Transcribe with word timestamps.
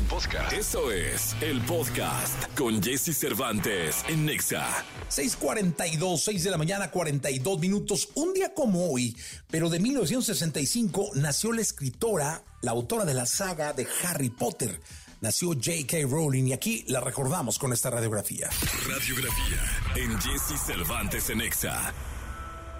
podcast. 0.00 0.10
Podcast. 0.12 0.52
Eso 0.52 0.90
es 0.90 1.36
el 1.40 1.60
podcast 1.62 2.56
con 2.56 2.82
Jesse 2.82 3.16
Cervantes 3.16 4.04
en 4.08 4.26
Nexa. 4.26 4.66
6:42, 5.10 6.18
6 6.18 6.44
de 6.44 6.50
la 6.50 6.58
mañana, 6.58 6.90
42 6.90 7.58
minutos. 7.58 8.08
Un 8.14 8.32
día 8.32 8.54
como 8.54 8.90
hoy, 8.90 9.16
pero 9.50 9.68
de 9.68 9.80
1965, 9.80 11.10
nació 11.14 11.52
la 11.52 11.62
escritora, 11.62 12.42
la 12.62 12.72
autora 12.72 13.04
de 13.04 13.14
la 13.14 13.26
saga 13.26 13.72
de 13.72 13.86
Harry 14.04 14.30
Potter. 14.30 14.80
Nació 15.20 15.50
J.K. 15.50 15.98
Rowling 16.08 16.48
y 16.48 16.52
aquí 16.52 16.84
la 16.88 17.00
recordamos 17.00 17.58
con 17.58 17.72
esta 17.72 17.90
radiografía. 17.90 18.50
Radiografía 18.88 19.60
en 19.96 20.20
Jesse 20.20 20.60
Cervantes 20.66 21.30
en 21.30 21.38
Nexa. 21.38 21.92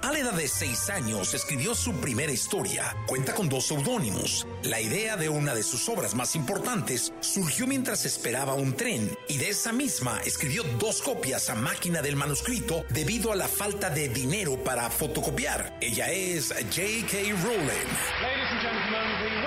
A 0.03 0.11
la 0.11 0.19
edad 0.19 0.33
de 0.33 0.49
seis 0.49 0.91
años 0.91 1.33
escribió 1.33 1.77
su 1.77 1.93
primera 2.01 2.33
historia. 2.33 2.97
Cuenta 3.07 3.35
con 3.35 3.49
dos 3.49 3.67
seudónimos. 3.69 4.49
La 4.65 4.81
idea 4.81 5.17
de 5.17 5.29
una 5.29 5.55
de 5.55 5.63
sus 5.63 5.89
obras 5.89 6.17
más 6.17 6.35
importantes 6.35 7.13
surgió 7.21 7.69
mientras 7.69 8.05
esperaba 8.05 8.55
un 8.55 8.75
tren 8.75 9.17
y 9.29 9.39
de 9.39 9.51
esa 9.51 9.71
misma 9.73 10.21
escribió 10.25 10.65
dos 10.81 11.03
copias 11.03 11.49
a 11.51 11.55
máquina 11.55 12.03
del 12.03 12.17
manuscrito 12.17 12.85
debido 12.89 13.31
a 13.31 13.37
la 13.37 13.47
falta 13.47 13.91
de 13.91 14.09
dinero 14.09 14.57
para 14.65 14.91
fotocopiar. 14.91 15.79
Ella 15.81 16.11
es 16.11 16.49
J.K. 16.49 17.19
Rowling. 17.45 19.42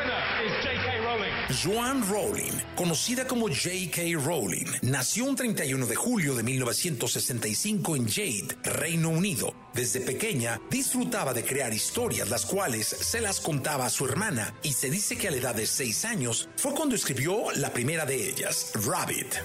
Joan 1.49 2.08
Rowling, 2.09 2.54
conocida 2.76 3.27
como 3.27 3.48
J.K. 3.48 4.02
Rowling, 4.20 4.66
nació 4.81 5.26
un 5.26 5.36
31 5.36 5.86
de 5.86 5.95
julio 5.95 6.34
de 6.34 6.41
1965 6.41 7.95
en 7.95 8.09
Jade, 8.09 8.48
Reino 8.63 9.09
Unido. 9.09 9.53
Desde 9.72 10.00
pequeña 10.00 10.59
disfrutaba 10.72 11.36
de 11.36 11.44
crear 11.44 11.72
historias, 11.72 12.30
las 12.30 12.48
cuales 12.48 12.88
se 12.88 13.22
las 13.22 13.39
contaba 13.39 13.86
a 13.86 13.91
su 13.91 14.05
hermana, 14.05 14.55
y 14.63 14.73
se 14.73 14.89
dice 14.89 15.17
que 15.17 15.27
a 15.27 15.31
la 15.31 15.38
edad 15.38 15.55
de 15.55 15.67
6 15.67 16.05
años 16.05 16.50
fue 16.58 16.73
cuando 16.73 16.95
escribió 16.95 17.52
la 17.52 17.72
primera 17.72 18.08
de 18.08 18.27
ellas, 18.27 18.72
Rabbit. 18.84 19.36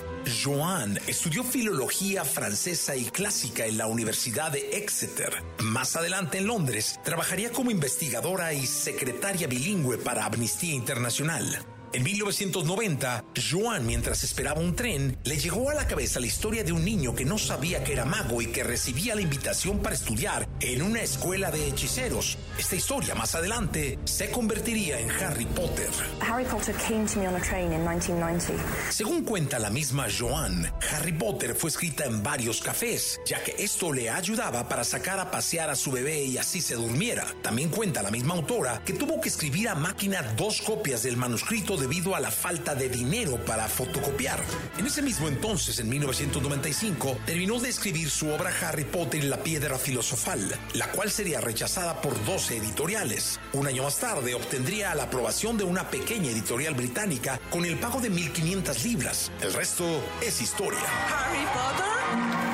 Joan 0.42 0.98
estudió 1.06 1.44
filología 1.44 2.25
francesa 2.25 2.97
y 2.97 3.05
clásica 3.05 3.66
en 3.66 3.77
la 3.77 3.86
Universidad 3.86 4.50
de 4.53 4.78
Exeter. 4.78 5.42
Más 5.58 5.97
adelante 5.97 6.38
en 6.38 6.47
Londres, 6.47 6.98
trabajaría 7.05 7.53
como 7.53 7.70
investigadora 7.70 8.55
y 8.55 8.66
secretaria 8.66 9.47
bilingüe 9.47 9.98
para 9.98 10.25
Amnistía 10.25 10.72
Internacional. 10.72 11.62
En 11.92 12.05
1990, 12.05 13.24
Joan, 13.50 13.84
mientras 13.84 14.22
esperaba 14.22 14.60
un 14.60 14.77
tren, 14.77 15.19
le 15.24 15.38
llegó 15.38 15.70
a 15.70 15.74
la 15.74 15.88
cabeza 15.88 16.20
la 16.20 16.27
historia 16.27 16.62
de 16.62 16.70
un 16.70 16.84
niño 16.84 17.16
que 17.16 17.24
no 17.24 17.36
sabía 17.36 17.82
que 17.82 17.94
era 17.94 18.05
mago 18.05 18.41
y 18.41 18.47
que 18.47 18.62
recibía 18.62 19.16
la 19.16 19.22
invitación 19.22 19.80
para 19.80 19.97
estudiar 19.97 20.48
en 20.60 20.82
una 20.82 21.02
escuela 21.02 21.50
de 21.50 21.66
hechiceros. 21.66 22.38
Esta 22.56 22.77
historia 22.77 23.16
más 23.16 23.34
adelante 23.34 23.98
se 24.05 24.30
convertiría 24.30 25.00
en 25.00 25.10
Harry 25.10 25.47
Potter. 25.47 25.88
Harry 26.20 26.44
Potter 26.44 26.77
came 26.77 27.06
to 27.06 27.19
me 27.19 27.27
on 27.27 27.34
a 27.34 27.41
train 27.41 27.72
in 27.72 27.80
1990. 27.80 28.62
Según 28.91 29.25
cuenta 29.25 29.58
la 29.58 29.70
misma 29.70 30.06
Joan, 30.16 30.72
Harry 30.92 31.12
Potter 31.12 31.56
fue 31.56 31.70
escrita 31.70 32.04
en 32.04 32.22
varios 32.22 32.60
cafés, 32.60 33.20
ya 33.27 33.42
que 33.42 33.56
esto 33.58 33.92
le 33.92 34.10
ayudaba 34.10 34.69
para 34.69 34.84
sacar 34.84 35.19
a 35.19 35.32
pasear 35.32 35.70
a 35.70 35.75
su 35.75 35.91
bebé 35.91 36.22
y 36.22 36.38
así 36.38 36.60
se 36.60 36.77
durmiera. 36.77 37.27
También 37.42 37.69
cuenta 37.69 38.00
la 38.00 38.12
misma 38.12 38.34
autora 38.34 38.80
que 38.84 38.92
tuvo 38.92 39.20
que 39.20 39.28
escribir 39.28 39.69
a 39.69 39.75
máquina 39.75 40.22
dos 40.36 40.60
copias 40.60 41.02
del 41.02 41.16
manuscrito 41.16 41.80
debido 41.81 42.14
a 42.14 42.20
la 42.20 42.31
falta 42.31 42.77
de 42.77 42.89
dinero 42.89 43.45
para 43.45 43.67
fotocopiar. 43.67 44.41
En 44.78 44.86
ese 44.86 45.03
mismo 45.03 45.27
entonces, 45.27 45.81
en 45.81 45.89
1995, 45.89 47.19
terminó 47.27 47.59
de 47.59 47.70
escribir 47.70 48.11
su 48.11 48.28
obra 48.31 48.53
Harry 48.62 48.84
Potter 48.84 49.25
y 49.25 49.27
la 49.27 49.42
piedra 49.42 49.78
filosofal, 49.78 50.56
la 50.75 50.92
cual 50.92 51.11
sería 51.11 51.41
rechazada 51.41 52.00
por 52.00 52.25
12 52.25 52.59
editoriales. 52.59 53.41
Un 53.53 53.67
año 53.67 53.83
más 53.83 53.98
tarde 53.98 54.34
obtendría 54.34 54.95
la 54.95 55.05
aprobación 55.05 55.56
de 55.56 55.64
una 55.64 55.91
pequeña 55.91 56.31
editorial 56.31 56.75
británica 56.75 57.41
con 57.50 57.64
el 57.64 57.78
pago 57.78 58.00
de 58.00 58.11
1.500 58.11 58.84
libras. 58.84 59.33
El 59.41 59.53
resto 59.53 59.84
es 60.20 60.41
historia. 60.41 60.81
Harry 61.09 61.44
Potter. 61.55 61.91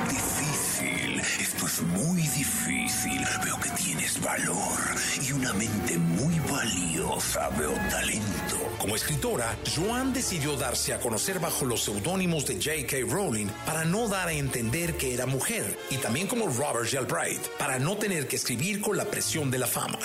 Difícil, 0.09 1.19
esto 1.19 1.65
es 1.67 1.81
muy 1.81 2.21
difícil. 2.21 3.25
Veo 3.43 3.59
que 3.59 3.69
tienes 3.71 4.21
valor 4.21 4.77
y 5.21 5.31
una 5.31 5.53
mente 5.53 5.97
muy 5.97 6.39
valiosa. 6.57 7.49
Veo 7.49 7.73
talento. 7.89 8.57
Como 8.79 8.95
escritora, 8.95 9.57
Joan 9.75 10.11
decidió 10.11 10.55
darse 10.55 10.93
a 10.93 10.99
conocer 10.99 11.39
bajo 11.39 11.65
los 11.65 11.83
seudónimos 11.83 12.45
de 12.47 12.55
J.K. 12.55 12.97
Rowling 13.07 13.47
para 13.65 13.85
no 13.85 14.07
dar 14.07 14.29
a 14.29 14.33
entender 14.33 14.97
que 14.97 15.13
era 15.13 15.25
mujer, 15.25 15.77
y 15.91 15.97
también 15.97 16.27
como 16.27 16.47
Robert 16.47 16.91
Galbraith, 16.91 17.47
para 17.59 17.77
no 17.77 17.97
tener 17.97 18.27
que 18.27 18.37
escribir 18.37 18.81
con 18.81 18.97
la 18.97 19.05
presión 19.05 19.51
de 19.51 19.59
la 19.59 19.67
fama. 19.67 19.99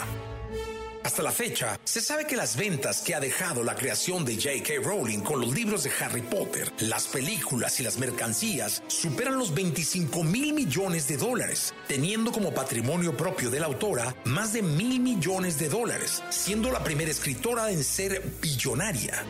Hasta 1.12 1.22
la 1.24 1.30
fecha, 1.30 1.78
se 1.84 2.00
sabe 2.00 2.26
que 2.26 2.38
las 2.38 2.56
ventas 2.56 3.02
que 3.02 3.14
ha 3.14 3.20
dejado 3.20 3.62
la 3.62 3.74
creación 3.74 4.24
de 4.24 4.36
J.K. 4.36 4.80
Rowling 4.82 5.18
con 5.18 5.42
los 5.42 5.52
libros 5.54 5.84
de 5.84 5.90
Harry 6.00 6.22
Potter, 6.22 6.72
las 6.78 7.06
películas 7.06 7.78
y 7.80 7.82
las 7.82 7.98
mercancías 7.98 8.82
superan 8.86 9.38
los 9.38 9.52
25 9.52 10.24
mil 10.24 10.54
millones 10.54 11.08
de 11.08 11.18
dólares, 11.18 11.74
teniendo 11.86 12.32
como 12.32 12.54
patrimonio 12.54 13.14
propio 13.14 13.50
de 13.50 13.60
la 13.60 13.66
autora 13.66 14.16
más 14.24 14.54
de 14.54 14.62
mil 14.62 15.00
millones 15.00 15.58
de 15.58 15.68
dólares, 15.68 16.22
siendo 16.30 16.72
la 16.72 16.82
primera 16.82 17.10
escritora 17.10 17.70
en 17.70 17.84
ser 17.84 18.22
billonaria. 18.40 19.22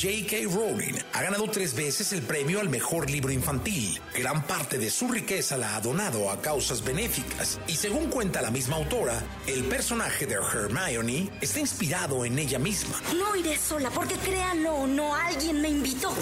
J.K. 0.00 0.46
Rowling 0.46 0.94
ha 1.12 1.22
ganado 1.22 1.46
tres 1.48 1.74
veces 1.74 2.14
el 2.14 2.22
premio 2.22 2.60
al 2.60 2.70
mejor 2.70 3.10
libro 3.10 3.30
infantil. 3.30 4.00
Gran 4.14 4.46
parte 4.46 4.78
de 4.78 4.88
su 4.88 5.08
riqueza 5.08 5.58
la 5.58 5.76
ha 5.76 5.80
donado 5.82 6.30
a 6.30 6.40
causas 6.40 6.82
benéficas. 6.82 7.60
Y 7.66 7.76
según 7.76 8.08
cuenta 8.08 8.40
la 8.40 8.50
misma 8.50 8.76
autora, 8.76 9.22
el 9.46 9.62
personaje 9.64 10.24
de 10.24 10.36
Hermione 10.36 11.28
está 11.42 11.60
inspirado 11.60 12.24
en 12.24 12.38
ella 12.38 12.58
misma. 12.58 12.98
No 13.14 13.36
iré 13.36 13.58
sola 13.58 13.90
porque 13.90 14.14
créanlo 14.14 14.72
o 14.72 14.86
no, 14.86 15.14
alguien 15.14 15.60
me 15.60 15.68
invitó. 15.68 16.14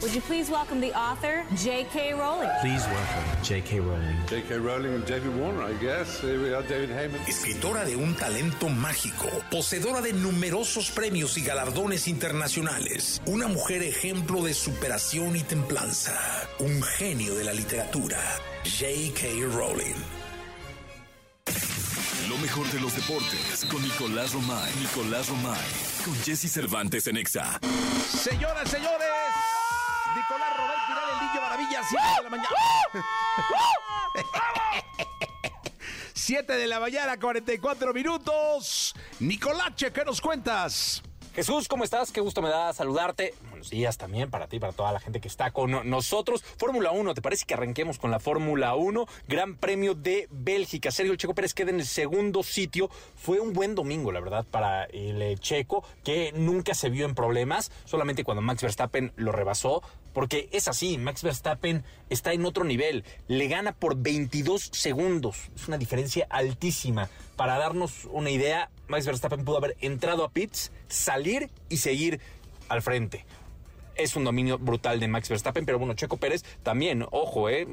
Would 0.00 0.14
you 0.14 0.20
please 0.20 0.48
welcome 0.48 0.80
the 0.80 0.94
author, 0.96 1.44
J.K. 1.56 2.14
Rowling? 2.14 2.48
Please 2.60 2.86
welcome 2.86 3.42
J.K. 3.42 3.80
Rowling. 3.80 4.16
J.K. 4.28 4.58
Rowling 4.58 4.94
and 4.94 5.04
David 5.04 5.34
Warner, 5.36 5.62
I 5.64 5.72
guess. 5.74 6.20
Here 6.20 6.40
we 6.40 6.54
are, 6.54 6.62
David 6.62 6.90
Heyman. 6.90 7.20
Escritora 7.26 7.84
de 7.84 7.96
un 7.96 8.14
talento 8.14 8.68
mágico, 8.68 9.26
poseedora 9.50 10.00
de 10.00 10.12
numerosos 10.12 10.92
premios 10.92 11.36
y 11.36 11.42
galardones 11.42 12.06
internacionales, 12.06 13.20
una 13.26 13.48
mujer 13.48 13.82
ejemplo 13.82 14.44
de 14.44 14.54
superación 14.54 15.34
y 15.34 15.42
templanza, 15.42 16.16
un 16.60 16.80
genio 16.80 17.34
de 17.34 17.42
la 17.42 17.52
literatura, 17.52 18.20
J.K. 18.64 19.52
Rowling. 19.52 19.96
Lo 22.28 22.36
mejor 22.38 22.70
de 22.70 22.78
los 22.78 22.94
deportes 22.94 23.66
con 23.68 23.82
Nicolás 23.82 24.32
Romay. 24.32 24.70
Nicolás 24.78 25.28
Romay. 25.28 25.58
Con 26.04 26.14
Jesse 26.22 26.52
Cervantes 26.52 27.08
en 27.08 27.14
Nexa. 27.14 27.58
Señoras, 28.06 28.70
señores, 28.70 29.08
Nicolás 30.18 30.56
Robert 30.56 30.80
Pilar, 30.88 31.04
el 31.12 31.18
niño 31.28 31.40
maravilla, 31.40 31.80
7 31.88 32.04
de 32.16 32.22
la 32.24 32.30
mañana. 32.30 32.48
7 36.12 36.52
de 36.54 36.66
la 36.66 36.80
mañana, 36.80 37.16
44 37.20 37.94
minutos. 37.94 38.96
Nicolache, 39.20 39.92
¿qué 39.92 40.04
nos 40.04 40.20
cuentas? 40.20 41.04
Jesús, 41.36 41.68
¿cómo 41.68 41.84
estás? 41.84 42.10
Qué 42.10 42.20
gusto 42.20 42.42
me 42.42 42.48
da 42.48 42.72
saludarte. 42.72 43.32
Buenos 43.58 43.70
días 43.70 43.98
también 43.98 44.30
para 44.30 44.46
ti, 44.46 44.60
para 44.60 44.72
toda 44.72 44.92
la 44.92 45.00
gente 45.00 45.20
que 45.20 45.26
está 45.26 45.50
con 45.50 45.90
nosotros. 45.90 46.44
Fórmula 46.58 46.92
1, 46.92 47.12
¿te 47.14 47.20
parece 47.20 47.44
que 47.44 47.54
arranquemos 47.54 47.98
con 47.98 48.12
la 48.12 48.20
Fórmula 48.20 48.76
1? 48.76 49.04
Gran 49.26 49.56
Premio 49.56 49.96
de 49.96 50.28
Bélgica. 50.30 50.92
Sergio 50.92 51.16
Checo 51.16 51.34
Pérez 51.34 51.54
queda 51.54 51.70
en 51.70 51.80
el 51.80 51.84
segundo 51.84 52.44
sitio. 52.44 52.88
Fue 53.16 53.40
un 53.40 53.52
buen 53.52 53.74
domingo, 53.74 54.12
la 54.12 54.20
verdad, 54.20 54.46
para 54.48 54.84
el 54.84 55.20
eh, 55.20 55.36
Checo, 55.40 55.82
que 56.04 56.30
nunca 56.36 56.72
se 56.74 56.88
vio 56.88 57.04
en 57.04 57.16
problemas, 57.16 57.72
solamente 57.84 58.22
cuando 58.22 58.42
Max 58.42 58.62
Verstappen 58.62 59.12
lo 59.16 59.32
rebasó. 59.32 59.82
Porque 60.12 60.48
es 60.52 60.68
así, 60.68 60.96
Max 60.96 61.24
Verstappen 61.24 61.82
está 62.10 62.32
en 62.32 62.44
otro 62.44 62.62
nivel. 62.62 63.04
Le 63.26 63.48
gana 63.48 63.72
por 63.72 63.96
22 63.96 64.70
segundos. 64.72 65.50
Es 65.56 65.66
una 65.66 65.78
diferencia 65.78 66.28
altísima. 66.30 67.08
Para 67.34 67.58
darnos 67.58 68.04
una 68.04 68.30
idea, 68.30 68.70
Max 68.86 69.04
Verstappen 69.04 69.44
pudo 69.44 69.56
haber 69.56 69.76
entrado 69.80 70.22
a 70.22 70.30
pits, 70.30 70.70
salir 70.86 71.50
y 71.68 71.78
seguir 71.78 72.20
al 72.68 72.82
frente. 72.82 73.24
Es 73.98 74.14
un 74.14 74.22
dominio 74.22 74.58
brutal 74.58 75.00
de 75.00 75.08
Max 75.08 75.28
Verstappen, 75.28 75.66
pero 75.66 75.80
bueno, 75.80 75.94
Checo 75.94 76.18
Pérez 76.18 76.44
también, 76.62 77.04
ojo, 77.10 77.48
eh, 77.48 77.66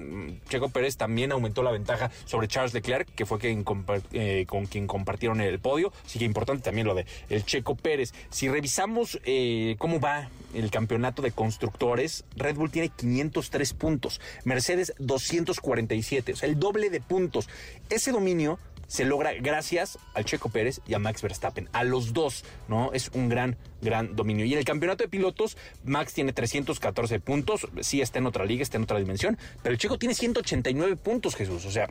Checo 0.50 0.69
Pérez 0.69 0.98
también 0.98 1.31
aumentó 1.31 1.62
la 1.62 1.69
ventaja 1.69 2.10
sobre 2.25 2.48
Charles 2.48 2.74
Leclerc, 2.74 3.07
que 3.13 3.27
fue 3.27 3.38
quien 3.38 3.63
eh, 4.12 4.45
con 4.48 4.66
quien 4.66 4.88
compartieron 4.88 5.39
el 5.39 5.60
podio. 5.60 5.94
Así 6.04 6.18
que 6.18 6.25
importante 6.25 6.63
también 6.63 6.88
lo 6.88 6.95
de 6.95 7.06
el 7.30 7.45
Checo 7.45 7.75
Pérez. 7.75 8.12
Si 8.31 8.50
revisamos 8.50 9.19
eh, 9.24 9.75
cómo 9.77 10.00
va 10.00 10.30
el 10.56 10.72
campeonato 10.72 11.22
de 11.22 11.31
constructores, 11.31 12.24
Red 12.36 12.56
Bull 12.56 12.72
tiene 12.72 12.89
503 12.89 13.74
puntos, 13.74 14.19
Mercedes 14.45 14.94
247, 14.98 16.33
o 16.33 16.36
sea, 16.36 16.50
el 16.50 16.60
doble 16.60 16.89
de 16.89 17.01
puntos. 17.01 17.48
Ese 17.92 18.12
dominio 18.12 18.57
se 18.87 19.05
logra 19.05 19.33
gracias 19.33 19.97
al 20.13 20.25
Checo 20.25 20.49
Pérez 20.49 20.81
y 20.87 20.93
a 20.93 20.99
Max 20.99 21.21
Verstappen, 21.21 21.69
a 21.73 21.83
los 21.83 22.13
dos, 22.13 22.43
¿no? 22.67 22.91
Es 22.93 23.09
un 23.13 23.29
gran, 23.29 23.57
gran 23.81 24.15
dominio. 24.15 24.45
Y 24.45 24.53
en 24.53 24.59
el 24.59 24.65
campeonato 24.65 25.03
de 25.03 25.09
pilotos, 25.09 25.57
Max 25.83 26.13
tiene 26.13 26.33
314 26.33 27.19
puntos, 27.19 27.67
sí 27.81 28.01
está 28.01 28.19
en 28.19 28.27
otra 28.27 28.45
liga, 28.45 28.63
está 28.63 28.77
en 28.77 28.83
otra 28.83 28.99
dimensión, 28.99 29.37
pero 29.63 29.73
el 29.73 29.79
Checo 29.79 29.97
tiene 29.97 30.15
189 30.15 30.95
puntos, 30.97 31.35
Jesús, 31.35 31.65
o 31.65 31.71
sea, 31.71 31.89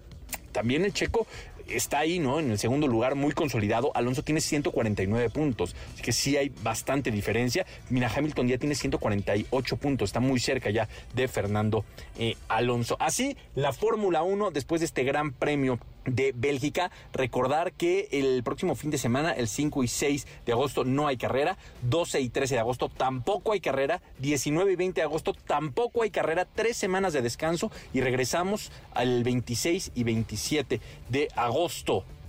también 0.52 0.84
el 0.84 0.92
Checo 0.92 1.26
está 1.68 2.00
ahí, 2.00 2.18
¿no? 2.18 2.40
En 2.40 2.50
el 2.50 2.58
segundo 2.58 2.86
lugar, 2.86 3.14
muy 3.14 3.32
consolidado. 3.32 3.92
Alonso 3.94 4.22
tiene 4.22 4.40
149 4.40 5.30
puntos, 5.30 5.74
así 5.94 6.02
que 6.02 6.12
sí 6.12 6.36
hay 6.36 6.52
bastante 6.62 7.10
diferencia. 7.10 7.66
Mira, 7.90 8.10
Hamilton 8.14 8.48
ya 8.48 8.58
tiene 8.58 8.74
148 8.74 9.76
puntos, 9.76 10.08
está 10.08 10.20
muy 10.20 10.40
cerca 10.40 10.70
ya 10.70 10.88
de 11.14 11.28
Fernando 11.28 11.84
eh, 12.18 12.36
Alonso. 12.48 12.96
Así, 13.00 13.36
la 13.54 13.72
Fórmula 13.72 14.22
1, 14.22 14.50
después 14.50 14.80
de 14.80 14.86
este 14.86 15.04
gran 15.04 15.32
premio 15.32 15.78
de 16.06 16.32
Bélgica. 16.34 16.90
Recordar 17.12 17.72
que 17.72 18.08
el 18.12 18.42
próximo 18.42 18.74
fin 18.74 18.90
de 18.90 18.98
semana, 18.98 19.32
el 19.32 19.48
5 19.48 19.84
y 19.84 19.88
6 19.88 20.26
de 20.46 20.52
agosto, 20.52 20.84
no 20.84 21.06
hay 21.06 21.16
carrera. 21.16 21.56
12 21.82 22.20
y 22.20 22.28
13 22.28 22.54
de 22.54 22.60
agosto 22.60 22.88
tampoco 22.88 23.52
hay 23.52 23.60
carrera. 23.60 24.02
19 24.18 24.72
y 24.72 24.76
20 24.76 25.00
de 25.00 25.04
agosto 25.04 25.32
tampoco 25.32 26.02
hay 26.02 26.10
carrera. 26.10 26.46
Tres 26.46 26.76
semanas 26.76 27.12
de 27.12 27.22
descanso 27.22 27.70
y 27.92 28.00
regresamos 28.00 28.70
al 28.92 29.24
26 29.24 29.92
y 29.94 30.04
27 30.04 30.80
de 31.08 31.28
agosto 31.36 31.53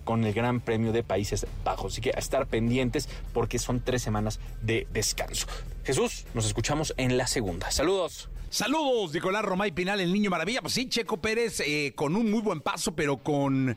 con 0.03 0.23
el 0.23 0.33
Gran 0.33 0.61
Premio 0.61 0.91
de 0.91 1.03
Países 1.03 1.47
Bajos. 1.63 1.93
Así 1.93 2.01
que 2.01 2.11
a 2.11 2.19
estar 2.19 2.45
pendientes 2.45 3.09
porque 3.33 3.57
son 3.57 3.81
tres 3.81 4.03
semanas 4.03 4.39
de 4.61 4.87
descanso. 4.93 5.47
Jesús, 5.83 6.25
nos 6.33 6.45
escuchamos 6.45 6.93
en 6.97 7.17
la 7.17 7.27
segunda. 7.27 7.71
Saludos. 7.71 8.29
Saludos, 8.51 9.13
Nicolás 9.13 9.43
Romay 9.43 9.71
Pinal, 9.71 9.99
el 9.99 10.13
niño 10.13 10.29
maravilla. 10.29 10.61
Pues 10.61 10.73
sí, 10.73 10.87
Checo 10.87 11.17
Pérez 11.17 11.59
eh, 11.59 11.91
con 11.95 12.15
un 12.15 12.29
muy 12.31 12.41
buen 12.41 12.61
paso, 12.61 12.95
pero 12.95 13.17
con 13.17 13.75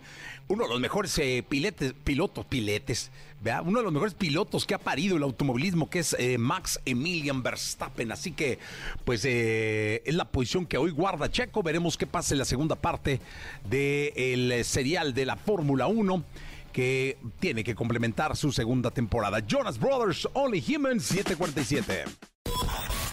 uno 0.48 0.64
de 0.64 0.68
los 0.68 0.80
mejores 0.80 1.18
eh, 1.18 1.42
piletes, 1.48 1.94
pilotos, 2.04 2.44
piletes, 2.44 3.10
¿verdad? 3.40 3.62
uno 3.66 3.78
de 3.78 3.84
los 3.84 3.92
mejores 3.92 4.14
pilotos 4.14 4.66
que 4.66 4.74
ha 4.74 4.78
parido 4.78 5.16
el 5.16 5.22
automovilismo, 5.22 5.88
que 5.90 6.00
es 6.00 6.16
eh, 6.18 6.38
Max 6.38 6.80
Emilian 6.84 7.42
Verstappen. 7.42 8.12
Así 8.12 8.32
que, 8.32 8.58
pues, 9.04 9.24
eh, 9.24 10.02
es 10.04 10.14
la 10.14 10.26
posición 10.26 10.66
que 10.66 10.78
hoy 10.78 10.90
guarda 10.90 11.30
Checo. 11.30 11.62
Veremos 11.62 11.96
qué 11.96 12.06
pasa 12.06 12.34
en 12.34 12.38
la 12.38 12.44
segunda 12.44 12.76
parte 12.76 13.20
del 13.68 14.64
serial 14.64 15.14
de 15.14 15.26
la 15.26 15.36
Fórmula 15.36 15.86
1 15.86 16.24
que 16.72 17.18
tiene 17.40 17.64
que 17.64 17.74
complementar 17.74 18.36
su 18.36 18.52
segunda 18.52 18.90
temporada. 18.90 19.40
Jonas 19.40 19.78
Brothers, 19.78 20.28
Only 20.34 20.62
Humans, 20.62 21.04
747. 21.04 22.04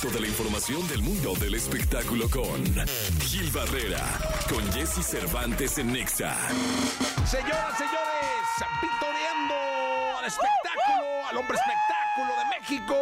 Toda 0.01 0.19
la 0.19 0.28
información 0.28 0.88
del 0.88 1.01
mundo 1.01 1.33
del 1.36 1.56
espectáculo 1.56 2.30
con 2.30 2.63
Gil 3.21 3.50
Barrera, 3.51 4.04
con 4.50 4.63
Jesse 4.71 5.04
Cervantes 5.04 5.80
en 5.80 5.94
Nexa. 5.94 6.38
Señoras, 7.25 7.78
señores, 7.78 8.85
al 10.25 10.31
espectáculo, 10.31 11.06
al 11.30 11.38
hombre 11.38 11.56
espectáculo 11.56 12.33
de 12.39 12.45
México. 12.60 12.95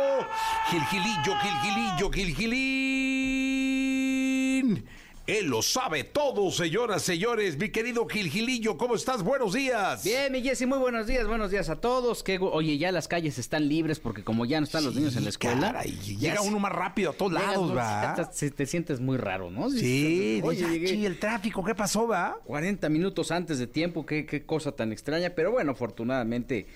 Gil 0.69 0.83
Gilillo, 0.87 1.35
Gil 1.39 1.57
Gilillo, 1.61 2.11
Gil 2.11 2.35
Gilín. 2.35 3.63
Él 5.25 5.45
lo 5.45 5.61
sabe 5.61 6.03
todo, 6.03 6.51
señoras, 6.51 7.01
señores. 7.01 7.57
Mi 7.57 7.69
querido 7.69 8.05
Gil 8.07 8.29
Gilillo, 8.29 8.77
¿cómo 8.77 8.95
estás? 8.95 9.23
Buenos 9.23 9.53
días. 9.53 10.03
Bien, 10.03 10.33
mi 10.33 10.41
Jessy, 10.41 10.65
muy 10.65 10.79
buenos 10.79 11.07
días, 11.07 11.25
buenos 11.25 11.49
días 11.49 11.69
a 11.69 11.77
todos. 11.77 12.23
Que, 12.23 12.39
oye, 12.39 12.77
ya 12.77 12.91
las 12.91 13.07
calles 13.07 13.37
están 13.39 13.69
libres 13.69 14.01
porque 14.01 14.25
como 14.25 14.43
ya 14.43 14.59
no 14.59 14.65
están 14.65 14.83
los 14.83 14.93
niños 14.93 15.15
en 15.15 15.23
la 15.23 15.29
escuela. 15.29 15.71
Caray, 15.71 15.97
llega 16.19 16.41
uno 16.41 16.59
más 16.59 16.73
rápido 16.73 17.11
a 17.11 17.13
todos 17.13 17.31
lados, 17.31 17.73
va. 17.73 18.15
Te, 18.37 18.51
te, 18.51 18.65
sientes 18.65 18.99
muy 18.99 19.15
raro, 19.15 19.49
¿no? 19.49 19.69
Sí, 19.69 20.41
oye, 20.43 20.67
llegué, 20.67 21.05
el 21.05 21.17
tráfico, 21.19 21.63
¿qué 21.63 21.73
pasó, 21.73 22.05
va? 22.05 22.37
40 22.43 22.89
minutos 22.89 23.31
antes 23.31 23.59
de 23.59 23.67
tiempo, 23.67 24.05
qué, 24.05 24.25
qué 24.25 24.45
cosa 24.45 24.73
tan 24.73 24.91
extraña. 24.91 25.29
Pero 25.29 25.53
bueno, 25.53 25.71
afortunadamente 25.71 26.67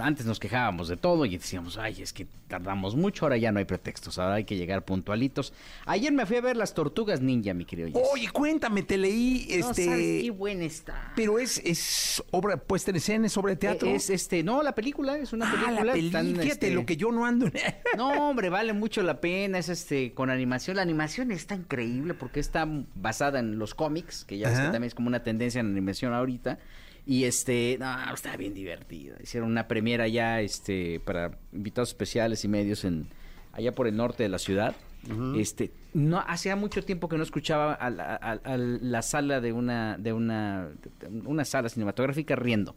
antes 0.00 0.26
nos 0.26 0.38
quejábamos 0.38 0.88
de 0.88 0.96
todo 0.96 1.24
y 1.24 1.36
decíamos, 1.36 1.78
ay, 1.78 2.02
es 2.02 2.12
que 2.12 2.26
tardamos 2.48 2.94
mucho, 2.94 3.24
ahora 3.24 3.36
ya 3.36 3.52
no 3.52 3.58
hay 3.58 3.64
pretextos, 3.64 4.18
ahora 4.18 4.34
hay 4.36 4.44
que 4.44 4.56
llegar 4.56 4.84
puntualitos. 4.84 5.52
Ayer 5.84 6.12
me 6.12 6.26
fui 6.26 6.36
a 6.36 6.40
ver 6.40 6.56
las 6.56 6.74
tortugas 6.74 7.20
ninja, 7.20 7.54
mi 7.54 7.64
querido. 7.64 7.90
Oye, 8.12 8.28
cuéntame, 8.30 8.82
te 8.82 8.98
leí, 8.98 9.46
no 9.60 9.70
este... 9.70 9.84
sabes 9.84 10.22
qué 10.22 10.30
buena 10.30 10.64
está. 10.64 11.12
Pero 11.16 11.38
es, 11.38 11.60
es 11.64 12.22
obra 12.30 12.56
puesta 12.56 12.90
en 12.90 12.96
escena, 12.96 13.26
es 13.26 13.36
obra 13.36 13.50
de 13.50 13.56
teatro. 13.56 13.88
Es 13.88 14.10
este, 14.10 14.42
no, 14.42 14.62
la 14.62 14.74
película, 14.74 15.16
es 15.18 15.32
una 15.32 15.50
película. 15.50 15.80
Ah, 15.80 15.84
la 15.84 15.92
película, 15.92 16.20
tan, 16.20 16.26
fíjate, 16.28 16.66
este... 16.66 16.70
lo 16.70 16.86
que 16.86 16.96
yo 16.96 17.12
no 17.12 17.24
ando. 17.24 17.50
No, 17.96 18.28
hombre, 18.28 18.50
vale 18.50 18.72
mucho 18.72 19.02
la 19.02 19.20
pena, 19.20 19.58
es 19.58 19.68
este, 19.68 20.12
con 20.12 20.30
animación. 20.30 20.76
La 20.76 20.82
animación 20.82 21.30
está 21.30 21.54
increíble 21.54 22.14
porque 22.14 22.40
está 22.40 22.68
basada 22.94 23.38
en 23.38 23.58
los 23.58 23.74
cómics, 23.74 24.24
que 24.24 24.38
ya 24.38 24.48
ves 24.48 24.58
que 24.58 24.64
también 24.64 24.84
es 24.84 24.94
como 24.94 25.08
una 25.08 25.22
tendencia 25.22 25.60
en 25.60 25.66
animación 25.66 26.12
ahorita. 26.12 26.58
Y 27.06 27.24
este, 27.24 27.76
no, 27.78 28.12
está 28.12 28.36
bien 28.36 28.52
divertido. 28.52 29.16
Hicieron 29.22 29.50
una 29.50 29.68
premiera 29.68 30.08
ya 30.08 30.40
este, 30.40 31.00
para 31.00 31.38
invitados 31.52 31.90
especiales 31.90 32.44
y 32.44 32.48
medios 32.48 32.84
en 32.84 33.06
allá 33.52 33.72
por 33.72 33.86
el 33.86 33.96
norte 33.96 34.24
de 34.24 34.28
la 34.28 34.38
ciudad. 34.38 34.74
Uh 35.08 35.12
-huh. 35.12 35.40
Este, 35.40 35.70
no 35.94 36.18
hacía 36.18 36.56
mucho 36.56 36.84
tiempo 36.84 37.08
que 37.08 37.16
no 37.16 37.22
escuchaba 37.22 37.74
a 37.74 37.90
la, 37.90 38.16
a, 38.16 38.32
a 38.32 38.56
la 38.56 39.02
sala 39.02 39.40
de 39.40 39.52
una 39.52 39.96
de 39.98 40.12
una 40.12 40.68
de 41.00 41.08
una 41.24 41.44
sala 41.44 41.68
cinematográfica 41.68 42.34
riendo. 42.34 42.74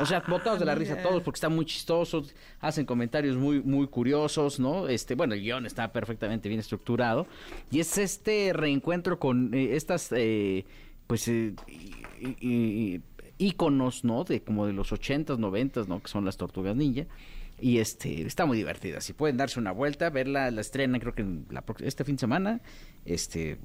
O 0.00 0.06
sea, 0.06 0.20
botados 0.26 0.58
de 0.58 0.64
la 0.64 0.74
risa 0.74 1.02
todos 1.02 1.22
porque 1.22 1.36
están 1.36 1.54
muy 1.54 1.66
chistosos, 1.66 2.34
hacen 2.60 2.86
comentarios 2.86 3.36
muy 3.36 3.62
muy 3.62 3.86
curiosos, 3.88 4.58
¿no? 4.58 4.88
Este, 4.88 5.14
bueno, 5.14 5.34
el 5.34 5.42
guion 5.42 5.66
está 5.66 5.92
perfectamente 5.92 6.48
bien 6.48 6.60
estructurado 6.60 7.26
y 7.70 7.80
es 7.80 7.98
este 7.98 8.52
reencuentro 8.54 9.18
con 9.18 9.52
eh, 9.52 9.76
estas 9.76 10.10
eh, 10.12 10.64
pues 11.06 11.28
eh, 11.28 11.54
y, 11.68 12.36
y, 12.40 13.00
íconos, 13.42 14.04
¿no? 14.04 14.24
De 14.24 14.42
como 14.42 14.66
de 14.66 14.72
los 14.72 14.92
80s, 14.92 15.38
90s, 15.38 15.86
¿no? 15.86 16.02
Que 16.02 16.08
son 16.08 16.24
las 16.24 16.36
Tortugas 16.36 16.76
Ninja. 16.76 17.06
Y 17.60 17.78
este, 17.78 18.22
está 18.26 18.46
muy 18.46 18.56
divertida. 18.56 19.00
Si 19.00 19.12
pueden 19.12 19.36
darse 19.36 19.60
una 19.60 19.72
vuelta, 19.72 20.10
verla, 20.10 20.50
la 20.50 20.60
estrena 20.60 20.98
creo 20.98 21.14
que 21.14 21.24
la, 21.50 21.64
este 21.80 22.04
fin 22.04 22.16
de 22.16 22.20
semana, 22.20 22.60
este, 23.04 23.58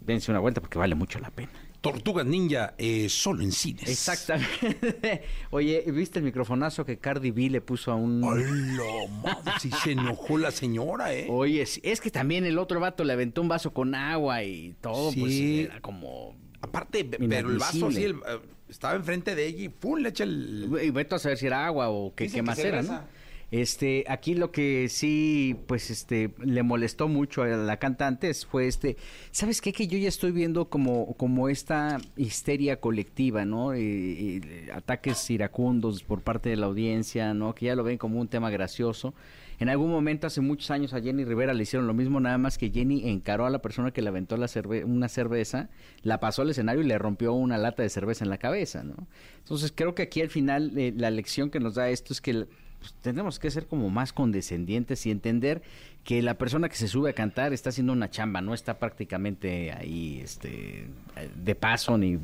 dense 0.00 0.30
una 0.30 0.40
vuelta 0.40 0.60
porque 0.60 0.78
vale 0.78 0.94
mucho 0.94 1.18
la 1.18 1.30
pena. 1.30 1.50
Tortugas 1.80 2.26
Ninja 2.26 2.74
eh, 2.76 3.08
solo 3.08 3.42
en 3.42 3.52
cines. 3.52 3.88
Exactamente. 3.88 5.22
Oye, 5.50 5.82
¿viste 5.90 6.18
el 6.18 6.26
microfonazo 6.26 6.84
que 6.84 6.98
Cardi 6.98 7.30
B 7.30 7.48
le 7.48 7.60
puso 7.60 7.90
a 7.90 7.94
un... 7.94 8.22
¡Hola, 8.22 8.46
madre! 9.22 9.52
Sí 9.60 9.70
se 9.82 9.92
enojó 9.92 10.36
la 10.36 10.50
señora, 10.50 11.14
¿eh? 11.14 11.26
Oye, 11.30 11.62
es 11.62 12.00
que 12.00 12.10
también 12.10 12.44
el 12.44 12.58
otro 12.58 12.80
vato 12.80 13.02
le 13.02 13.14
aventó 13.14 13.40
un 13.40 13.48
vaso 13.48 13.72
con 13.72 13.94
agua 13.94 14.44
y 14.44 14.74
todo, 14.80 15.10
sí. 15.12 15.20
pues 15.20 15.34
era 15.40 15.80
como... 15.80 16.36
Aparte, 16.60 17.04
pero 17.04 17.48
el 17.48 17.56
vaso 17.56 17.86
así, 17.86 18.04
el, 18.04 18.16
uh, 18.16 18.20
estaba 18.70 18.94
enfrente 18.94 19.34
de 19.34 19.46
ella 19.46 19.64
y 19.64 19.68
¡pum! 19.68 19.98
le 19.98 20.10
echa 20.10 20.24
el... 20.24 20.70
Y 20.82 20.90
vete 20.90 21.14
a 21.14 21.18
saber 21.18 21.38
si 21.38 21.46
era 21.46 21.66
agua 21.66 21.90
o 21.90 22.14
qué, 22.14 22.28
qué 22.28 22.42
más 22.42 22.58
era, 22.58 22.82
¿no? 22.82 23.02
Este, 23.50 24.04
aquí 24.06 24.36
lo 24.36 24.52
que 24.52 24.88
sí, 24.88 25.56
pues, 25.66 25.90
este, 25.90 26.32
le 26.38 26.62
molestó 26.62 27.08
mucho 27.08 27.42
a 27.42 27.48
la 27.48 27.78
cantante 27.78 28.32
fue 28.32 28.68
este, 28.68 28.96
¿sabes 29.32 29.60
qué? 29.60 29.72
Que 29.72 29.88
yo 29.88 29.98
ya 29.98 30.08
estoy 30.08 30.30
viendo 30.30 30.68
como, 30.68 31.14
como 31.14 31.48
esta 31.48 31.98
histeria 32.16 32.78
colectiva, 32.78 33.44
¿no? 33.44 33.76
Y, 33.76 33.80
y, 33.80 34.70
ataques 34.72 35.28
iracundos 35.30 36.04
por 36.04 36.22
parte 36.22 36.48
de 36.48 36.56
la 36.56 36.66
audiencia, 36.66 37.34
¿no? 37.34 37.52
Que 37.52 37.66
ya 37.66 37.74
lo 37.74 37.82
ven 37.82 37.98
como 37.98 38.20
un 38.20 38.28
tema 38.28 38.50
gracioso. 38.50 39.14
En 39.60 39.68
algún 39.68 39.90
momento, 39.90 40.26
hace 40.26 40.40
muchos 40.40 40.70
años, 40.70 40.94
a 40.94 41.02
Jenny 41.02 41.22
Rivera 41.22 41.52
le 41.52 41.64
hicieron 41.64 41.86
lo 41.86 41.92
mismo, 41.92 42.18
nada 42.18 42.38
más 42.38 42.56
que 42.56 42.70
Jenny 42.70 43.10
encaró 43.10 43.44
a 43.44 43.50
la 43.50 43.60
persona 43.60 43.90
que 43.90 44.00
le 44.00 44.08
aventó 44.08 44.36
una 44.86 45.08
cerveza, 45.08 45.68
la 46.02 46.18
pasó 46.18 46.40
al 46.40 46.48
escenario 46.48 46.80
y 46.80 46.86
le 46.86 46.96
rompió 46.96 47.34
una 47.34 47.58
lata 47.58 47.82
de 47.82 47.90
cerveza 47.90 48.24
en 48.24 48.30
la 48.30 48.38
cabeza, 48.38 48.82
¿no? 48.82 49.06
Entonces, 49.38 49.70
creo 49.74 49.94
que 49.94 50.00
aquí 50.00 50.22
al 50.22 50.30
final 50.30 50.72
eh, 50.78 50.94
la 50.96 51.10
lección 51.10 51.50
que 51.50 51.60
nos 51.60 51.74
da 51.74 51.90
esto 51.90 52.14
es 52.14 52.22
que 52.22 52.46
pues, 52.80 52.94
tenemos 53.02 53.38
que 53.38 53.50
ser 53.50 53.66
como 53.66 53.90
más 53.90 54.14
condescendientes 54.14 55.04
y 55.04 55.10
entender 55.10 55.60
que 56.04 56.22
la 56.22 56.38
persona 56.38 56.70
que 56.70 56.76
se 56.76 56.88
sube 56.88 57.10
a 57.10 57.12
cantar 57.12 57.52
está 57.52 57.68
haciendo 57.68 57.92
una 57.92 58.08
chamba, 58.08 58.40
no 58.40 58.54
está 58.54 58.78
prácticamente 58.78 59.72
ahí 59.72 60.22
este, 60.24 60.86
de 61.36 61.54
paso 61.54 61.98
ni, 61.98 62.16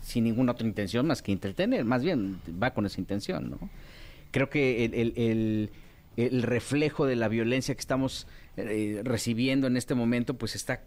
sin 0.00 0.24
ninguna 0.24 0.52
otra 0.52 0.66
intención 0.66 1.06
más 1.06 1.20
que 1.20 1.32
entretener, 1.32 1.84
más 1.84 2.02
bien 2.02 2.40
va 2.62 2.72
con 2.72 2.86
esa 2.86 2.98
intención, 2.98 3.50
¿no? 3.50 3.70
Creo 4.30 4.48
que 4.48 4.86
el, 4.86 5.70
el 6.16 6.42
reflejo 6.42 7.06
de 7.06 7.16
la 7.16 7.28
violencia 7.28 7.74
que 7.74 7.80
estamos 7.80 8.26
eh, 8.56 9.00
recibiendo 9.04 9.66
en 9.66 9.76
este 9.76 9.94
momento, 9.94 10.34
pues 10.34 10.54
está 10.54 10.82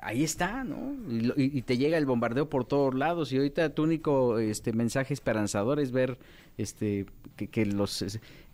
ahí 0.00 0.22
está, 0.22 0.64
¿no? 0.64 0.94
Y, 1.08 1.58
y, 1.58 1.62
te 1.62 1.76
llega 1.76 1.98
el 1.98 2.06
bombardeo 2.06 2.48
por 2.48 2.64
todos 2.64 2.94
lados 2.94 3.32
y 3.32 3.36
ahorita 3.36 3.74
tu 3.74 3.82
único 3.82 4.38
este 4.38 4.72
mensaje 4.72 5.12
esperanzador 5.12 5.80
es 5.80 5.90
ver 5.90 6.18
este 6.56 7.06
que, 7.36 7.48
que 7.48 7.66
los 7.66 8.04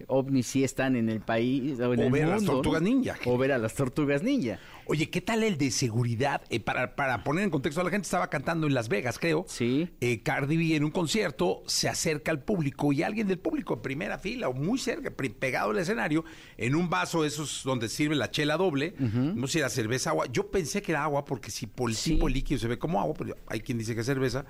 ovnis 0.09 0.47
sí 0.47 0.65
están 0.65 0.97
en 0.97 1.09
el 1.09 1.21
país 1.21 1.79
o 1.81 1.95
en 1.95 2.01
o 2.01 2.03
el 2.05 2.11
ver 2.11 2.27
mundo, 2.27 2.33
a 2.33 2.37
las 2.37 2.45
tortugas 2.45 2.83
¿no? 2.83 2.89
ninja. 2.89 3.17
O 3.27 3.39
ver 3.39 3.53
a 3.53 3.59
las 3.59 3.75
tortugas 3.75 4.23
ninja. 4.23 4.59
Oye, 4.87 5.09
¿qué 5.09 5.21
tal 5.21 5.43
el 5.43 5.57
de 5.57 5.71
seguridad? 5.71 6.43
Eh, 6.51 6.61
para, 6.61 6.95
para 6.95 7.25
poner 7.25 7.45
en 7.45 7.51
contexto, 7.51 7.83
la 7.83 7.91
gente 7.91 8.05
estaba 8.05 8.29
cantando 8.29 8.67
en 8.67 8.75
Las 8.75 8.89
Vegas, 8.89 9.19
creo. 9.19 9.45
Sí. 9.49 9.89
Eh, 10.01 10.23
Cardi 10.23 10.57
B 10.57 10.77
en 10.77 10.85
un 10.85 10.91
concierto 10.91 11.63
se 11.67 11.89
acerca 11.89 12.31
al 12.31 12.43
público 12.43 12.93
y 12.93 13.03
alguien 13.03 13.27
del 13.27 13.39
público 13.39 13.75
en 13.75 13.83
primera 13.83 14.19
fila 14.19 14.49
o 14.49 14.53
muy 14.53 14.79
cerca, 14.79 15.11
pegado 15.11 15.71
al 15.71 15.79
escenario, 15.79 16.25
en 16.59 16.75
un 16.75 16.91
vaso 16.91 17.25
esos 17.25 17.63
donde 17.65 17.89
sirve 17.89 18.15
la 18.15 18.31
chela 18.31 18.57
doble, 18.57 18.95
uh 18.99 19.03
-huh. 19.05 19.35
no 19.35 19.47
sé 19.47 19.55
si 19.55 19.59
era 19.61 19.71
cerveza, 19.71 20.11
agua. 20.11 20.27
Yo 20.31 20.51
pensé 20.51 20.83
que 20.83 20.93
era 20.93 21.05
agua 21.05 21.25
porque 21.25 21.51
si 21.51 21.67
por 21.67 21.89
el 21.89 21.97
sí. 21.97 22.13
tipo 22.13 22.29
líquido 22.29 22.61
se 22.61 22.69
ve 22.69 22.79
como 22.79 23.01
agua, 23.01 23.15
pero 23.17 23.37
hay 23.47 23.61
quien 23.61 23.79
dice 23.79 23.95
que 23.95 24.01
es 24.01 24.07
cerveza 24.07 24.45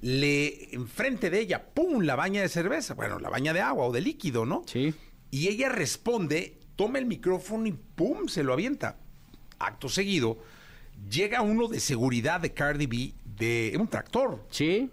le 0.00 0.74
enfrente 0.74 1.30
de 1.30 1.40
ella, 1.40 1.64
¡pum! 1.74 2.02
la 2.02 2.16
baña 2.16 2.40
de 2.42 2.48
cerveza, 2.48 2.94
bueno, 2.94 3.18
la 3.18 3.28
baña 3.30 3.52
de 3.52 3.60
agua 3.60 3.86
o 3.86 3.92
de 3.92 4.00
líquido, 4.00 4.46
¿no? 4.46 4.62
Sí. 4.66 4.94
Y 5.30 5.48
ella 5.48 5.68
responde, 5.68 6.58
toma 6.76 6.98
el 6.98 7.06
micrófono 7.06 7.66
y 7.66 7.72
¡pum! 7.72 8.28
se 8.28 8.42
lo 8.42 8.52
avienta. 8.52 8.96
Acto 9.58 9.88
seguido, 9.88 10.38
llega 11.10 11.42
uno 11.42 11.68
de 11.68 11.80
seguridad 11.80 12.40
de 12.40 12.52
Cardi 12.54 12.86
B, 12.86 13.12
de 13.36 13.76
un 13.78 13.88
tractor. 13.88 14.42
Sí. 14.50 14.90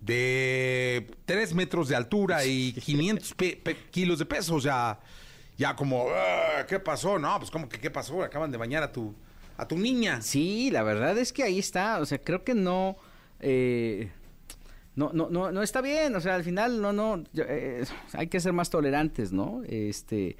De 0.00 1.06
3 1.26 1.54
metros 1.54 1.88
de 1.88 1.94
altura 1.96 2.44
y 2.44 2.72
500 2.72 3.34
pe- 3.34 3.60
pe- 3.62 3.76
kilos 3.90 4.18
de 4.18 4.24
peso. 4.26 4.54
O 4.54 4.60
sea, 4.60 4.98
ya 5.58 5.76
como, 5.76 6.06
"Ah, 6.10 6.64
¿qué 6.66 6.80
pasó? 6.80 7.18
No, 7.18 7.38
pues 7.38 7.50
como 7.50 7.68
que 7.68 7.78
qué 7.78 7.90
pasó? 7.90 8.22
Acaban 8.22 8.50
de 8.50 8.56
bañar 8.56 8.82
a 8.82 8.90
tu, 8.90 9.14
a 9.58 9.68
tu 9.68 9.76
niña. 9.76 10.22
Sí, 10.22 10.70
la 10.70 10.82
verdad 10.82 11.16
es 11.18 11.32
que 11.32 11.42
ahí 11.42 11.58
está. 11.58 12.00
O 12.00 12.06
sea, 12.06 12.18
creo 12.18 12.42
que 12.44 12.54
no. 12.54 12.96
eh, 13.40 14.10
no, 14.96 15.12
no, 15.12 15.30
no, 15.30 15.52
no 15.52 15.62
está 15.62 15.80
bien. 15.80 16.14
O 16.16 16.20
sea, 16.20 16.34
al 16.34 16.44
final 16.44 16.80
no, 16.82 16.92
no. 16.92 17.22
eh, 17.36 17.84
hay 18.12 18.26
que 18.26 18.40
ser 18.40 18.52
más 18.52 18.70
tolerantes, 18.70 19.32
¿no? 19.32 19.62
Este, 19.66 20.36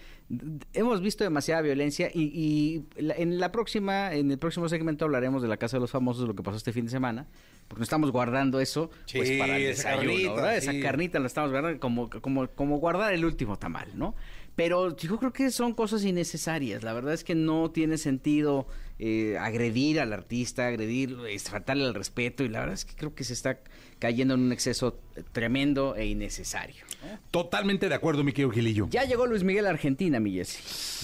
hemos 0.72 1.00
visto 1.00 1.24
demasiada 1.24 1.62
violencia 1.62 2.10
y, 2.12 2.22
y 2.96 3.02
la- 3.02 3.14
en 3.14 3.38
la 3.38 3.52
próxima, 3.52 4.12
en 4.14 4.30
el 4.30 4.38
próximo 4.38 4.68
segmento 4.68 5.04
hablaremos 5.04 5.42
de 5.42 5.48
la 5.48 5.56
casa 5.56 5.76
de 5.76 5.80
los 5.82 5.90
famosos, 5.90 6.26
lo 6.26 6.34
que 6.34 6.42
pasó 6.42 6.56
este 6.56 6.72
fin 6.72 6.84
de 6.86 6.90
semana, 6.90 7.26
porque 7.68 7.80
nos 7.80 7.86
estamos 7.86 8.10
guardando 8.10 8.60
eso, 8.60 8.90
pues 9.12 9.28
Sí, 9.28 9.38
para 9.38 9.56
el 9.56 9.62
esa 9.64 9.90
desayuno, 9.90 10.10
carnita, 10.12 10.34
¿verdad? 10.34 10.60
sí. 10.60 10.68
Esa 10.68 10.80
carnita 10.80 11.18
la 11.20 11.26
estamos 11.26 11.50
guardando 11.52 11.80
como, 11.80 12.10
como, 12.10 12.48
como 12.48 12.78
guardar 12.78 13.14
el 13.14 13.24
último 13.24 13.58
tamal, 13.58 13.88
¿no? 13.96 14.14
Pero 14.56 14.94
yo 14.96 15.16
creo 15.16 15.32
que 15.32 15.50
son 15.50 15.72
cosas 15.72 16.04
innecesarias. 16.04 16.82
La 16.82 16.92
verdad 16.92 17.14
es 17.14 17.24
que 17.24 17.34
no 17.34 17.70
tiene 17.70 17.96
sentido 17.96 18.66
eh, 18.98 19.38
agredir 19.38 20.00
al 20.00 20.12
artista, 20.12 20.66
agredir, 20.66 21.16
faltarle 21.48 21.84
el 21.86 21.94
respeto. 21.94 22.44
Y 22.44 22.48
la 22.48 22.58
verdad 22.58 22.74
es 22.74 22.84
que 22.84 22.94
creo 22.94 23.14
que 23.14 23.24
se 23.24 23.32
está 23.32 23.60
cayendo 24.00 24.34
en 24.34 24.40
un 24.40 24.52
exceso 24.52 24.98
tremendo 25.32 25.94
e 25.94 26.06
innecesario. 26.06 26.84
Totalmente 27.30 27.88
de 27.88 27.94
acuerdo, 27.94 28.24
mi 28.24 28.32
querido 28.32 28.50
Gilillo. 28.50 28.88
Ya 28.90 29.04
llegó 29.04 29.26
Luis 29.26 29.44
Miguel 29.44 29.66
a 29.66 29.70
Argentina, 29.70 30.18
mi. 30.18 30.32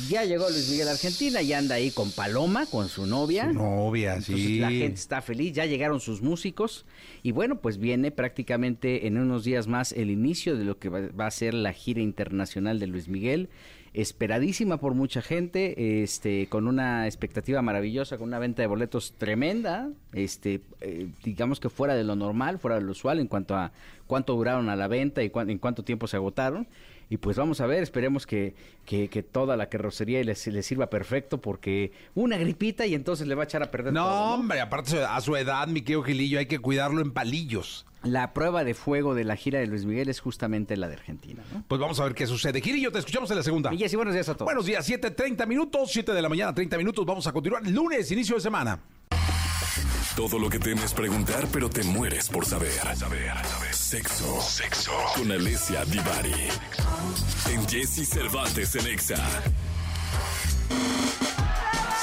Ya 0.09 0.25
llegó 0.25 0.49
Luis 0.49 0.69
Miguel 0.71 0.89
a 0.89 0.93
Argentina 0.93 1.43
y 1.43 1.53
anda 1.53 1.77
ahí 1.77 1.91
con 1.91 2.11
Paloma, 2.11 2.67
con 2.67 2.89
su 2.89 3.07
novia. 3.07 3.47
Su 3.49 3.55
novia, 3.55 4.15
Entonces 4.15 4.37
sí. 4.37 4.59
la 4.59 4.71
gente 4.71 4.95
está 4.95 5.21
feliz, 5.23 5.53
ya 5.53 5.67
llegaron 5.67 6.01
sus 6.01 6.23
músicos 6.23 6.87
y 7.23 7.33
bueno, 7.33 7.61
pues 7.61 7.79
viene 7.79 8.11
prácticamente 8.11 9.07
en 9.07 9.19
unos 9.19 9.45
días 9.45 9.67
más 9.67 9.93
el 9.93 10.11
inicio 10.11 10.57
de 10.57 10.65
lo 10.65 10.79
que 10.79 10.89
va 10.89 11.27
a 11.27 11.31
ser 11.31 11.55
la 11.55 11.73
gira 11.73 12.01
internacional 12.01 12.81
de 12.81 12.87
Luis 12.87 13.09
Miguel, 13.09 13.51
esperadísima 14.01 14.77
por 14.79 14.95
mucha 14.95 15.23
gente, 15.23 16.03
este, 16.03 16.49
con 16.49 16.69
una 16.69 17.07
expectativa 17.07 17.63
maravillosa, 17.63 18.19
con 18.19 18.29
una 18.29 18.39
venta 18.39 18.63
de 18.63 18.69
boletos 18.69 19.15
tremenda, 19.17 19.89
este, 20.13 20.61
eh, 20.81 21.09
digamos 21.25 21.61
que 21.61 21.69
fuera 21.71 21.95
de 21.95 22.05
lo 22.05 22.15
normal, 22.15 22.59
fuera 22.59 22.77
de 22.77 22.83
lo 22.83 22.93
usual 22.93 23.21
en 23.21 23.27
cuanto 23.27 23.55
a 23.57 23.73
cuánto 24.07 24.35
duraron 24.35 24.69
a 24.69 24.77
la 24.77 24.87
venta 24.89 25.23
y 25.23 25.31
cuán- 25.31 25.51
en 25.51 25.59
cuánto 25.59 25.83
tiempo 25.83 26.07
se 26.07 26.17
agotaron. 26.17 26.67
Y 27.09 27.19
pues 27.19 27.37
vamos 27.37 27.61
a 27.61 27.67
ver, 27.67 27.85
esperemos 27.85 28.27
que, 28.27 28.55
que, 28.85 29.09
que 29.09 29.23
toda 29.23 29.57
la 29.57 29.69
carrocería 29.69 30.23
les, 30.25 30.45
les 30.49 30.67
sirva 30.67 30.91
perfecto 30.91 31.41
porque 31.41 31.93
una 32.17 32.37
gripita 32.37 32.85
y 32.85 32.95
entonces 32.95 33.29
le 33.29 33.37
va 33.37 33.43
a 33.43 33.45
echar 33.45 33.63
a 33.63 33.71
perder 33.71 33.93
No, 33.93 34.05
todo, 34.05 34.11
¿no? 34.27 34.35
hombre, 34.35 34.61
aparte 34.61 34.99
a 35.05 35.21
su 35.21 35.37
edad, 35.37 35.69
mi 35.69 35.83
querido 35.83 36.03
Gilillo, 36.03 36.41
hay 36.41 36.47
que 36.47 36.59
cuidarlo 36.59 37.01
en 37.01 37.13
palillos. 37.13 37.87
La 38.07 38.33
prueba 38.33 38.63
de 38.63 38.75
fuego 38.75 39.15
de 39.15 39.25
la 39.25 39.37
gira 39.37 39.59
de 39.59 39.67
Luis 39.67 39.85
Miguel 39.85 40.09
es 40.09 40.21
justamente 40.21 40.77
la 40.77 40.87
de 40.89 40.95
Argentina, 40.95 41.43
¿no? 41.53 41.65
Pues 41.67 41.81
vamos 41.81 41.99
a 41.99 42.05
ver 42.05 42.15
qué 42.15 42.27
sucede. 42.27 42.61
Gilillo, 42.61 42.93
te 42.93 43.01
escuchamos 43.01 43.29
en 43.31 43.37
la 43.37 43.43
segunda. 43.43 43.75
Y 43.75 43.79
Jessy, 43.79 43.97
buenos 43.97 44.15
días 44.15 44.29
a 44.29 44.35
todos. 44.35 44.47
Buenos 44.47 44.65
días, 44.65 44.89
7.30 44.89 45.47
minutos, 45.47 45.91
7 45.93 46.13
de 46.13 46.23
la 46.23 46.29
mañana, 46.29 46.55
30 46.55 46.79
minutos. 46.79 47.05
Vamos 47.05 47.27
a 47.27 47.33
continuar. 47.33 47.67
Lunes, 47.67 48.11
inicio 48.13 48.37
de 48.37 48.41
semana. 48.41 48.79
Todo 50.15 50.39
lo 50.39 50.49
que 50.49 50.59
temes 50.59 50.95
preguntar, 50.95 51.47
pero 51.53 51.69
te 51.69 51.83
mueres 51.83 52.29
por 52.29 52.47
saber. 52.47 52.71
Saber, 52.73 52.97
saber. 52.97 53.75
Sexo. 53.75 54.41
Sexo. 54.41 54.93
Con 55.15 55.31
Alessia 55.31 55.85
Divari. 55.85 56.33
En 57.51 57.69
Jesse 57.69 58.09
Cervantes 58.09 58.75
en 58.77 58.87
Exa. 58.87 59.23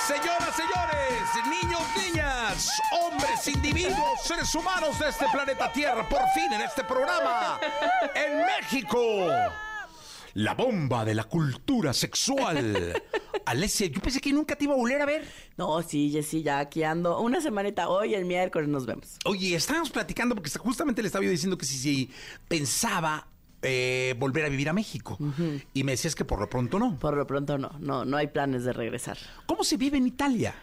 Señoras, 0.08 0.54
señores, 0.54 1.64
niños, 1.64 1.82
niñas, 1.96 2.70
hombres, 2.92 3.48
individuos, 3.48 4.20
seres 4.22 4.54
humanos 4.54 5.00
de 5.00 5.08
este 5.08 5.26
planeta 5.32 5.72
Tierra, 5.72 6.08
por 6.10 6.20
fin 6.36 6.52
en 6.52 6.60
este 6.60 6.84
programa, 6.84 7.58
en 8.14 8.46
México, 8.46 9.00
la 10.34 10.56
bomba 10.56 11.06
de 11.06 11.16
la 11.16 11.24
cultura 11.24 11.94
sexual. 11.94 13.02
Alessia, 13.46 13.88
yo 13.88 14.02
pensé 14.02 14.20
que 14.20 14.34
nunca 14.34 14.58
te 14.58 14.66
iba 14.66 14.74
a 14.74 14.78
volver 14.78 15.02
a 15.02 15.06
ver. 15.06 15.26
No, 15.56 15.82
sí, 15.82 16.12
Jessy, 16.12 16.44
ya 16.44 16.60
aquí 16.60 16.84
ando. 16.84 17.22
Una 17.22 17.40
semanita 17.40 17.88
hoy, 17.88 18.14
el 18.14 18.26
miércoles 18.26 18.68
nos 18.68 18.86
vemos. 18.86 19.20
Oye, 19.24 19.56
estábamos 19.56 19.90
platicando 19.90 20.36
porque 20.36 20.50
justamente 20.60 21.02
le 21.02 21.08
estaba 21.08 21.24
yo 21.24 21.32
diciendo 21.32 21.58
que 21.58 21.66
si, 21.66 21.78
si 21.78 22.12
pensaba 22.50 23.28
eh, 23.64 24.16
volver 24.20 24.46
a 24.46 24.50
vivir 24.50 24.70
a 24.70 24.74
México. 24.74 25.18
Y 25.74 25.84
me 25.84 25.94
decías 25.94 26.16
que 26.16 26.26
por 26.26 26.40
lo 26.40 26.50
pronto 26.50 26.80
no. 26.80 27.00
Por 27.00 27.16
lo 27.16 27.26
pronto 27.26 27.58
no, 27.58 27.72
no, 27.80 28.06
no 28.06 28.18
hay 28.18 28.28
planes 28.28 28.64
de 28.64 28.74
regresar. 28.74 29.18
¿Cómo 29.46 29.64
se 29.64 29.78
vive 29.78 29.98
en 29.98 30.08
Italia? 30.08 30.54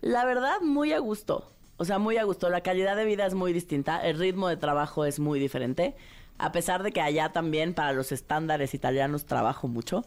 La 0.00 0.24
verdad, 0.24 0.60
muy 0.60 0.92
a 0.92 0.98
gusto. 0.98 1.50
O 1.76 1.84
sea, 1.84 1.98
muy 1.98 2.16
a 2.16 2.24
gusto. 2.24 2.48
La 2.50 2.60
calidad 2.60 2.96
de 2.96 3.04
vida 3.04 3.26
es 3.26 3.34
muy 3.34 3.52
distinta, 3.52 4.04
el 4.06 4.18
ritmo 4.18 4.48
de 4.48 4.56
trabajo 4.56 5.04
es 5.04 5.18
muy 5.18 5.40
diferente. 5.40 5.94
A 6.38 6.52
pesar 6.52 6.82
de 6.82 6.92
que 6.92 7.00
allá 7.00 7.32
también, 7.32 7.74
para 7.74 7.92
los 7.92 8.12
estándares 8.12 8.74
italianos, 8.74 9.24
trabajo 9.26 9.68
mucho. 9.68 10.04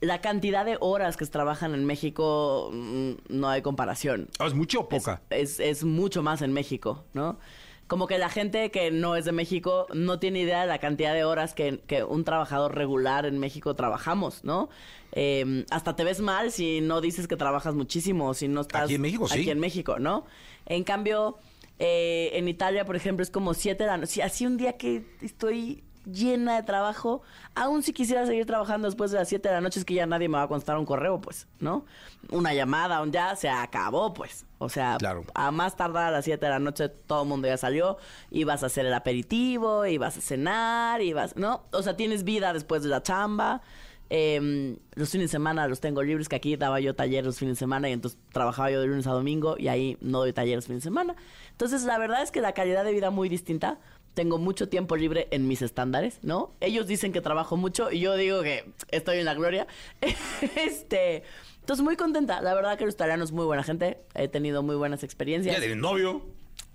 La 0.00 0.20
cantidad 0.20 0.64
de 0.64 0.76
horas 0.80 1.16
que 1.16 1.24
trabajan 1.26 1.74
en 1.74 1.84
México 1.84 2.70
mm, 2.72 3.12
no 3.28 3.48
hay 3.48 3.62
comparación. 3.62 4.28
¿Es 4.44 4.54
mucho 4.54 4.80
o 4.80 4.88
poca? 4.88 5.22
es, 5.30 5.58
es 5.58 5.84
mucho 5.84 6.22
más 6.22 6.42
en 6.42 6.52
México, 6.52 7.04
¿no? 7.14 7.38
Como 7.86 8.06
que 8.06 8.18
la 8.18 8.28
gente 8.28 8.70
que 8.70 8.90
no 8.90 9.14
es 9.16 9.24
de 9.24 9.32
México 9.32 9.86
no 9.94 10.18
tiene 10.18 10.40
idea 10.40 10.62
de 10.62 10.66
la 10.66 10.78
cantidad 10.78 11.14
de 11.14 11.24
horas 11.24 11.54
que, 11.54 11.80
que 11.86 12.02
un 12.02 12.24
trabajador 12.24 12.74
regular 12.74 13.26
en 13.26 13.38
México 13.38 13.74
trabajamos, 13.74 14.42
¿no? 14.42 14.68
Eh, 15.12 15.64
hasta 15.70 15.94
te 15.94 16.02
ves 16.02 16.20
mal 16.20 16.50
si 16.50 16.80
no 16.80 17.00
dices 17.00 17.28
que 17.28 17.36
trabajas 17.36 17.74
muchísimo, 17.74 18.34
si 18.34 18.48
no 18.48 18.62
estás... 18.62 18.84
Aquí 18.84 18.94
en 18.94 19.02
México, 19.02 19.28
sí. 19.28 19.40
Aquí 19.40 19.50
en 19.50 19.60
México, 19.60 19.98
¿no? 19.98 20.24
En 20.66 20.82
cambio, 20.82 21.38
eh, 21.78 22.30
en 22.34 22.48
Italia, 22.48 22.84
por 22.84 22.96
ejemplo, 22.96 23.22
es 23.22 23.30
como 23.30 23.54
siete 23.54 23.84
de 23.84 23.90
la 23.90 23.96
noche. 23.98 24.12
Si 24.12 24.20
así 24.20 24.46
un 24.46 24.56
día 24.56 24.76
que 24.76 25.04
estoy 25.22 25.84
llena 26.06 26.56
de 26.56 26.62
trabajo, 26.62 27.22
aún 27.54 27.82
si 27.82 27.92
quisiera 27.92 28.26
seguir 28.26 28.46
trabajando 28.46 28.88
después 28.88 29.10
de 29.10 29.18
las 29.18 29.28
7 29.28 29.48
de 29.48 29.54
la 29.54 29.60
noche, 29.60 29.80
es 29.80 29.84
que 29.84 29.94
ya 29.94 30.06
nadie 30.06 30.28
me 30.28 30.38
va 30.38 30.44
a 30.44 30.48
contestar 30.48 30.78
un 30.78 30.86
correo, 30.86 31.20
pues, 31.20 31.48
¿no? 31.60 31.84
Una 32.30 32.54
llamada, 32.54 33.02
un 33.02 33.12
ya 33.12 33.36
se 33.36 33.48
acabó, 33.48 34.14
pues. 34.14 34.45
O 34.58 34.68
sea, 34.68 34.96
a 35.34 35.50
más 35.50 35.76
tardar 35.76 36.04
a 36.04 36.10
las 36.10 36.24
7 36.24 36.44
de 36.44 36.50
la 36.50 36.58
noche 36.58 36.88
todo 36.88 37.22
el 37.22 37.28
mundo 37.28 37.46
ya 37.46 37.58
salió, 37.58 37.98
ibas 38.30 38.62
a 38.62 38.66
hacer 38.66 38.86
el 38.86 38.94
aperitivo, 38.94 39.84
ibas 39.84 40.16
a 40.16 40.20
cenar, 40.20 41.02
ibas, 41.02 41.36
¿no? 41.36 41.64
O 41.72 41.82
sea, 41.82 41.96
tienes 41.96 42.24
vida 42.24 42.52
después 42.52 42.82
de 42.82 42.88
la 42.88 43.02
chamba. 43.02 43.60
Eh, 44.08 44.78
los 44.94 45.10
fines 45.10 45.30
de 45.30 45.32
semana 45.32 45.66
los 45.66 45.80
tengo 45.80 46.02
libres, 46.02 46.28
que 46.28 46.36
aquí 46.36 46.56
daba 46.56 46.80
yo 46.80 46.94
talleres 46.94 47.26
los 47.26 47.38
fines 47.38 47.56
de 47.56 47.58
semana 47.58 47.88
y 47.88 47.92
entonces 47.92 48.18
trabajaba 48.32 48.70
yo 48.70 48.80
de 48.80 48.86
lunes 48.86 49.06
a 49.06 49.10
domingo 49.10 49.56
y 49.58 49.68
ahí 49.68 49.98
no 50.00 50.18
doy 50.18 50.32
talleres 50.32 50.58
los 50.58 50.66
fines 50.66 50.82
de 50.82 50.88
semana. 50.88 51.16
Entonces, 51.50 51.84
la 51.84 51.98
verdad 51.98 52.22
es 52.22 52.30
que 52.30 52.40
la 52.40 52.52
calidad 52.52 52.84
de 52.84 52.92
vida 52.92 53.10
muy 53.10 53.28
distinta. 53.28 53.78
Tengo 54.14 54.38
mucho 54.38 54.70
tiempo 54.70 54.96
libre 54.96 55.28
en 55.30 55.46
mis 55.46 55.60
estándares, 55.60 56.20
¿no? 56.22 56.54
Ellos 56.60 56.86
dicen 56.86 57.12
que 57.12 57.20
trabajo 57.20 57.58
mucho 57.58 57.92
y 57.92 58.00
yo 58.00 58.16
digo 58.16 58.40
que 58.42 58.72
estoy 58.88 59.18
en 59.18 59.26
la 59.26 59.34
gloria. 59.34 59.66
este, 60.56 61.22
entonces 61.66 61.82
muy 61.82 61.96
contenta. 61.96 62.40
La 62.42 62.54
verdad 62.54 62.78
que 62.78 62.84
los 62.84 62.94
italianos 62.94 63.32
muy 63.32 63.44
buena 63.44 63.64
gente. 63.64 63.98
He 64.14 64.28
tenido 64.28 64.62
muy 64.62 64.76
buenas 64.76 65.02
experiencias. 65.02 65.52
¿Ya 65.56 65.58
tienes 65.60 65.78
novio? 65.78 66.22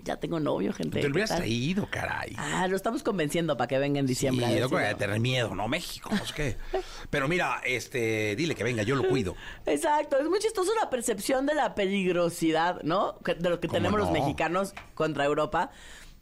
Ya 0.03 0.17
tengo 0.17 0.41
novio, 0.41 0.73
gente. 0.73 0.99
Te 0.99 1.07
lo 1.07 1.13
hubieras 1.13 1.33
traído, 1.37 1.87
caray. 1.89 2.33
Ah, 2.37 2.67
lo 2.67 2.75
estamos 2.75 3.01
convenciendo 3.01 3.55
para 3.55 3.69
que 3.69 3.77
venga 3.77 4.01
en 4.01 4.05
diciembre. 4.05 4.45
Sí, 4.47 4.51
decirlo. 4.55 4.77
loco, 4.79 4.85
de 4.85 4.95
tener 4.95 5.17
miedo, 5.21 5.55
no 5.55 5.69
México, 5.69 6.09
no 6.11 6.25
sé 6.25 6.33
qué. 6.33 6.57
Pero 7.09 7.29
mira, 7.29 7.61
este, 7.65 8.35
dile 8.35 8.53
que 8.53 8.65
venga, 8.65 8.83
yo 8.83 8.97
lo 8.97 9.07
cuido. 9.07 9.33
Exacto, 9.65 10.17
es 10.19 10.27
muy 10.27 10.39
chistoso 10.39 10.73
la 10.81 10.89
percepción 10.89 11.45
de 11.45 11.55
la 11.55 11.73
peligrosidad, 11.73 12.81
¿no? 12.83 13.17
Que- 13.23 13.35
De 13.35 13.49
lo 13.49 13.61
que 13.61 13.69
¿Cómo 13.69 13.77
tenemos 13.77 13.97
los 13.97 14.09
no? 14.09 14.13
mexicanos 14.13 14.73
contra 14.93 15.23
Europa. 15.23 15.71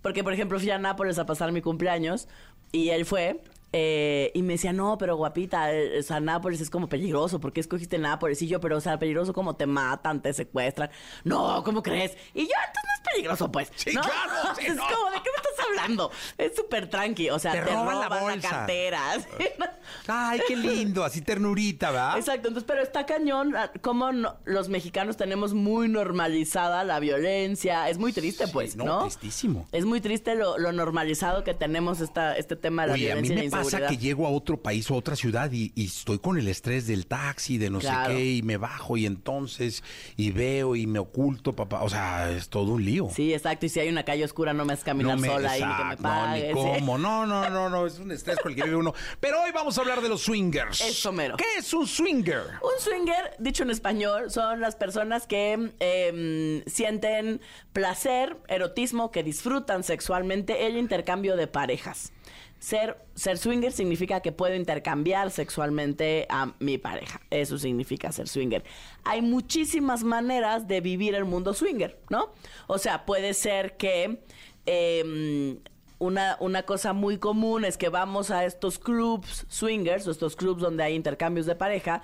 Porque, 0.03 0.23
por 0.23 0.33
ejemplo, 0.33 0.59
fui 0.59 0.69
a 0.69 0.77
Nápoles 0.77 1.17
a 1.17 1.25
pasar 1.25 1.51
mi 1.51 1.61
cumpleaños 1.63 2.27
y 2.71 2.89
él 2.89 3.05
fue 3.05 3.41
eh, 3.71 4.31
y 4.33 4.41
me 4.41 4.53
decía, 4.53 4.73
no, 4.73 4.97
pero 4.97 5.15
guapita, 5.15 5.73
eh, 5.73 5.99
o 5.99 6.03
sea, 6.03 6.19
Nápoles 6.19 6.59
es 6.61 6.69
como 6.69 6.89
peligroso, 6.89 7.39
¿por 7.39 7.53
qué 7.53 7.59
escogiste 7.61 7.97
Nápoles? 7.99 8.41
Y 8.41 8.47
yo, 8.47 8.59
pero, 8.59 8.77
o 8.77 8.81
sea, 8.81 8.97
peligroso 8.99 9.33
como 9.33 9.55
te 9.55 9.65
matan, 9.67 10.21
te 10.21 10.33
secuestran. 10.33 10.89
No, 11.23 11.63
¿cómo 11.63 11.83
crees? 11.83 12.17
Y 12.33 12.41
yo, 12.41 12.53
entonces 12.67 12.83
no 12.85 12.93
es 13.03 13.09
peligroso, 13.13 13.51
pues. 13.51 13.71
Sí, 13.75 13.93
¿no? 13.93 14.01
claro, 14.01 14.55
sí, 14.59 14.65
es 14.67 14.75
no. 14.75 14.83
como, 14.83 15.11
¿de 15.11 15.17
qué 15.23 15.29
me 15.29 15.37
estás 15.37 15.65
hablando? 15.67 16.11
Es 16.37 16.55
súper 16.55 16.89
tranqui, 16.89 17.29
o 17.29 17.37
sea, 17.39 17.51
Te 17.51 17.59
te, 17.59 17.65
roban 17.65 17.85
roban, 17.95 17.99
la 17.99 18.09
la, 18.15 18.21
bolsa. 18.21 18.49
cartera. 18.49 19.01
¿sí? 19.19 19.45
Ay, 20.07 20.41
qué 20.47 20.55
lindo, 20.55 21.03
así 21.03 21.21
ternurita, 21.21 21.91
¿verdad? 21.91 22.17
Exacto, 22.17 22.47
entonces, 22.47 22.63
pero 22.67 22.81
está 22.81 23.05
cañón 23.05 23.55
ah, 23.55 23.71
cómo 23.81 24.11
no- 24.11 24.37
los 24.45 24.69
mexicanos 24.69 25.17
tenemos 25.17 25.53
muy 25.53 25.87
normalizada 25.89 26.83
la 26.83 26.99
violencia. 26.99 27.89
Es 27.89 27.97
muy 27.97 28.13
triste, 28.13 28.47
pues, 28.47 28.75
no, 28.75 28.85
¿no? 28.85 29.01
tristísimo. 29.01 29.67
Es 29.71 29.85
muy 29.85 30.01
triste 30.01 30.35
lo, 30.35 30.57
lo 30.57 30.71
normalizado 30.71 31.43
que 31.43 31.53
tenemos 31.53 32.01
esta, 32.01 32.35
este 32.37 32.55
tema 32.55 32.83
de 32.83 32.87
la 32.89 32.93
Oye, 32.95 33.11
a 33.11 33.15
mí 33.15 33.21
violencia 33.21 33.35
me 33.35 33.49
la 33.49 33.58
pasa 33.63 33.87
que 33.87 33.97
llego 33.97 34.25
a 34.27 34.29
otro 34.29 34.61
país 34.61 34.89
o 34.91 34.95
a 34.95 34.97
otra 34.97 35.15
ciudad 35.15 35.51
y, 35.51 35.71
y 35.75 35.85
estoy 35.85 36.19
con 36.19 36.37
el 36.37 36.47
estrés 36.47 36.87
del 36.87 37.05
taxi, 37.07 37.57
de 37.57 37.69
no 37.69 37.79
Claro. 37.79 38.11
sé 38.11 38.17
qué, 38.17 38.25
y 38.35 38.41
me 38.41 38.57
bajo 38.57 38.97
y 38.97 39.05
entonces, 39.05 39.83
y 40.17 40.31
veo 40.31 40.75
y 40.75 40.85
me 40.87 40.99
oculto, 40.99 41.55
papá. 41.55 41.83
O 41.83 41.89
sea, 41.89 42.29
es 42.31 42.49
todo 42.49 42.73
un 42.73 42.83
lío. 42.85 43.09
Sí, 43.15 43.33
exacto. 43.33 43.65
Y 43.65 43.69
si 43.69 43.79
hay 43.79 43.89
una 43.89 44.03
calle 44.03 44.23
oscura, 44.23 44.53
no 44.53 44.65
me 44.65 44.73
haces 44.73 44.85
caminar 44.85 45.15
No 45.15 45.21
me- 45.21 45.27
sola 45.27 45.51
ahí 45.51 45.61
ni 45.61 45.67
que 45.67 45.83
me 45.83 45.93
Exacto, 45.93 46.03
no, 46.07 46.33
ni 46.35 46.51
cómo. 46.53 46.97
No, 46.99 47.25
no, 47.25 47.49
no, 47.49 47.69
no, 47.69 47.85
es 47.87 47.97
un 47.99 48.11
estrés 48.11 48.37
con 48.39 48.51
el 48.51 48.55
que 48.57 48.63
vive 48.63 48.75
uno. 48.75 48.93
Pero 49.19 49.41
hoy 49.41 49.51
vamos 49.51 49.77
a 49.77 49.81
hablar 49.81 50.01
de 50.01 50.09
los 50.09 50.21
swingers. 50.21 50.81
Eso 50.81 51.11
mero. 51.11 51.37
¿Qué 51.37 51.45
es 51.57 51.73
un 51.73 51.87
swinger? 51.87 52.41
Un 52.61 52.79
swinger, 52.79 53.35
dicho 53.39 53.63
en 53.63 53.69
español, 53.69 54.29
son 54.31 54.59
las 54.59 54.75
personas 54.75 55.27
que 55.27 55.71
eh, 55.79 56.63
sienten 56.67 57.41
placer, 57.73 58.37
erotismo, 58.47 59.11
que 59.11 59.23
disfrutan 59.23 59.83
sexualmente 59.83 60.67
el 60.67 60.77
intercambio 60.77 61.35
de 61.35 61.47
parejas. 61.47 62.11
Ser, 62.59 62.97
ser 63.15 63.37
swinger 63.37 63.71
significa 63.71 64.19
que 64.21 64.31
puedo 64.31 64.53
intercambiar 64.53 65.31
sexualmente 65.31 66.27
a 66.29 66.53
mi 66.59 66.77
pareja. 66.77 67.21
Eso 67.29 67.57
significa 67.57 68.11
ser 68.11 68.27
swinger. 68.27 68.63
Hay 69.05 69.21
muchísimas 69.21 70.03
maneras 70.03 70.67
de 70.67 70.81
vivir 70.81 71.15
el 71.15 71.25
mundo 71.25 71.53
swinger, 71.53 71.99
¿no? 72.09 72.33
O 72.67 72.77
sea, 72.77 73.05
puede 73.05 73.33
ser 73.33 73.77
que 73.77 74.23
eh, 74.65 75.57
una, 75.99 76.37
una 76.39 76.63
cosa 76.63 76.93
muy 76.93 77.17
común 77.17 77.63
es 77.63 77.77
que 77.77 77.89
vamos 77.89 78.29
a 78.29 78.45
estos 78.45 78.77
clubs 78.77 79.45
swingers, 79.47 80.07
o 80.07 80.11
estos 80.11 80.35
clubs 80.35 80.61
donde 80.61 80.83
hay 80.83 80.95
intercambios 80.95 81.45
de 81.45 81.55
pareja, 81.55 82.01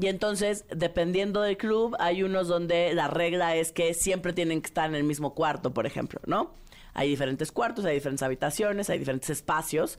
y 0.00 0.06
entonces, 0.06 0.64
dependiendo 0.74 1.42
del 1.42 1.58
club, 1.58 1.94
hay 1.98 2.22
unos 2.22 2.48
donde 2.48 2.94
la 2.94 3.08
regla 3.08 3.56
es 3.56 3.70
que 3.70 3.92
siempre 3.92 4.32
tienen 4.32 4.62
que 4.62 4.68
estar 4.68 4.88
en 4.88 4.94
el 4.94 5.04
mismo 5.04 5.34
cuarto, 5.34 5.74
por 5.74 5.84
ejemplo, 5.84 6.20
¿no? 6.24 6.54
Hay 6.94 7.08
diferentes 7.08 7.52
cuartos, 7.52 7.84
hay 7.84 7.94
diferentes 7.94 8.22
habitaciones, 8.22 8.90
hay 8.90 8.98
diferentes 8.98 9.30
espacios, 9.30 9.98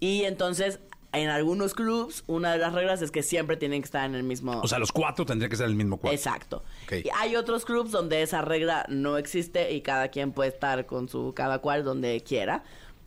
y 0.00 0.24
entonces... 0.24 0.80
En 1.14 1.28
algunos 1.28 1.74
clubs, 1.74 2.24
una 2.26 2.52
de 2.52 2.58
las 2.58 2.72
reglas 2.72 3.02
es 3.02 3.10
que 3.10 3.22
siempre 3.22 3.58
tienen 3.58 3.82
que 3.82 3.84
estar 3.84 4.06
en 4.06 4.14
el 4.14 4.22
mismo... 4.22 4.62
O 4.62 4.66
sea, 4.66 4.78
los 4.78 4.92
cuatro 4.92 5.26
tendrían 5.26 5.50
que 5.50 5.56
estar 5.56 5.66
en 5.66 5.72
el 5.72 5.76
mismo 5.76 5.98
cuarto. 5.98 6.14
Exacto. 6.14 6.64
Y 6.90 7.10
hay 7.14 7.36
otros 7.36 7.66
clubs 7.66 7.90
donde 7.90 8.22
esa 8.22 8.40
regla 8.40 8.86
no 8.88 9.18
existe 9.18 9.72
y 9.72 9.82
cada 9.82 10.08
quien 10.08 10.32
puede 10.32 10.48
estar 10.48 10.86
con 10.86 11.10
su 11.10 11.34
cada 11.36 11.58
cual 11.58 11.84
donde 11.84 12.22
quiera. 12.22 12.64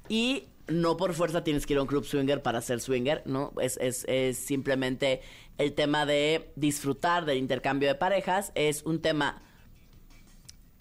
Y 0.07 0.43
no 0.67 0.97
por 0.97 1.15
fuerza 1.15 1.43
tienes 1.43 1.65
que 1.65 1.73
ir 1.73 1.79
a 1.79 1.81
un 1.81 1.87
club 1.87 2.05
swinger 2.05 2.43
para 2.43 2.61
ser 2.61 2.79
swinger, 2.79 3.23
¿no? 3.25 3.53
Es, 3.59 3.77
es, 3.77 4.05
es 4.07 4.37
simplemente 4.37 5.21
el 5.57 5.73
tema 5.73 6.05
de 6.05 6.51
disfrutar 6.55 7.25
del 7.25 7.39
intercambio 7.39 7.89
de 7.89 7.95
parejas. 7.95 8.51
Es 8.53 8.83
un 8.83 9.01
tema, 9.01 9.41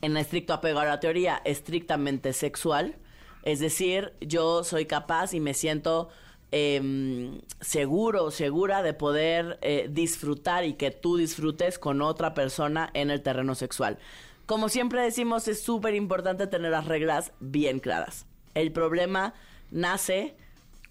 en 0.02 0.16
estricto 0.16 0.52
apego 0.52 0.80
a 0.80 0.84
la 0.84 1.00
teoría, 1.00 1.40
estrictamente 1.44 2.32
sexual. 2.32 2.96
Es 3.42 3.60
decir, 3.60 4.12
yo 4.20 4.64
soy 4.64 4.86
capaz 4.86 5.34
y 5.34 5.40
me 5.40 5.54
siento 5.54 6.08
eh, 6.52 7.40
seguro, 7.60 8.30
segura 8.30 8.82
de 8.82 8.94
poder 8.94 9.58
eh, 9.60 9.88
disfrutar 9.90 10.64
y 10.64 10.74
que 10.74 10.90
tú 10.90 11.16
disfrutes 11.16 11.78
con 11.78 12.00
otra 12.00 12.32
persona 12.32 12.90
en 12.94 13.10
el 13.10 13.22
terreno 13.22 13.54
sexual. 13.54 13.98
Como 14.46 14.68
siempre 14.68 15.00
decimos, 15.00 15.48
es 15.48 15.62
súper 15.62 15.94
importante 15.94 16.46
tener 16.46 16.70
las 16.70 16.86
reglas 16.86 17.32
bien 17.40 17.80
claras. 17.80 18.26
El 18.54 18.72
problema 18.72 19.34
nace 19.70 20.36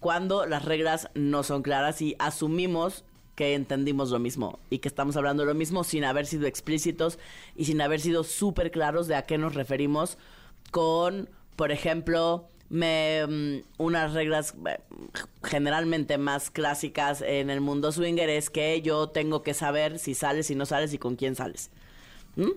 cuando 0.00 0.44
las 0.44 0.64
reglas 0.64 1.08
no 1.14 1.42
son 1.44 1.62
claras 1.62 2.02
y 2.02 2.16
asumimos 2.18 3.04
que 3.34 3.54
entendimos 3.54 4.10
lo 4.10 4.18
mismo 4.18 4.58
y 4.70 4.78
que 4.78 4.88
estamos 4.88 5.16
hablando 5.16 5.44
lo 5.44 5.54
mismo 5.54 5.84
sin 5.84 6.04
haber 6.04 6.26
sido 6.26 6.46
explícitos 6.46 7.18
y 7.56 7.64
sin 7.64 7.80
haber 7.80 8.00
sido 8.00 8.24
súper 8.24 8.70
claros 8.70 9.06
de 9.06 9.16
a 9.16 9.22
qué 9.22 9.38
nos 9.38 9.54
referimos 9.54 10.18
con, 10.70 11.28
por 11.56 11.72
ejemplo, 11.72 12.48
me, 12.68 13.26
mm, 13.26 13.62
unas 13.78 14.14
reglas 14.14 14.54
eh, 14.66 14.78
generalmente 15.42 16.18
más 16.18 16.50
clásicas 16.50 17.22
en 17.22 17.50
el 17.50 17.60
mundo 17.60 17.92
swinger 17.92 18.28
es 18.30 18.50
que 18.50 18.80
yo 18.82 19.08
tengo 19.08 19.42
que 19.42 19.54
saber 19.54 19.98
si 19.98 20.14
sales, 20.14 20.46
si 20.46 20.54
no 20.54 20.66
sales 20.66 20.92
y 20.92 20.98
con 20.98 21.16
quién 21.16 21.36
sales. 21.36 21.70
¿Mm? 22.36 22.50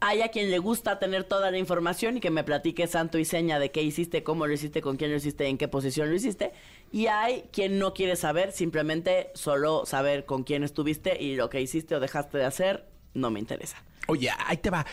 Hay 0.00 0.22
a 0.22 0.28
quien 0.28 0.50
le 0.50 0.58
gusta 0.58 0.98
tener 0.98 1.24
toda 1.24 1.50
la 1.50 1.58
información 1.58 2.16
y 2.16 2.20
que 2.20 2.30
me 2.30 2.44
platique 2.44 2.86
santo 2.86 3.18
y 3.18 3.24
seña 3.24 3.58
de 3.58 3.70
qué 3.70 3.82
hiciste, 3.82 4.22
cómo 4.22 4.46
lo 4.46 4.52
hiciste, 4.52 4.80
con 4.80 4.96
quién 4.96 5.10
lo 5.10 5.16
hiciste, 5.16 5.46
en 5.46 5.58
qué 5.58 5.66
posición 5.68 6.08
lo 6.08 6.14
hiciste. 6.14 6.52
Y 6.92 7.06
hay 7.06 7.44
quien 7.52 7.78
no 7.78 7.94
quiere 7.94 8.14
saber, 8.16 8.52
simplemente 8.52 9.30
solo 9.34 9.84
saber 9.86 10.24
con 10.24 10.44
quién 10.44 10.62
estuviste 10.62 11.20
y 11.20 11.34
lo 11.36 11.50
que 11.50 11.60
hiciste 11.60 11.94
o 11.96 12.00
dejaste 12.00 12.38
de 12.38 12.44
hacer 12.44 12.86
no 13.14 13.30
me 13.30 13.40
interesa. 13.40 13.82
Oye, 14.06 14.30
ahí 14.46 14.56
te 14.58 14.70
va. 14.70 14.86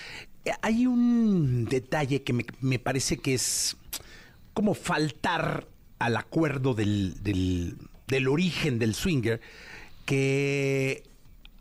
Hay 0.61 0.87
un 0.87 1.65
detalle 1.65 2.23
que 2.23 2.33
me, 2.33 2.45
me 2.59 2.79
parece 2.79 3.17
que 3.17 3.33
es 3.35 3.77
como 4.53 4.73
faltar 4.73 5.67
al 5.99 6.17
acuerdo 6.17 6.73
del, 6.73 7.21
del- 7.23 7.77
del 8.07 8.27
origen 8.27 8.77
del 8.79 8.93
swinger, 8.93 9.41
que 10.05 11.03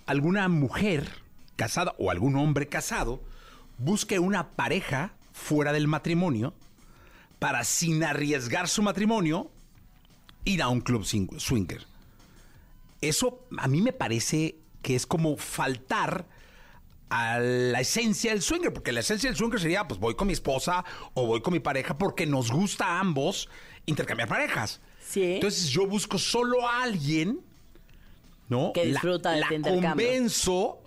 alguna 0.07 0.49
mujer 0.49 1.09
casada 1.57 1.95
o 1.99 2.11
algún 2.11 2.37
hombre 2.37 2.67
casado 2.69 3.21
busque 3.79 4.19
una 4.19 4.51
pareja 4.51 5.13
fuera 5.33 5.73
del 5.73 5.89
matrimonio 5.89 6.55
para, 7.39 7.65
sin 7.65 8.03
arriesgar 8.05 8.69
su 8.69 8.83
matrimonio, 8.83 9.51
ir 10.45 10.63
a 10.63 10.69
un 10.69 10.81
club 10.81 11.03
swing- 11.03 11.39
swinger. 11.39 11.87
Eso 13.01 13.45
a 13.59 13.69
mí 13.69 13.83
me 13.83 13.93
parece 13.93 14.57
que 14.83 14.95
es 14.95 15.07
como 15.07 15.37
faltar 15.37 16.27
a 17.11 17.39
la 17.39 17.81
esencia 17.81 18.33
del 18.33 18.43
swinger, 18.43 18.73
porque 18.73 18.93
la 18.93 19.01
esencia 19.01 19.29
del 19.29 19.37
swinger 19.37 19.61
sería, 19.61 19.87
pues 19.87 20.01
voy 20.01 20.15
con 20.15 20.27
mi 20.27 20.33
esposa 20.33 20.85
o 21.13 21.27
voy 21.27 21.43
con 21.43 21.53
mi 21.53 21.61
pareja 21.61 21.97
porque 21.99 22.27
nos 22.27 22.51
gusta 22.51 22.87
a 22.87 23.01
ambos 23.01 23.49
intercambiar 23.87 24.29
parejas. 24.29 24.81
Sí. 25.07 25.35
Entonces 25.35 25.69
yo 25.69 25.87
busco 25.87 26.19
solo 26.19 26.67
a 26.67 26.83
alguien, 26.83 27.41
¿no? 28.49 28.73
Que 28.73 28.87
La- 28.87 28.93
disfruta 28.93 29.33
de 29.33 29.37
la, 29.41 29.43
este 29.47 29.55
intercambio. 29.57 29.91
convenzo 29.91 30.81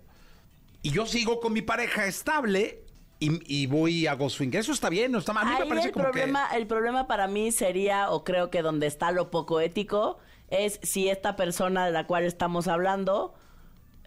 y 0.81 0.91
yo 0.91 1.05
sigo 1.05 1.39
con 1.39 1.53
mi 1.53 1.61
pareja 1.61 2.05
estable 2.05 2.83
y, 3.19 3.41
y 3.63 3.65
voy 3.67 3.99
y 3.99 4.07
hago 4.07 4.29
swinger. 4.29 4.61
Eso 4.61 4.71
está 4.71 4.89
bien, 4.89 5.11
no 5.11 5.19
está 5.19 5.33
mal. 5.33 5.43
A 5.43 5.49
mí 5.49 5.55
me 5.55 5.63
Ahí 5.63 5.69
parece 5.69 5.87
el 5.87 5.93
como 5.93 6.05
problema, 6.05 6.47
el 6.55 6.67
problema 6.67 7.07
para 7.07 7.27
mí 7.27 7.51
sería, 7.51 8.09
o 8.11 8.23
creo 8.23 8.49
que 8.49 8.61
donde 8.61 8.87
está 8.87 9.11
lo 9.11 9.31
poco 9.31 9.59
ético, 9.59 10.17
es 10.49 10.79
si 10.83 11.09
esta 11.09 11.35
persona 11.35 11.85
de 11.85 11.91
la 11.91 12.05
cual 12.07 12.23
estamos 12.25 12.67
hablando 12.67 13.33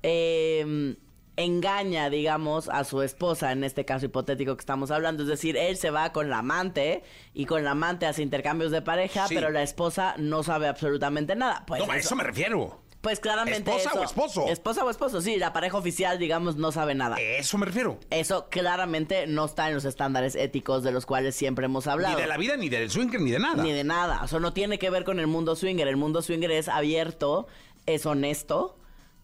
eh, 0.03 0.97
engaña, 1.37 2.11
digamos, 2.11 2.69
a 2.69 2.85
su 2.85 3.03
esposa, 3.03 3.53
en 3.53 3.65
este 3.65 3.85
caso 3.85 4.07
hipotético 4.07 4.57
que 4.57 4.61
estamos 4.61 4.91
hablando. 4.91 5.23
Es 5.23 5.29
decir, 5.29 5.57
él 5.57 5.77
se 5.77 5.91
va 5.91 6.13
con 6.13 6.29
la 6.31 6.39
amante 6.39 7.03
y 7.35 7.47
con 7.47 7.65
la 7.65 7.73
amante 7.73 8.07
hace 8.07 8.23
intercambios 8.23 8.71
de 8.71 8.83
pareja, 8.83 9.27
Sí. 9.27 9.35
pero 9.35 9.51
la 9.51 9.63
esposa 9.63 10.15
no 10.19 10.43
sabe 10.43 10.69
absolutamente 10.69 11.35
nada. 11.37 11.65
Pues. 11.67 11.85
No, 11.85 11.91
a 11.93 11.97
eso 11.97 12.15
me 12.17 12.25
refiero. 12.25 12.83
Pues 13.01 13.19
claramente 13.19 13.71
¿Esposa 13.71 13.91
eso- 13.91 14.01
o 14.01 14.05
esposo? 14.05 14.49
Esposa 14.49 14.85
o 14.85 14.91
esposo, 14.91 15.21
sí, 15.23 15.37
la 15.37 15.53
pareja 15.55 15.79
oficial, 15.79 16.19
digamos, 16.19 16.57
no 16.57 16.71
sabe 16.71 16.95
nada. 16.95 17.17
Eso 17.19 17.57
me 17.57 17.65
refiero. 17.67 17.99
Eso 18.11 18.49
claramente 18.51 19.27
no 19.27 19.47
está 19.47 19.69
en 19.69 19.75
los 19.75 19.87
estándares 19.87 20.35
éticos 20.35 20.83
de 20.83 20.93
los 20.93 21.07
cuales 21.07 21.35
siempre 21.35 21.65
hemos 21.65 21.87
hablado. 21.87 22.17
Ni 22.17 22.21
de 22.23 22.29
la 22.29 22.37
vida, 22.37 22.57
ni 22.59 22.69
del 22.69 22.91
swinger, 22.91 23.21
ni 23.21 23.31
de 23.31 23.39
nada. 23.39 23.63
Ni 23.63 23.73
de 23.73 23.85
nada. 23.85 24.21
O 24.23 24.29
sea, 24.29 24.39
no 24.39 24.53
tiene 24.53 24.79
que 24.79 24.91
ver 24.91 25.05
con 25.05 25.19
el 25.19 25.27
mundo 25.29 25.57
swinger. 25.57 25.89
El 25.89 25.97
mundo 25.97 26.21
swinger 26.21 26.51
es 26.51 26.69
abierto, 26.69 27.47
es 27.87 28.05
honesto, 28.05 28.77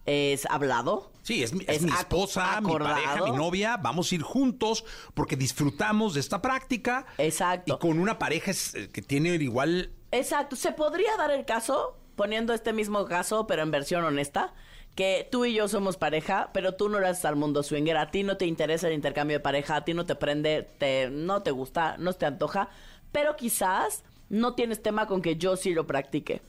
es 0.06 0.46
hablado. 0.46 1.12
Sí, 1.22 1.42
es, 1.42 1.52
mi- 1.52 1.64
es 1.66 1.76
Es 1.76 1.82
mi 1.82 1.90
esposa, 1.90 2.60
mi 2.62 2.72
pareja, 2.78 3.24
mi 3.24 3.32
novia. 3.32 3.76
Vamos 3.76 4.10
a 4.10 4.14
ir 4.14 4.22
juntos 4.22 4.84
porque 5.12 5.36
disfrutamos 5.36 6.14
de 6.14 6.20
esta 6.20 6.40
práctica. 6.40 7.04
Exacto. 7.18 7.74
Y 7.74 7.78
con 7.78 7.98
una 7.98 8.18
pareja 8.18 8.52
eh, 8.52 8.88
que 8.90 9.02
tiene 9.02 9.30
igual. 9.34 9.92
Exacto. 10.12 10.56
Se 10.56 10.72
podría 10.72 11.14
dar 11.18 11.30
el 11.32 11.44
caso, 11.44 11.98
poniendo 12.16 12.52
este 12.52 12.72
mismo 12.72 13.04
caso, 13.04 13.46
pero 13.46 13.62
en 13.62 13.70
versión 13.70 14.04
honesta, 14.04 14.54
que 14.96 15.28
tú 15.30 15.44
y 15.44 15.54
yo 15.54 15.68
somos 15.68 15.98
pareja, 15.98 16.50
pero 16.54 16.74
tú 16.74 16.88
no 16.88 16.98
eres 16.98 17.24
al 17.26 17.36
mundo 17.36 17.62
swinger. 17.62 17.98
A 17.98 18.10
ti 18.10 18.22
no 18.22 18.38
te 18.38 18.46
interesa 18.46 18.88
el 18.88 18.94
intercambio 18.94 19.36
de 19.36 19.42
pareja, 19.42 19.76
a 19.76 19.84
ti 19.84 19.92
no 19.92 20.06
te 20.06 20.14
prende, 20.14 20.62
te, 20.78 21.10
no 21.10 21.42
te 21.42 21.50
gusta, 21.50 21.96
no 21.98 22.14
te 22.14 22.24
antoja, 22.24 22.70
pero 23.12 23.36
quizás 23.36 24.02
no 24.30 24.54
tienes 24.54 24.82
tema 24.82 25.06
con 25.06 25.20
que 25.22 25.36
yo 25.36 25.56
sí 25.56 25.74
lo 25.74 25.86
practique. 25.86 26.42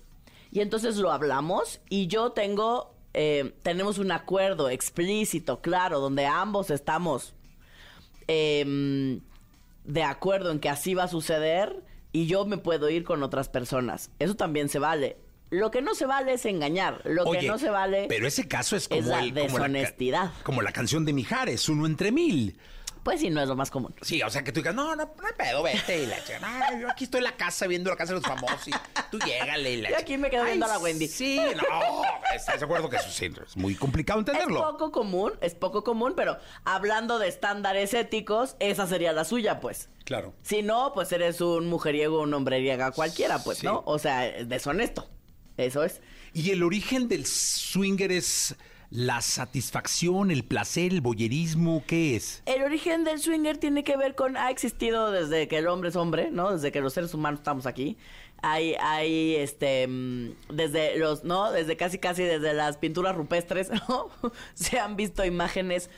Y 0.50 0.62
entonces 0.62 0.96
lo 0.96 1.12
hablamos 1.12 1.82
y 1.90 2.08
yo 2.08 2.32
tengo, 2.32 2.96
eh, 3.14 3.54
tenemos 3.64 3.98
un 3.98 4.14
acuerdo 4.14 4.70
explícito, 4.70 5.62
claro, 5.62 6.00
donde 6.00 6.26
ambos 6.26 6.70
estamos 6.72 7.36
em, 8.28 9.20
de 9.84 10.04
acuerdo 10.04 10.52
en 10.52 10.60
que 10.60 10.70
así 10.70 10.94
va 10.94 11.04
a 11.04 11.08
suceder 11.10 11.84
y 12.14 12.28
yo 12.28 12.46
me 12.46 12.58
puedo 12.58 12.90
ir 12.90 13.04
con 13.04 13.24
otras 13.24 13.50
personas. 13.50 14.10
Eso 14.20 14.36
también 14.36 14.70
se 14.70 14.80
vale. 14.80 15.18
Lo 15.50 15.72
que 15.72 15.82
no 15.82 15.96
se 15.96 16.06
vale 16.06 16.34
es 16.34 16.46
engañar. 16.46 17.02
Lo 17.06 17.24
Oye, 17.24 17.40
que 17.42 17.48
no 17.48 17.58
se 17.58 17.70
vale 17.70 18.06
Pero 18.10 18.28
ese 18.28 18.48
caso 18.48 18.76
es 18.76 18.88
como, 18.88 19.00
es 19.02 19.08
la 19.08 19.20
el- 19.22 19.30
como, 19.34 19.58
la, 19.60 19.68
deshonestidad. 19.68 20.32
como 20.44 20.62
la 20.62 20.72
canción 20.72 21.06
de 21.06 21.14
Mijares, 21.14 21.70
uno 21.70 21.86
entre 21.86 22.12
mil. 22.12 22.58
Pues 23.04 23.22
sí, 23.22 23.30
no 23.30 23.42
es 23.42 23.48
lo 23.48 23.56
más 23.56 23.72
común. 23.72 23.96
Sí, 24.02 24.22
o 24.22 24.30
sea 24.30 24.44
que 24.44 24.52
tú 24.52 24.60
digas, 24.60 24.76
no, 24.76 24.94
no, 24.94 25.06
no 25.06 25.26
hay 25.26 25.34
pedo, 25.38 25.64
vete. 25.64 26.04
Y 26.04 26.06
la 26.08 26.22
chica, 26.26 26.40
no, 26.40 26.78
yo 26.82 26.90
aquí 26.92 27.06
estoy 27.06 27.20
en 27.20 27.24
la 27.24 27.38
casa 27.38 27.66
viendo 27.66 27.90
la 27.90 27.96
casa 27.96 28.14
de 28.14 28.20
los 28.20 28.28
famosos 28.28 28.68
y 28.68 28.72
tú 29.10 29.18
llégale. 29.20 29.72
Y 29.72 29.82
la 29.82 29.92
Yo 29.92 29.98
aquí 29.98 30.18
me 30.18 30.30
quedo 30.30 30.44
viendo 30.44 30.66
a 30.66 30.70
la 30.70 30.78
Wendy. 30.80 31.08
Sí, 31.08 31.40
no, 31.56 32.02
estás 32.36 32.60
de 32.60 32.66
acuerdo 32.66 32.90
que 32.90 32.98
eso 32.98 33.10
sí, 33.10 33.32
es 33.48 33.56
muy 33.56 33.76
complicado 33.76 34.20
Es 34.20 34.28
entenderlo. 34.28 34.60
poco 34.74 34.92
común, 34.92 35.32
es 35.40 35.56
poco 35.56 35.86
común, 35.86 36.16
pero 36.18 36.38
hablando 36.66 37.18
de 37.18 37.30
estándares 37.30 37.94
éticos, 37.94 38.58
esa 38.60 38.86
sería 38.88 39.14
la 39.14 39.24
suya, 39.24 39.62
pues. 39.62 39.88
Claro. 40.04 40.34
Si 40.42 40.62
no, 40.62 40.92
pues 40.94 41.10
eres 41.14 41.40
un 41.40 41.68
mujeriego, 41.68 42.20
un 42.22 42.34
hombreriega 42.34 42.92
cualquiera, 42.92 43.40
pues, 43.42 43.60
Sí. 43.60 43.68
¿no? 43.68 43.84
O 43.86 44.00
sea, 44.00 44.28
es 44.28 44.50
deshonesto. 44.50 45.08
Eso 45.58 45.84
es. 45.84 46.02
Y 46.34 46.52
el 46.52 46.64
origen 46.64 47.08
del 47.08 47.26
swinger 47.26 48.12
es 48.12 48.56
la 48.90 49.22
satisfacción, 49.22 50.32
el 50.32 50.46
placer, 50.46 50.94
el 50.94 51.02
boyerismo, 51.02 51.84
¿qué 51.86 52.16
es? 52.16 52.42
El 52.46 52.64
origen 52.64 53.04
del 53.04 53.20
swinger 53.20 53.58
tiene 53.58 53.84
que 53.84 53.98
ver 53.98 54.16
con, 54.16 54.38
ha 54.38 54.50
existido 54.50 55.12
desde 55.12 55.48
que 55.48 55.58
el 55.58 55.68
hombre 55.68 55.90
es 55.90 55.96
hombre, 55.96 56.30
¿no? 56.32 56.54
Desde 56.54 56.72
que 56.72 56.80
los 56.80 56.94
seres 56.94 57.14
humanos 57.14 57.42
estamos 57.42 57.66
aquí. 57.66 57.98
Hay, 58.42 58.76
hay, 58.80 59.36
este, 59.36 59.88
mm, 59.88 60.30
desde 60.54 60.98
los, 60.98 61.24
¿no? 61.24 61.52
Desde 61.52 61.76
casi, 61.76 61.98
casi 61.98 62.24
desde 62.24 62.54
las 62.54 62.78
pinturas 62.78 63.16
rupestres, 63.16 63.70
¿no? 63.90 64.10
Se 64.54 64.80
han 64.80 64.96
visto 64.96 65.26
imágenes 65.26 65.90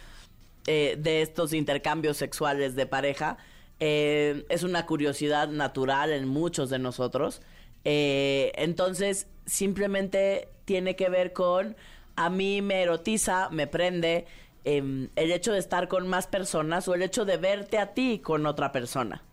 eh, 0.65 0.95
de 0.97 1.21
estos 1.21 1.53
intercambios 1.53 2.17
sexuales 2.17 2.75
de 2.75 2.85
pareja. 2.87 3.37
Eh, 3.79 4.45
es 4.49 4.63
una 4.63 4.85
curiosidad 4.85 5.47
natural 5.49 6.11
en 6.11 6.27
muchos 6.27 6.69
de 6.69 6.79
nosotros. 6.79 7.41
Eh, 7.85 8.51
entonces, 8.55 9.27
simplemente 9.45 10.49
tiene 10.65 10.95
que 10.95 11.09
ver 11.09 11.33
con 11.33 11.75
a 12.15 12.29
mí 12.29 12.61
me 12.61 12.81
erotiza, 12.81 13.49
me 13.49 13.65
prende 13.65 14.25
em, 14.65 15.07
el 15.15 15.31
hecho 15.31 15.53
de 15.53 15.59
estar 15.59 15.87
con 15.87 16.07
más 16.07 16.27
personas 16.27 16.87
o 16.87 16.93
el 16.93 17.01
hecho 17.01 17.23
de 17.23 17.37
verte 17.37 17.77
a 17.77 17.93
ti 17.93 18.19
con 18.19 18.45
otra 18.45 18.73
persona. 18.73 19.23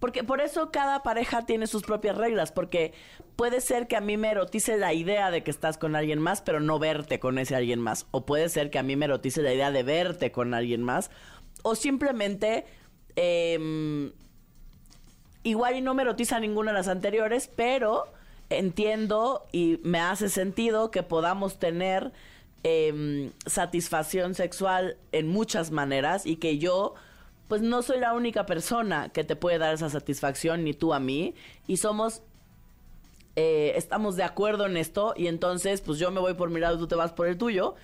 Porque 0.00 0.24
por 0.24 0.40
eso 0.40 0.70
cada 0.70 1.02
pareja 1.02 1.44
tiene 1.44 1.66
sus 1.66 1.82
propias 1.82 2.16
reglas, 2.16 2.52
porque 2.52 2.94
puede 3.36 3.60
ser 3.60 3.86
que 3.86 3.96
a 3.96 4.00
mí 4.00 4.16
me 4.16 4.30
erotice 4.30 4.78
la 4.78 4.94
idea 4.94 5.30
de 5.30 5.42
que 5.42 5.50
estás 5.50 5.76
con 5.76 5.94
alguien 5.94 6.20
más, 6.20 6.40
pero 6.40 6.58
no 6.58 6.78
verte 6.78 7.20
con 7.20 7.38
ese 7.38 7.54
alguien 7.54 7.80
más. 7.80 8.06
O 8.12 8.24
puede 8.24 8.48
ser 8.48 8.70
que 8.70 8.78
a 8.78 8.82
mí 8.82 8.96
me 8.96 9.04
erotice 9.04 9.42
la 9.42 9.52
idea 9.52 9.70
de 9.70 9.82
verte 9.82 10.32
con 10.32 10.54
alguien 10.54 10.82
más. 10.82 11.10
O 11.62 11.74
simplemente, 11.74 12.64
em, 13.14 14.12
igual 15.46 15.76
y 15.76 15.80
no 15.80 15.94
me 15.94 16.02
erotiza 16.02 16.40
ninguna 16.40 16.72
de 16.72 16.78
las 16.78 16.88
anteriores, 16.88 17.48
pero 17.54 18.06
entiendo 18.50 19.46
y 19.52 19.80
me 19.84 20.00
hace 20.00 20.28
sentido 20.28 20.90
que 20.90 21.04
podamos 21.04 21.58
tener 21.58 22.12
em, 22.64 23.30
satisfacción 23.46 24.34
sexual 24.34 24.96
en 25.12 25.28
muchas 25.28 25.70
maneras 25.70 26.26
y 26.26 26.36
que 26.36 26.58
yo 26.58 26.94
pues 27.46 27.62
no 27.62 27.82
soy 27.82 28.00
la 28.00 28.12
única 28.12 28.44
persona 28.44 29.10
que 29.10 29.22
te 29.22 29.36
puede 29.36 29.58
dar 29.58 29.72
esa 29.72 29.88
satisfacción 29.88 30.64
ni 30.64 30.74
tú 30.74 30.92
a 30.92 30.98
mí 30.98 31.34
y 31.68 31.76
somos 31.76 32.22
eh, 33.36 33.74
estamos 33.76 34.16
de 34.16 34.24
acuerdo 34.24 34.66
en 34.66 34.76
esto 34.76 35.14
y 35.16 35.28
entonces 35.28 35.80
pues 35.80 35.98
yo 36.00 36.10
me 36.10 36.20
voy 36.20 36.34
por 36.34 36.50
mi 36.50 36.58
lado 36.58 36.74
y 36.74 36.78
tú 36.78 36.88
te 36.88 36.96
vas 36.96 37.12
por 37.12 37.28
el 37.28 37.38
tuyo 37.38 37.76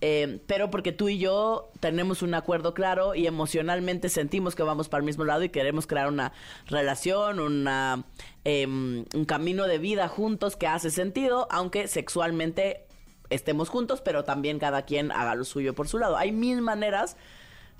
eh, 0.00 0.40
pero 0.46 0.70
porque 0.70 0.92
tú 0.92 1.08
y 1.08 1.18
yo 1.18 1.70
tenemos 1.80 2.22
un 2.22 2.34
acuerdo 2.34 2.72
claro 2.72 3.16
y 3.16 3.26
emocionalmente 3.26 4.08
sentimos 4.08 4.54
que 4.54 4.62
vamos 4.62 4.88
para 4.88 5.00
el 5.00 5.04
mismo 5.06 5.24
lado 5.24 5.42
y 5.42 5.48
queremos 5.48 5.86
crear 5.88 6.08
una 6.08 6.32
relación, 6.66 7.40
una, 7.40 8.04
em, 8.44 9.04
un 9.12 9.24
camino 9.24 9.66
de 9.66 9.78
vida 9.78 10.06
juntos 10.06 10.54
que 10.54 10.68
hace 10.68 10.90
sentido, 10.90 11.48
aunque 11.50 11.88
sexualmente 11.88 12.86
estemos 13.28 13.68
juntos, 13.68 14.00
pero 14.00 14.22
también 14.24 14.60
cada 14.60 14.82
quien 14.82 15.10
haga 15.10 15.34
lo 15.34 15.44
suyo 15.44 15.74
por 15.74 15.88
su 15.88 15.98
lado. 15.98 16.16
Hay 16.16 16.30
mil 16.30 16.62
maneras 16.62 17.16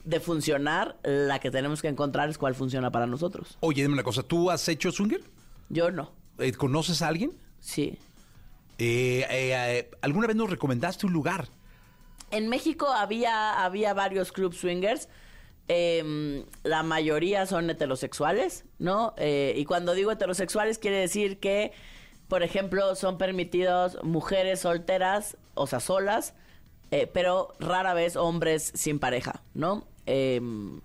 de 0.05 0.19
funcionar, 0.19 0.97
la 1.05 1.39
que 1.39 1.53
tenemos 1.53 1.83
que 1.83 1.89
encontrar 1.89 2.29
es 2.29 2.37
cuál 2.37 2.55
funciona 2.57 2.91
para 2.91 3.07
nosotros. 3.07 3.59
Oye, 3.61 3.83
dime 3.83 3.95
una 3.95 4.03
cosa, 4.03 4.25
¿tú 4.25 4.51
has 4.51 4.69
hecho 4.69 4.91
swinger? 4.91 5.23
Yo 5.69 5.93
no. 5.93 6.11
Eh, 6.39 6.53
¿Conoces 6.53 7.01
a 7.03 7.09
alguien? 7.09 7.33
Sí. 7.61 7.97
Eh, 8.79 9.89
¿Alguna 10.03 10.27
vez 10.27 10.37
nos 10.37 10.51
recomendaste 10.51 11.07
un 11.07 11.13
lugar? 11.13 11.49
En 12.31 12.49
México 12.49 12.89
había, 12.89 13.65
había 13.65 13.95
varios 13.95 14.33
club 14.33 14.55
swingers. 14.55 15.09
Em, 15.69 16.45
la 16.63 16.83
mayoría 16.83 17.45
son 17.47 17.69
heterosexuales, 17.69 18.65
¿no? 18.79 19.15
Eh, 19.19 19.55
y 19.57 19.65
cuando 19.67 19.93
digo 19.95 20.11
heterosexuales 20.11 20.79
quiere 20.79 20.97
decir 20.99 21.39
que, 21.39 21.73
por 22.29 22.43
ejemplo, 22.43 22.95
son 22.95 23.19
permitidos 23.19 24.03
mujeres 24.03 24.61
solteras, 24.61 25.37
o 25.55 25.67
sea, 25.67 25.81
solas, 25.81 26.35
eh, 26.91 27.07
pero 27.07 27.53
rara 27.61 27.93
vez 27.93 28.17
hombres 28.17 28.73
sin 28.75 28.99
pareja, 28.99 29.43
¿no? 29.55 29.87
Em, 30.07 30.81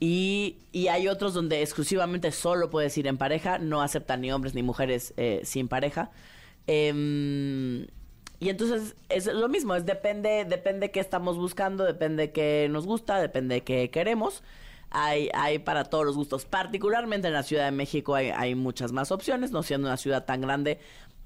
y, 0.00 0.56
y, 0.72 0.88
hay 0.88 1.08
otros 1.08 1.32
donde 1.32 1.62
exclusivamente 1.62 2.32
solo 2.32 2.70
puedes 2.70 2.98
ir 2.98 3.06
en 3.06 3.16
pareja, 3.16 3.58
no 3.58 3.82
aceptan 3.82 4.20
ni 4.20 4.32
hombres 4.32 4.54
ni 4.54 4.62
mujeres 4.62 5.14
eh, 5.16 5.40
sin 5.44 5.68
pareja. 5.68 6.10
Eh, 6.66 7.86
y 8.38 8.50
entonces 8.50 8.96
es 9.08 9.26
lo 9.26 9.48
mismo, 9.48 9.74
es 9.74 9.86
depende, 9.86 10.44
depende 10.44 10.90
qué 10.90 11.00
estamos 11.00 11.38
buscando, 11.38 11.84
depende 11.84 12.32
qué 12.32 12.68
nos 12.70 12.86
gusta, 12.86 13.20
depende 13.20 13.62
qué 13.62 13.90
queremos. 13.90 14.42
Hay, 14.90 15.30
hay 15.34 15.58
para 15.58 15.84
todos 15.84 16.04
los 16.04 16.16
gustos. 16.16 16.44
Particularmente 16.44 17.28
en 17.28 17.34
la 17.34 17.42
Ciudad 17.42 17.64
de 17.64 17.70
México 17.70 18.14
hay, 18.14 18.30
hay 18.30 18.54
muchas 18.54 18.92
más 18.92 19.10
opciones, 19.10 19.50
no 19.50 19.62
siendo 19.62 19.88
una 19.88 19.96
ciudad 19.96 20.24
tan 20.24 20.40
grande, 20.40 20.78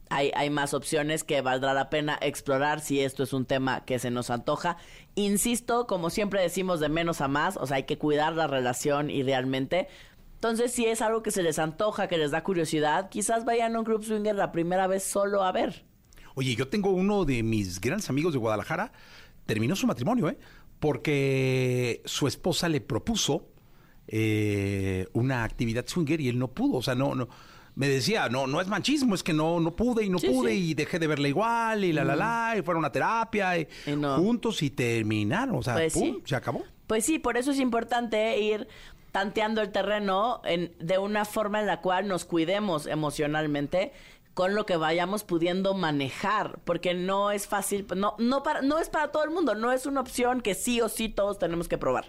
hay, 0.08 0.32
hay 0.34 0.50
más 0.50 0.72
opciones 0.72 1.24
que 1.24 1.40
valdrá 1.40 1.74
la 1.74 1.90
pena 1.90 2.18
explorar 2.20 2.80
si 2.80 3.00
esto 3.00 3.22
es 3.22 3.32
un 3.32 3.44
tema 3.44 3.84
que 3.84 3.98
se 3.98 4.10
nos 4.10 4.30
antoja. 4.30 4.76
Insisto, 5.14 5.86
como 5.86 6.10
siempre 6.10 6.42
decimos, 6.42 6.80
de 6.80 6.88
menos 6.88 7.20
a 7.20 7.28
más, 7.28 7.56
o 7.56 7.66
sea, 7.66 7.76
hay 7.78 7.84
que 7.84 7.98
cuidar 7.98 8.34
la 8.34 8.46
relación 8.46 9.10
idealmente. 9.10 9.88
Entonces, 10.34 10.72
si 10.72 10.86
es 10.86 11.02
algo 11.02 11.22
que 11.22 11.30
se 11.30 11.42
les 11.42 11.58
antoja, 11.58 12.08
que 12.08 12.18
les 12.18 12.30
da 12.30 12.42
curiosidad, 12.42 13.08
quizás 13.08 13.44
vayan 13.44 13.76
a 13.76 13.80
un 13.80 13.84
club 13.84 14.02
swinger 14.02 14.34
la 14.34 14.52
primera 14.52 14.86
vez 14.86 15.04
solo 15.04 15.42
a 15.42 15.52
ver. 15.52 15.89
Oye, 16.40 16.56
yo 16.56 16.68
tengo 16.68 16.88
uno 16.88 17.26
de 17.26 17.42
mis 17.42 17.82
grandes 17.82 18.08
amigos 18.08 18.32
de 18.32 18.38
Guadalajara, 18.38 18.92
terminó 19.44 19.76
su 19.76 19.86
matrimonio, 19.86 20.30
¿eh? 20.30 20.38
Porque 20.78 22.00
su 22.06 22.26
esposa 22.26 22.66
le 22.70 22.80
propuso 22.80 23.46
eh, 24.08 25.06
una 25.12 25.44
actividad 25.44 25.86
swinger 25.86 26.18
y 26.18 26.30
él 26.30 26.38
no 26.38 26.48
pudo, 26.48 26.78
o 26.78 26.82
sea, 26.82 26.94
no, 26.94 27.14
no. 27.14 27.28
Me 27.74 27.88
decía, 27.88 28.30
no, 28.30 28.46
no 28.46 28.62
es 28.62 28.68
machismo, 28.68 29.14
es 29.14 29.22
que 29.22 29.34
no, 29.34 29.60
no 29.60 29.76
pude 29.76 30.02
y 30.02 30.08
no 30.08 30.16
pude 30.18 30.54
y 30.54 30.72
dejé 30.72 30.98
de 30.98 31.08
verla 31.08 31.28
igual 31.28 31.84
y 31.84 31.92
la, 31.92 32.04
la, 32.04 32.16
la, 32.16 32.54
y 32.58 32.62
fueron 32.62 32.86
a 32.86 32.90
terapia 32.90 33.58
y, 33.58 33.68
juntos 34.16 34.62
y 34.62 34.70
terminaron, 34.70 35.56
o 35.56 35.62
sea, 35.62 35.74
Pues 35.74 35.92
pum, 35.92 36.16
sí. 36.16 36.22
se 36.24 36.36
acabó. 36.36 36.64
Pues 36.86 37.04
sí, 37.04 37.18
por 37.18 37.36
eso 37.36 37.50
es 37.50 37.60
importante 37.60 38.40
ir 38.40 38.66
tanteando 39.12 39.60
el 39.60 39.72
terreno 39.72 40.40
en, 40.44 40.72
de 40.78 40.96
una 40.96 41.26
forma 41.26 41.60
en 41.60 41.66
la 41.66 41.82
cual 41.82 42.08
nos 42.08 42.24
cuidemos 42.24 42.86
emocionalmente 42.86 43.92
con 44.40 44.54
lo 44.54 44.64
que 44.64 44.78
vayamos 44.78 45.22
pudiendo 45.22 45.74
manejar, 45.74 46.60
porque 46.64 46.94
no 46.94 47.30
es 47.30 47.46
fácil, 47.46 47.86
no, 47.94 48.14
no, 48.16 48.42
para, 48.42 48.62
no 48.62 48.78
es 48.78 48.88
para 48.88 49.12
todo 49.12 49.22
el 49.22 49.28
mundo, 49.28 49.54
no 49.54 49.70
es 49.70 49.84
una 49.84 50.00
opción 50.00 50.40
que 50.40 50.54
sí 50.54 50.80
o 50.80 50.88
sí 50.88 51.10
todos 51.10 51.38
tenemos 51.38 51.68
que 51.68 51.76
probar. 51.76 52.06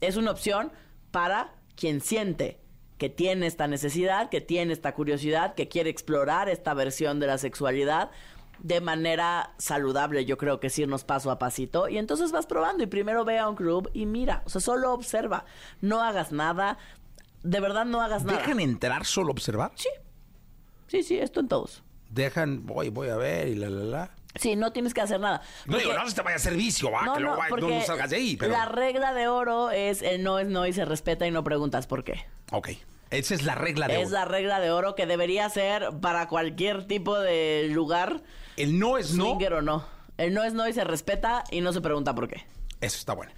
Es 0.00 0.16
una 0.16 0.32
opción 0.32 0.72
para 1.12 1.54
quien 1.76 2.00
siente 2.00 2.58
que 2.98 3.08
tiene 3.08 3.46
esta 3.46 3.68
necesidad, 3.68 4.30
que 4.30 4.40
tiene 4.40 4.72
esta 4.72 4.94
curiosidad, 4.94 5.54
que 5.54 5.68
quiere 5.68 5.90
explorar 5.90 6.48
esta 6.48 6.74
versión 6.74 7.20
de 7.20 7.28
la 7.28 7.38
sexualidad 7.38 8.10
de 8.58 8.80
manera 8.80 9.54
saludable, 9.56 10.24
yo 10.24 10.36
creo 10.36 10.58
que 10.58 10.66
es 10.66 10.78
irnos 10.80 11.04
paso 11.04 11.30
a 11.30 11.38
pasito. 11.38 11.88
Y 11.88 11.98
entonces 11.98 12.32
vas 12.32 12.46
probando 12.46 12.82
y 12.82 12.86
primero 12.88 13.24
ve 13.24 13.38
a 13.38 13.48
un 13.48 13.54
club 13.54 13.88
y 13.94 14.06
mira, 14.06 14.42
o 14.44 14.50
sea, 14.50 14.60
solo 14.60 14.92
observa, 14.92 15.44
no 15.80 16.02
hagas 16.02 16.32
nada, 16.32 16.78
de 17.44 17.60
verdad 17.60 17.84
no 17.84 18.00
hagas 18.00 18.24
nada. 18.24 18.40
¿Dejan 18.40 18.58
entrar 18.58 19.04
solo 19.04 19.30
observar? 19.30 19.70
Sí. 19.76 19.88
Sí, 20.86 21.02
sí, 21.02 21.18
esto 21.18 21.40
en 21.40 21.48
todos. 21.48 21.82
Dejan, 22.10 22.64
voy, 22.66 22.88
voy 22.90 23.08
a 23.08 23.16
ver 23.16 23.48
y 23.48 23.54
la, 23.54 23.68
la, 23.68 23.84
la. 23.84 24.10
Sí, 24.36 24.56
no 24.56 24.72
tienes 24.72 24.94
que 24.94 25.00
hacer 25.00 25.20
nada. 25.20 25.42
No 25.66 25.78
digo, 25.78 25.92
no 25.92 26.08
se 26.08 26.14
te 26.16 26.22
vaya 26.22 26.34
a 26.34 26.36
hacer 26.38 26.54
vicio, 26.56 26.90
va, 26.90 27.04
No, 27.04 27.14
que 27.14 27.20
no, 27.20 27.36
no, 27.36 27.68
no 27.68 27.82
salgas 27.82 28.10
de 28.10 28.16
ahí, 28.16 28.36
pero... 28.36 28.52
La 28.52 28.64
regla 28.64 29.14
de 29.14 29.28
oro 29.28 29.70
es 29.70 30.02
el 30.02 30.24
no 30.24 30.40
es 30.40 30.48
no 30.48 30.66
y 30.66 30.72
se 30.72 30.84
respeta 30.84 31.26
y 31.26 31.30
no 31.30 31.44
preguntas 31.44 31.86
por 31.86 32.02
qué. 32.02 32.26
Ok, 32.50 32.70
esa 33.10 33.34
es 33.34 33.44
la 33.44 33.54
regla 33.54 33.86
de 33.86 34.00
Es 34.00 34.08
oro. 34.08 34.14
la 34.18 34.24
regla 34.24 34.58
de 34.60 34.72
oro 34.72 34.96
que 34.96 35.06
debería 35.06 35.48
ser 35.50 35.88
para 36.00 36.26
cualquier 36.26 36.86
tipo 36.86 37.16
de 37.18 37.68
lugar. 37.70 38.22
El 38.56 38.78
no 38.78 38.98
es 38.98 39.14
no. 39.14 39.32
O 39.32 39.62
no. 39.62 39.86
El 40.18 40.34
no 40.34 40.42
es 40.42 40.52
no 40.52 40.66
y 40.68 40.72
se 40.72 40.82
respeta 40.84 41.44
y 41.52 41.60
no 41.60 41.72
se 41.72 41.80
pregunta 41.80 42.14
por 42.14 42.26
qué. 42.28 42.44
Eso 42.80 42.98
está 42.98 43.14
bueno. 43.14 43.32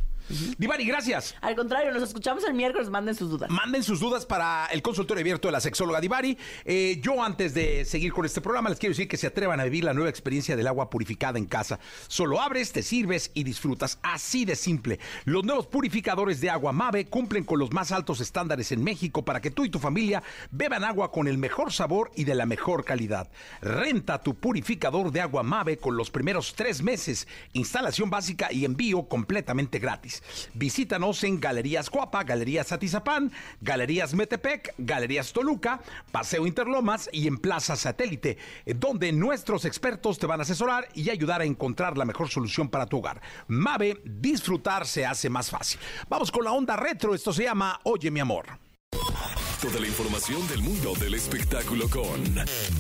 Divari, 0.59 0.85
gracias. 0.85 1.35
Al 1.41 1.55
contrario, 1.55 1.93
nos 1.93 2.03
escuchamos 2.03 2.45
el 2.45 2.55
miércoles, 2.55 2.91
manden 2.91 3.15
sus 3.15 3.31
dudas. 3.31 3.51
Manden 3.51 3.83
sus 3.83 4.01
dudas 4.01 4.27
para 4.27 4.67
el 4.67 4.83
consultorio 4.83 5.21
abierto 5.21 5.49
de 5.49 5.53
la 5.53 5.61
sexóloga 5.61 6.01
Divari. 6.01 6.37
Eh, 6.65 6.99
yo, 7.03 7.23
antes 7.23 7.55
de 7.55 7.85
seguir 7.85 8.13
con 8.13 8.25
este 8.25 8.41
programa, 8.41 8.69
les 8.69 8.79
quiero 8.79 8.93
decir 8.93 9.09
que 9.09 9.17
se 9.17 9.29
atrevan 9.29 9.61
a 9.61 9.65
vivir 9.65 9.85
la 9.85 9.95
nueva 9.95 10.11
experiencia 10.11 10.57
del 10.57 10.67
agua 10.67 10.91
purificada 10.91 11.39
en 11.39 11.47
casa. 11.47 11.79
Solo 12.09 12.41
abres, 12.41 12.73
te 12.73 12.83
sirves 12.83 13.31
y 13.35 13.45
disfrutas. 13.45 13.99
Así 14.03 14.45
de 14.45 14.57
simple. 14.57 14.99
Los 15.25 15.45
nuevos 15.45 15.67
purificadores 15.67 16.41
de 16.41 16.51
agua 16.51 16.73
Mave 16.73 17.07
cumplen 17.07 17.45
con 17.45 17.59
los 17.59 17.73
más 17.73 17.93
altos 17.93 18.21
estándares 18.21 18.73
en 18.73 18.83
México 18.83 19.25
para 19.25 19.41
que 19.41 19.51
tú 19.51 19.65
y 19.65 19.71
tu 19.71 19.79
familia 19.79 20.23
beban 20.51 20.85
agua 20.85 21.13
con 21.13 21.29
el 21.29 21.39
mejor 21.39 21.73
sabor 21.73 22.11
y 22.17 22.25
de 22.25 22.35
la 22.35 22.47
mejor 22.47 22.85
calidad. 22.85 23.31
Renta 23.61 24.23
tu 24.23 24.35
purificador 24.35 25.13
de 25.13 25.21
agua 25.21 25.43
Mave 25.43 25.79
con 25.79 25.97
los 25.97 26.11
primeros 26.11 26.55
tres 26.55 26.83
meses. 26.83 27.29
Instalación 27.53 28.11
básica 28.11 28.53
y 28.53 28.65
envío 28.65 29.09
completamente 29.09 29.79
gratis. 29.79 30.16
Visítanos 30.55 31.23
en 31.25 31.41
Galerías 31.41 31.91
Guapa, 31.91 32.25
Galerías 32.25 32.73
Atizapán, 32.73 33.33
Galerías 33.61 34.15
Metepec, 34.15 34.75
Galerías 34.79 35.33
Toluca, 35.33 35.81
Paseo 36.13 36.47
Interlomas 36.47 37.09
y 37.13 37.27
en 37.27 37.39
Plaza 37.39 37.77
Satélite, 37.77 38.39
donde 38.67 39.13
nuestros 39.13 39.65
expertos 39.65 40.19
te 40.19 40.27
van 40.27 40.41
a 40.41 40.43
asesorar 40.43 40.89
y 40.95 41.11
ayudar 41.11 41.41
a 41.41 41.45
encontrar 41.45 41.97
la 41.97 42.05
mejor 42.05 42.29
solución 42.29 42.69
para 42.69 42.87
tu 42.87 42.99
hogar. 42.99 43.21
Mave, 43.49 44.01
disfrutar 44.05 44.87
se 44.87 45.07
hace 45.07 45.31
más 45.31 45.51
fácil. 45.51 45.81
Vamos 46.09 46.31
con 46.31 46.45
la 46.45 46.53
onda 46.53 46.77
retro, 46.77 47.15
esto 47.15 47.33
se 47.33 47.45
llama 47.45 47.81
Oye 47.85 48.11
mi 48.11 48.21
amor. 48.21 48.47
Toda 49.61 49.81
la 49.81 49.87
información 49.87 50.47
del 50.49 50.61
mundo 50.61 50.93
del 51.01 51.15
espectáculo 51.15 51.89
con 51.89 52.23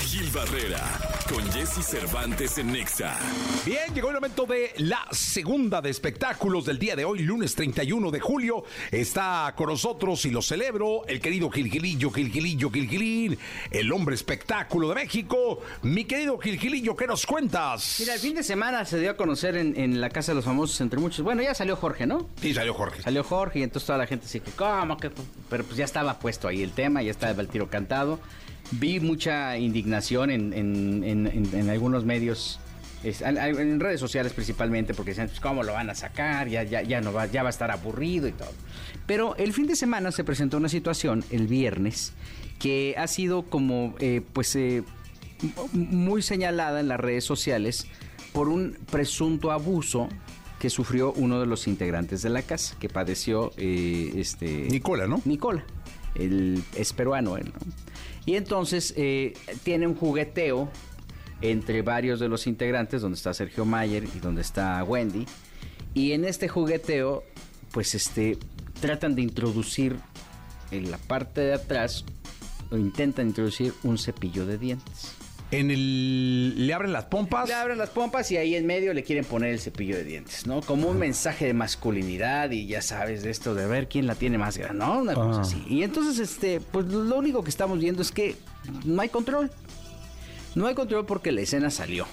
Gil 0.00 0.30
Barrera, 0.30 0.82
con 1.26 1.42
Jesse 1.50 1.82
Cervantes 1.82 2.58
en 2.58 2.70
Nexa. 2.70 3.16
Bien, 3.64 3.94
llegó 3.94 4.08
el 4.08 4.16
momento 4.16 4.44
de 4.44 4.74
la 4.76 5.06
segunda 5.10 5.80
de 5.80 5.88
espectáculos 5.88 6.66
del 6.66 6.78
día 6.78 6.94
de 6.94 7.06
hoy, 7.06 7.20
lunes 7.20 7.54
31 7.54 8.10
de 8.10 8.20
julio. 8.20 8.64
Está 8.90 9.54
con 9.56 9.68
nosotros 9.68 10.26
y 10.26 10.30
lo 10.30 10.42
celebro 10.42 11.06
el 11.06 11.18
querido 11.18 11.48
Gilgilillo, 11.48 12.10
Gilgilillo, 12.10 12.70
Gilgilín, 12.70 13.38
el 13.70 13.90
hombre 13.90 14.14
espectáculo 14.14 14.90
de 14.90 14.96
México. 14.96 15.62
Mi 15.80 16.04
querido 16.04 16.38
Gilgilillo, 16.38 16.94
¿qué 16.94 17.06
nos 17.06 17.24
cuentas? 17.24 17.96
Mira, 18.00 18.14
el 18.14 18.20
fin 18.20 18.34
de 18.34 18.42
semana 18.42 18.84
se 18.84 19.00
dio 19.00 19.12
a 19.12 19.16
conocer 19.16 19.56
en, 19.56 19.78
en 19.80 19.98
la 19.98 20.10
Casa 20.10 20.32
de 20.32 20.36
los 20.36 20.44
Famosos, 20.44 20.78
entre 20.82 21.00
muchos. 21.00 21.24
Bueno, 21.24 21.42
ya 21.42 21.54
salió 21.54 21.74
Jorge, 21.76 22.06
¿no? 22.06 22.28
Sí, 22.42 22.52
salió 22.52 22.74
Jorge. 22.74 23.02
Salió 23.02 23.24
Jorge 23.24 23.60
y 23.60 23.62
entonces 23.62 23.86
toda 23.86 23.98
la 23.98 24.06
gente 24.06 24.28
se 24.28 24.40
que, 24.40 24.50
¿cómo? 24.50 24.98
que 24.98 25.10
Pero 25.48 25.64
pues 25.64 25.78
ya 25.78 25.86
estaba 25.86 26.18
puesto 26.18 26.46
ahí 26.48 26.65
el 26.66 26.72
tema, 26.72 27.02
ya 27.02 27.11
estaba 27.11 27.40
el 27.40 27.48
tiro 27.48 27.68
cantado. 27.70 28.20
Vi 28.72 29.00
mucha 29.00 29.57
indignación 29.57 30.31
en, 30.31 30.52
en, 30.52 31.05
en, 31.05 31.48
en 31.55 31.70
algunos 31.70 32.05
medios, 32.05 32.59
en 33.02 33.81
redes 33.81 34.00
sociales 34.00 34.33
principalmente, 34.33 34.92
porque 34.92 35.12
decían, 35.12 35.29
pues, 35.29 35.40
¿cómo 35.40 35.62
lo 35.62 35.72
van 35.72 35.88
a 35.88 35.94
sacar? 35.94 36.48
Ya, 36.48 36.64
ya, 36.64 36.83
ya, 36.83 37.00
no 37.00 37.12
va, 37.12 37.26
ya 37.26 37.42
va 37.42 37.48
a 37.48 37.50
estar 37.50 37.70
aburrido 37.70 38.26
y 38.29 38.33
todo. 38.33 38.52
Pero 39.07 39.37
el 39.37 39.52
fin 39.52 39.66
de 39.68 39.76
semana 39.76 40.11
se 40.11 40.24
presentó 40.24 40.57
una 40.57 40.68
situación, 40.68 41.24
el 41.31 41.46
viernes, 41.46 42.12
que 42.59 42.94
ha 42.98 43.07
sido 43.07 43.42
como, 43.42 43.94
eh, 44.00 44.22
pues, 44.33 44.57
eh, 44.57 44.83
muy 45.72 46.22
señalada 46.22 46.81
en 46.81 46.88
las 46.88 46.98
redes 46.98 47.24
sociales 47.24 47.87
por 48.33 48.48
un 48.48 48.76
presunto 48.90 49.52
abuso 49.52 50.09
que 50.59 50.70
sufrió 50.70 51.12
uno 51.12 51.38
de 51.38 51.46
los 51.46 51.68
integrantes 51.68 52.22
de 52.22 52.31
la 52.31 52.42
casa, 52.42 52.76
que 52.81 52.88
padeció 52.88 53.52
eh, 53.59 54.12
este 54.16 54.68
Nicola, 54.70 55.07
¿no? 55.07 55.20
Nicola, 55.26 55.64
el 56.18 56.62
es 56.74 56.92
peruano 56.92 57.37
él, 57.37 57.52
¿no? 57.55 57.72
Y 58.26 58.35
entonces 58.35 58.92
eh, 58.96 59.35
tiene 59.62 59.87
un 59.87 59.94
jugueteo 59.94 60.68
entre 61.40 61.83
varios 61.83 62.18
de 62.18 62.29
los 62.29 62.46
integrantes, 62.46 63.02
donde 63.02 63.16
está 63.16 63.33
Sergio 63.33 63.64
Mayer 63.64 64.05
y 64.05 64.18
donde 64.18 64.42
está 64.42 64.83
Wendy. 64.83 65.26
Y 65.94 66.12
en 66.12 66.24
este 66.24 66.48
jugueteo, 66.48 67.22
pues 67.70 67.94
este, 67.94 68.37
tratan 68.81 69.14
de 69.14 69.22
introducir 69.22 69.96
en 70.72 70.90
la 70.90 70.98
parte 70.98 71.40
de 71.42 71.55
atrás, 71.55 72.05
o 72.70 72.76
intentan 72.76 73.29
introducir 73.29 73.72
un 73.85 73.96
cepillo 73.96 74.44
de 74.44 74.59
dientes. 74.59 75.12
En 75.52 75.70
el. 75.70 76.66
Le 76.66 76.74
abren 76.74 76.92
las 76.92 77.04
pompas. 77.04 77.48
Le 77.48 77.54
abren 77.54 77.78
las 77.78 77.90
pompas 77.90 78.30
y 78.32 78.37
ahí 78.37 78.56
en 78.56 78.66
medio 78.66 78.92
le 78.92 79.04
quieren 79.04 79.24
poner 79.24 79.50
el 79.52 79.61
cepillo 79.61 79.96
de 79.96 80.02
dientes, 80.04 80.46
¿no? 80.46 80.61
Como 80.61 80.88
un 80.88 80.98
mensaje 80.98 81.46
de 81.46 81.54
masculinidad 81.54 82.50
y 82.50 82.66
ya 82.66 82.82
sabes 82.82 83.22
de 83.22 83.30
esto 83.30 83.54
de 83.54 83.66
ver 83.66 83.88
quién 83.88 84.06
la 84.09 84.16
tiene 84.16 84.38
más 84.38 84.59
grande, 84.59 84.78
¿no? 84.85 85.00
Una 85.00 85.14
cosa 85.14 85.38
Ah. 85.38 85.42
así. 85.42 85.62
Y 85.68 85.82
entonces, 85.85 86.18
este, 86.18 86.61
pues 86.61 86.87
lo 86.87 87.16
único 87.16 87.44
que 87.44 87.50
estamos 87.50 87.78
viendo 87.78 88.02
es 88.02 88.11
que 88.11 88.35
no 88.85 89.00
hay 89.02 89.09
control. 89.09 89.50
No 90.56 90.66
hay 90.66 90.74
control 90.74 91.06
porque 91.06 91.30
la 91.32 91.42
escena 91.42 91.70
salió. 91.70 92.06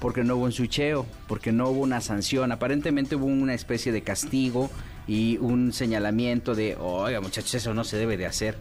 Porque 0.00 0.22
no 0.22 0.36
hubo 0.36 0.44
un 0.44 0.52
switcheo, 0.52 1.06
porque 1.26 1.50
no 1.50 1.70
hubo 1.70 1.80
una 1.80 2.00
sanción. 2.02 2.52
Aparentemente 2.52 3.16
hubo 3.16 3.24
una 3.26 3.54
especie 3.54 3.90
de 3.90 4.02
castigo 4.02 4.70
y 5.08 5.38
un 5.38 5.72
señalamiento 5.72 6.54
de, 6.54 6.76
oiga 6.76 7.20
muchachos, 7.20 7.54
eso 7.54 7.74
no 7.74 7.84
se 7.84 7.96
debe 7.96 8.16
de 8.16 8.26
hacer. 8.26 8.58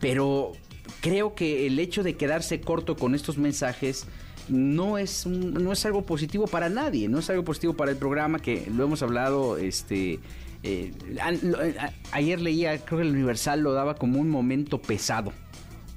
Pero 0.00 0.52
creo 1.00 1.34
que 1.34 1.66
el 1.66 1.78
hecho 1.78 2.02
de 2.02 2.16
quedarse 2.16 2.60
corto 2.60 2.96
con 2.96 3.14
estos 3.14 3.38
mensajes 3.38 4.06
no 4.48 4.98
es 4.98 5.26
no 5.26 5.72
es 5.72 5.84
algo 5.86 6.02
positivo 6.02 6.46
para 6.46 6.68
nadie, 6.68 7.08
no 7.08 7.20
es 7.20 7.30
algo 7.30 7.44
positivo 7.44 7.74
para 7.74 7.90
el 7.90 7.96
programa 7.96 8.38
que 8.40 8.66
lo 8.74 8.84
hemos 8.84 9.02
hablado 9.02 9.56
este 9.56 10.18
eh, 10.62 10.92
eh, 11.06 11.76
ayer 12.12 12.40
leía, 12.40 12.78
creo 12.84 13.00
que 13.00 13.06
el 13.06 13.14
Universal 13.14 13.60
lo 13.60 13.72
daba 13.72 13.94
como 13.94 14.20
un 14.20 14.28
momento 14.28 14.80
pesado, 14.80 15.32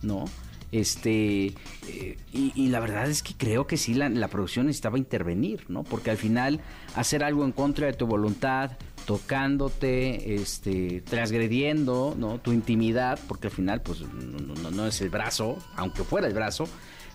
¿no? 0.01 0.25
Este, 0.73 1.53
eh, 1.87 2.17
y, 2.33 2.67
la 2.69 2.79
verdad 2.79 3.07
es 3.07 3.21
que 3.21 3.35
creo 3.35 3.67
que 3.67 3.77
sí, 3.77 3.93
la, 3.93 4.09
la 4.09 4.27
producción 4.27 4.65
necesitaba 4.65 4.97
intervenir, 4.97 5.65
¿no? 5.69 5.83
Porque 5.83 6.09
al 6.09 6.17
final 6.17 6.61
hacer 6.95 7.23
algo 7.23 7.45
en 7.45 7.51
contra 7.51 7.85
de 7.85 7.93
tu 7.93 8.07
voluntad, 8.07 8.71
tocándote, 9.05 10.33
este, 10.35 11.01
transgrediendo, 11.01 12.15
¿no? 12.17 12.39
Tu 12.39 12.51
intimidad, 12.53 13.19
porque 13.27 13.47
al 13.47 13.53
final, 13.53 13.81
pues, 13.81 14.01
no, 14.01 14.71
no- 14.71 14.87
es 14.87 14.99
el 15.01 15.09
brazo, 15.09 15.57
aunque 15.75 16.03
fuera 16.03 16.27
el 16.27 16.33
brazo, 16.33 16.65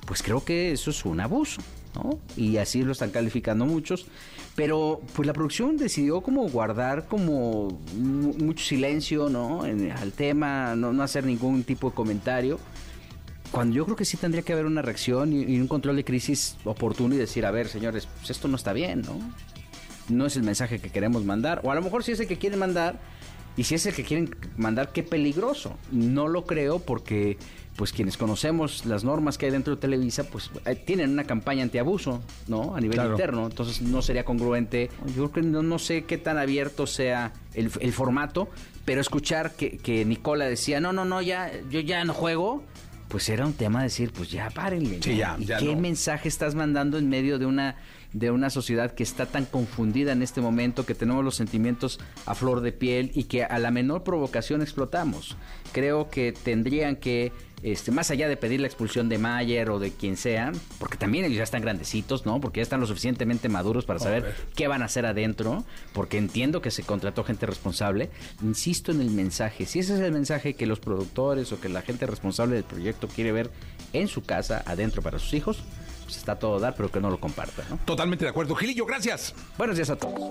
pues 0.07 0.23
creo 0.23 0.45
que 0.45 0.71
eso 0.73 0.91
es 0.91 1.05
un 1.05 1.19
abuso, 1.21 1.61
¿no? 1.97 2.19
Y 2.37 2.59
así 2.59 2.83
lo 2.83 2.93
están 2.93 3.11
calificando 3.11 3.67
muchos. 3.67 4.07
Pero 4.55 5.01
pues 5.15 5.27
la 5.27 5.33
producción 5.33 5.77
decidió 5.77 6.21
como 6.21 6.49
guardar 6.49 7.07
como 7.07 7.69
mu- 7.97 8.35
mucho 8.35 8.65
silencio, 8.65 9.29
¿no? 9.29 9.65
En- 9.67 9.91
al 9.93 10.13
tema, 10.13 10.75
no, 10.77 10.93
no 10.93 11.03
hacer 11.03 11.25
ningún 11.25 11.63
tipo 11.65 11.91
de 11.91 11.95
comentario. 11.95 12.59
Cuando 13.51 13.75
yo 13.77 13.85
creo 13.85 13.97
que 13.97 14.05
sí 14.05 14.17
tendría 14.17 14.43
que 14.43 14.53
haber 14.53 14.67
una 14.67 14.83
reacción 14.83 15.33
y, 15.33 15.43
y 15.43 15.61
un 15.61 15.69
control 15.69 15.97
de 15.97 16.05
crisis 16.05 16.57
oportuno 16.65 17.15
y 17.15 17.19
decir, 17.19 17.47
a 17.47 17.51
ver, 17.51 17.69
señores, 17.69 18.07
pues 18.19 18.31
esto 18.31 18.47
no 18.49 18.57
está 18.57 18.73
bien, 18.73 19.03
¿no? 19.03 19.19
No 20.09 20.27
es 20.27 20.37
el 20.37 20.43
mensaje 20.43 20.79
que 20.81 20.91
queremos 20.91 21.25
mandar. 21.25 21.61
O 21.65 21.71
a 21.71 21.75
lo 21.75 21.83
mejor 21.83 22.05
sí 22.05 22.13
es 22.13 22.21
el 22.21 22.27
que 22.27 22.37
quieren 22.37 22.59
mandar. 22.59 22.99
Y 23.57 23.65
si 23.65 23.75
es 23.75 23.85
el 23.87 23.95
que 23.95 24.05
quieren 24.05 24.35
mandar, 24.57 24.93
qué 24.93 25.03
peligroso. 25.03 25.77
No 25.91 26.29
lo 26.29 26.45
creo 26.47 26.79
porque 26.79 27.37
pues 27.75 27.93
quienes 27.93 28.17
conocemos 28.17 28.87
las 28.87 29.05
normas 29.05 29.39
que 29.39 29.47
hay 29.47 29.53
dentro 29.53 29.75
de 29.77 29.81
Televisa, 29.81 30.25
pues 30.25 30.51
eh, 30.67 30.75
tienen 30.75 31.11
una 31.11 31.25
campaña 31.25 31.63
antiabuso, 31.63 32.23
¿no? 32.49 32.75
A 32.75 32.81
nivel 32.81 32.97
Claro. 32.97 33.13
interno. 33.13 33.47
Entonces 33.47 33.83
no 33.83 34.03
sería 34.03 34.25
congruente. 34.25 34.91
Yo 35.17 35.31
creo 35.31 35.33
que 35.33 35.43
no, 35.43 35.63
no 35.63 35.79
sé 35.79 36.05
qué 36.05 36.19
tan 36.19 36.39
abierto 36.39 36.87
sea 36.87 37.33
el, 37.55 37.71
el 37.81 37.93
formato, 37.93 38.49
pero 38.85 39.01
escuchar 39.01 39.55
que, 39.57 39.79
que 39.79 40.05
Nicola 40.05 40.45
decía, 40.47 40.81
no, 40.81 40.93
no, 40.93 41.05
no, 41.05 41.23
ya, 41.23 41.53
yo 41.71 41.79
ya 41.81 42.05
no 42.05 42.15
juego, 42.15 42.63
pues 43.09 43.29
era 43.29 43.47
un 43.47 43.55
tema 43.55 43.81
de 43.81 43.85
decir, 43.85 44.13
pues 44.13 44.31
ya 44.31 44.51
párenle. 44.51 45.03
Sí, 45.03 45.17
ya, 45.17 45.37
¿Y 45.39 45.47
ya 45.47 45.59
qué 45.59 45.75
no. 45.75 45.81
mensaje 45.81 46.29
estás 46.29 46.55
mandando 46.55 46.99
en 46.99 47.09
medio 47.09 47.39
de 47.39 47.47
una 47.47 47.77
de 48.13 48.31
una 48.31 48.49
sociedad 48.49 48.93
que 48.93 49.03
está 49.03 49.27
tan 49.27 49.45
confundida 49.45 50.13
en 50.13 50.23
este 50.23 50.41
momento, 50.41 50.87
que 50.87 50.95
tenemos 50.95 51.25
los 51.25 51.37
sentimientos 51.37 52.01
a 52.27 52.35
flor 52.35 52.61
de 52.61 52.73
piel 52.73 53.11
y 53.15 53.25
que 53.25 53.45
a 53.45 53.59
la 53.59 53.71
menor 53.71 54.03
provocación 54.03 54.63
explotamos. 54.63 55.37
Creo 55.73 56.09
que 56.09 56.33
tendrían 56.33 56.97
que, 56.97 57.33
este, 57.63 57.91
más 57.91 58.11
allá 58.11 58.29
de 58.29 58.37
pedir 58.37 58.61
la 58.61 58.67
expulsión 58.67 59.09
de 59.09 59.19
Mayer 59.19 59.71
o 59.71 59.79
de 59.79 59.91
quien 59.91 60.17
sea, 60.17 60.53
porque 60.79 60.97
también 60.97 61.25
ellos 61.25 61.39
ya 61.39 61.45
están 61.45 61.63
grandecitos, 61.63 62.25
¿no? 62.25 62.41
Porque 62.41 62.59
ya 62.59 62.63
están 62.63 62.81
lo 62.81 62.87
suficientemente 62.87 63.49
maduros 63.49 63.85
para 63.85 63.99
saber 63.99 64.35
qué 64.55 64.69
van 64.69 64.83
a 64.83 64.87
hacer 64.87 65.07
adentro, 65.07 65.65
porque 65.93 66.19
entiendo 66.19 66.63
que 66.63 66.71
se 66.71 66.83
contrató 66.83 67.25
gente 67.25 67.47
responsable. 67.47 68.11
Insisto 68.43 68.93
en 68.93 69.01
el 69.01 69.11
mensaje. 69.11 69.67
Si 69.67 69.81
ese 69.81 69.95
es 69.95 70.01
el 70.01 70.13
mensaje 70.13 70.55
que 70.55 70.67
los 70.67 70.81
productores 70.81 71.53
o 71.53 71.61
que 71.61 71.69
la 71.69 71.83
gente 71.83 72.07
responsable 72.07 72.55
del 72.55 72.65
proyecto 72.65 73.09
quiere 73.09 73.33
ver 73.33 73.51
en 73.93 74.09
su 74.09 74.23
casa, 74.23 74.63
adentro 74.67 75.03
para 75.03 75.19
sus 75.19 75.35
hijos, 75.35 75.63
pues 76.09 76.17
está 76.17 76.33
a 76.33 76.39
todo 76.39 76.59
dar, 76.59 76.75
pero 76.75 76.91
que 76.91 77.01
no 77.01 77.11
lo 77.11 77.21
comparta, 77.21 77.63
¿no? 77.69 77.79
Totalmente 77.85 78.25
de 78.25 78.31
acuerdo. 78.31 78.55
Gilillo, 78.55 78.87
gracias. 78.87 79.35
Buenos 79.59 79.77
días 79.77 79.91
a 79.91 79.97
todos. 79.97 80.31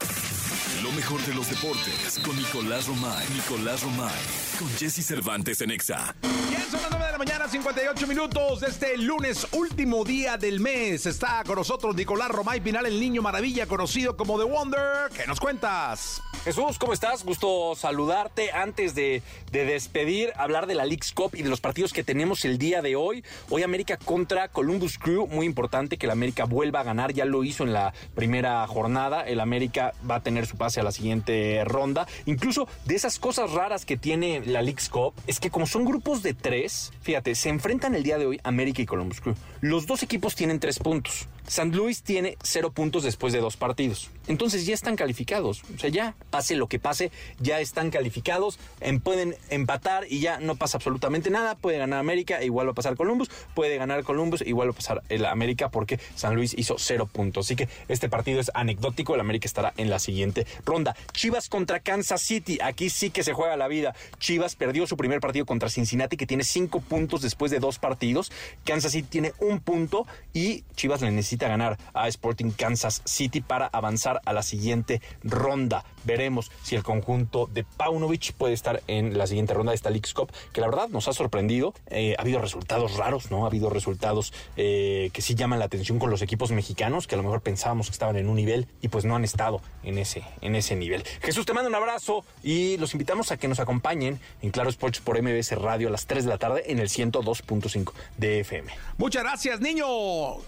Lo 0.81 0.91
mejor 0.93 1.21
de 1.21 1.35
los 1.35 1.47
deportes 1.49 2.19
con 2.25 2.35
Nicolás 2.35 2.87
Romay. 2.87 3.27
Nicolás 3.35 3.83
Romay. 3.83 4.09
Con 4.57 4.69
Jesse 4.69 5.05
Cervantes 5.05 5.61
en 5.61 5.69
Exa. 5.69 6.15
Bien, 6.49 6.61
son 6.71 6.81
las 6.81 6.89
9 6.89 7.05
de 7.05 7.11
la 7.11 7.17
mañana, 7.19 7.47
58 7.47 8.07
minutos 8.07 8.61
de 8.61 8.67
este 8.67 8.97
lunes, 8.97 9.45
último 9.51 10.03
día 10.03 10.37
del 10.37 10.59
mes. 10.59 11.05
Está 11.05 11.43
con 11.45 11.57
nosotros 11.57 11.95
Nicolás 11.95 12.29
Romay 12.29 12.59
Pinal, 12.59 12.87
el 12.87 12.99
niño 12.99 13.21
maravilla, 13.21 13.67
conocido 13.67 14.17
como 14.17 14.39
The 14.39 14.45
Wonder. 14.45 15.11
¿Qué 15.15 15.27
nos 15.27 15.39
cuentas? 15.39 16.23
Jesús, 16.43 16.79
¿cómo 16.79 16.93
estás? 16.93 17.23
Gusto 17.23 17.75
saludarte. 17.75 18.51
Antes 18.51 18.95
de, 18.95 19.21
de 19.51 19.65
despedir, 19.65 20.31
hablar 20.37 20.65
de 20.65 20.73
la 20.73 20.85
League's 20.85 21.11
Cup 21.11 21.35
y 21.35 21.43
de 21.43 21.49
los 21.49 21.61
partidos 21.61 21.93
que 21.93 22.03
tenemos 22.03 22.45
el 22.45 22.57
día 22.57 22.81
de 22.81 22.95
hoy. 22.95 23.23
Hoy 23.49 23.61
América 23.61 23.97
contra 23.97 24.47
Columbus 24.47 24.97
Crew. 24.97 25.27
Muy 25.27 25.45
importante 25.45 25.66
que 25.69 26.05
el 26.05 26.11
América 26.11 26.45
vuelva 26.45 26.79
a 26.79 26.83
ganar. 26.83 27.13
Ya 27.13 27.25
lo 27.25 27.43
hizo 27.43 27.63
en 27.63 27.73
la 27.73 27.93
primera 28.15 28.65
jornada. 28.67 29.21
El 29.21 29.39
América 29.39 29.93
va 30.09 30.15
a 30.15 30.23
tener 30.23 30.45
su 30.45 30.57
pase 30.57 30.79
a 30.79 30.83
la 30.83 30.91
siguiente 30.91 31.63
ronda. 31.65 32.07
Incluso 32.25 32.67
de 32.85 32.95
esas 32.95 33.19
cosas 33.19 33.51
raras 33.51 33.85
que 33.85 33.97
tiene 33.97 34.41
la 34.45 34.61
League's 34.61 34.89
Cup 34.89 35.13
es 35.27 35.39
que 35.39 35.49
como 35.49 35.67
son 35.67 35.85
grupos 35.85 36.23
de 36.23 36.33
tres, 36.33 36.91
fíjate, 37.01 37.35
se 37.35 37.49
enfrentan 37.49 37.95
el 37.95 38.03
día 38.03 38.17
de 38.17 38.25
hoy 38.25 38.39
América 38.43 38.81
y 38.81 38.85
Columbus 38.85 39.21
Crew. 39.21 39.35
Los 39.61 39.87
dos 39.87 40.03
equipos 40.03 40.35
tienen 40.35 40.59
tres 40.59 40.79
puntos. 40.79 41.27
San 41.47 41.71
Luis 41.71 42.03
tiene 42.03 42.37
cero 42.43 42.71
puntos 42.71 43.03
después 43.03 43.33
de 43.33 43.39
dos 43.39 43.57
partidos. 43.57 44.09
Entonces 44.27 44.65
ya 44.65 44.73
están 44.73 44.97
calificados. 44.97 45.63
O 45.75 45.79
sea, 45.79 45.89
ya 45.89 46.13
pase 46.29 46.55
lo 46.55 46.67
que 46.67 46.79
pase, 46.79 47.11
ya 47.39 47.59
están 47.61 47.89
calificados. 47.89 48.59
En- 48.81 48.99
pueden 48.99 49.35
empatar 49.49 50.05
y 50.09 50.19
ya 50.19 50.39
no 50.39 50.55
pasa 50.55 50.77
absolutamente 50.77 51.29
nada. 51.29 51.55
Puede 51.55 51.77
ganar 51.77 51.99
América, 51.99 52.43
igual 52.43 52.67
va 52.67 52.71
a 52.71 52.75
pasar 52.75 52.97
Columbus. 52.97 53.29
Puede 53.55 53.77
ganar 53.77 54.03
Columbus, 54.03 54.41
igual 54.45 54.67
va 54.67 54.71
a 54.71 54.75
pasar 54.75 55.03
el 55.07 55.25
América 55.25 55.69
porque 55.69 55.99
San 56.15 56.35
Luis 56.35 56.53
hizo 56.57 56.75
cero 56.77 57.07
puntos. 57.11 57.45
Así 57.47 57.55
que 57.55 57.69
este 57.87 58.09
partido 58.09 58.41
es 58.41 58.51
anecdótico. 58.53 59.15
El 59.15 59.21
América 59.21 59.45
estará 59.47 59.73
en 59.77 59.89
la 59.89 59.99
siguiente 59.99 60.45
ronda. 60.65 60.97
Chivas 61.13 61.47
contra 61.47 61.79
Kansas 61.79 62.21
City. 62.21 62.57
Aquí 62.61 62.89
sí 62.89 63.09
que 63.09 63.23
se 63.23 63.31
juega 63.31 63.55
la 63.55 63.69
vida. 63.69 63.95
Chivas 64.19 64.55
perdió 64.57 64.85
su 64.87 64.97
primer 64.97 65.21
partido 65.21 65.45
contra 65.45 65.69
Cincinnati, 65.69 66.17
que 66.17 66.27
tiene 66.27 66.43
cinco 66.43 66.81
puntos 66.81 67.21
después 67.21 67.51
de 67.51 67.59
dos 67.59 67.79
partidos. 67.79 68.31
Kansas 68.65 68.91
City 68.91 69.07
tiene 69.09 69.33
un 69.39 69.61
punto 69.61 70.05
y 70.33 70.65
Chivas 70.75 71.01
le 71.01 71.11
necesita 71.11 71.36
necesita 71.37 71.47
ganar 71.47 71.77
a 71.93 72.07
Sporting 72.07 72.51
Kansas 72.51 73.01
City 73.05 73.41
para 73.41 73.67
avanzar 73.67 74.21
a 74.25 74.33
la 74.33 74.41
siguiente 74.41 75.01
ronda. 75.23 75.85
Veremos 76.03 76.51
si 76.63 76.75
el 76.75 76.83
conjunto 76.83 77.47
de 77.47 77.63
Paunovic 77.63 78.33
puede 78.33 78.53
estar 78.53 78.81
en 78.87 79.17
la 79.17 79.27
siguiente 79.27 79.53
ronda 79.53 79.71
de 79.71 79.75
esta 79.75 79.89
League 79.89 80.07
Cup, 80.15 80.31
que 80.53 80.61
la 80.61 80.67
verdad 80.67 80.87
nos 80.89 81.07
ha 81.07 81.13
sorprendido. 81.13 81.73
Eh, 81.87 82.15
ha 82.17 82.21
habido 82.21 82.39
resultados 82.39 82.95
raros, 82.95 83.29
¿no? 83.29 83.43
Ha 83.43 83.47
habido 83.47 83.69
resultados 83.69 84.33
eh, 84.55 85.09
que 85.13 85.21
sí 85.21 85.35
llaman 85.35 85.59
la 85.59 85.65
atención 85.65 85.99
con 85.99 86.09
los 86.09 86.21
equipos 86.21 86.51
mexicanos, 86.51 87.07
que 87.07 87.15
a 87.15 87.17
lo 87.17 87.23
mejor 87.23 87.41
pensábamos 87.41 87.87
que 87.87 87.93
estaban 87.93 88.15
en 88.15 88.29
un 88.29 88.35
nivel 88.35 88.67
y 88.81 88.87
pues 88.87 89.05
no 89.05 89.15
han 89.15 89.25
estado 89.25 89.61
en 89.83 89.97
ese, 89.97 90.23
en 90.41 90.55
ese 90.55 90.75
nivel. 90.75 91.03
Jesús, 91.21 91.45
te 91.45 91.53
mando 91.53 91.69
un 91.69 91.75
abrazo 91.75 92.23
y 92.41 92.77
los 92.77 92.93
invitamos 92.93 93.31
a 93.31 93.37
que 93.37 93.47
nos 93.47 93.59
acompañen 93.59 94.19
en 94.41 94.51
Claro 94.51 94.69
Sports 94.69 95.01
por 95.01 95.21
MBS 95.21 95.51
Radio 95.57 95.89
a 95.89 95.91
las 95.91 96.07
3 96.07 96.23
de 96.23 96.29
la 96.29 96.37
tarde 96.37 96.63
en 96.71 96.79
el 96.79 96.87
102.5 96.87 97.91
de 98.17 98.39
FM. 98.39 98.71
Muchas 98.97 99.23
gracias, 99.23 99.59
niño. 99.59 99.85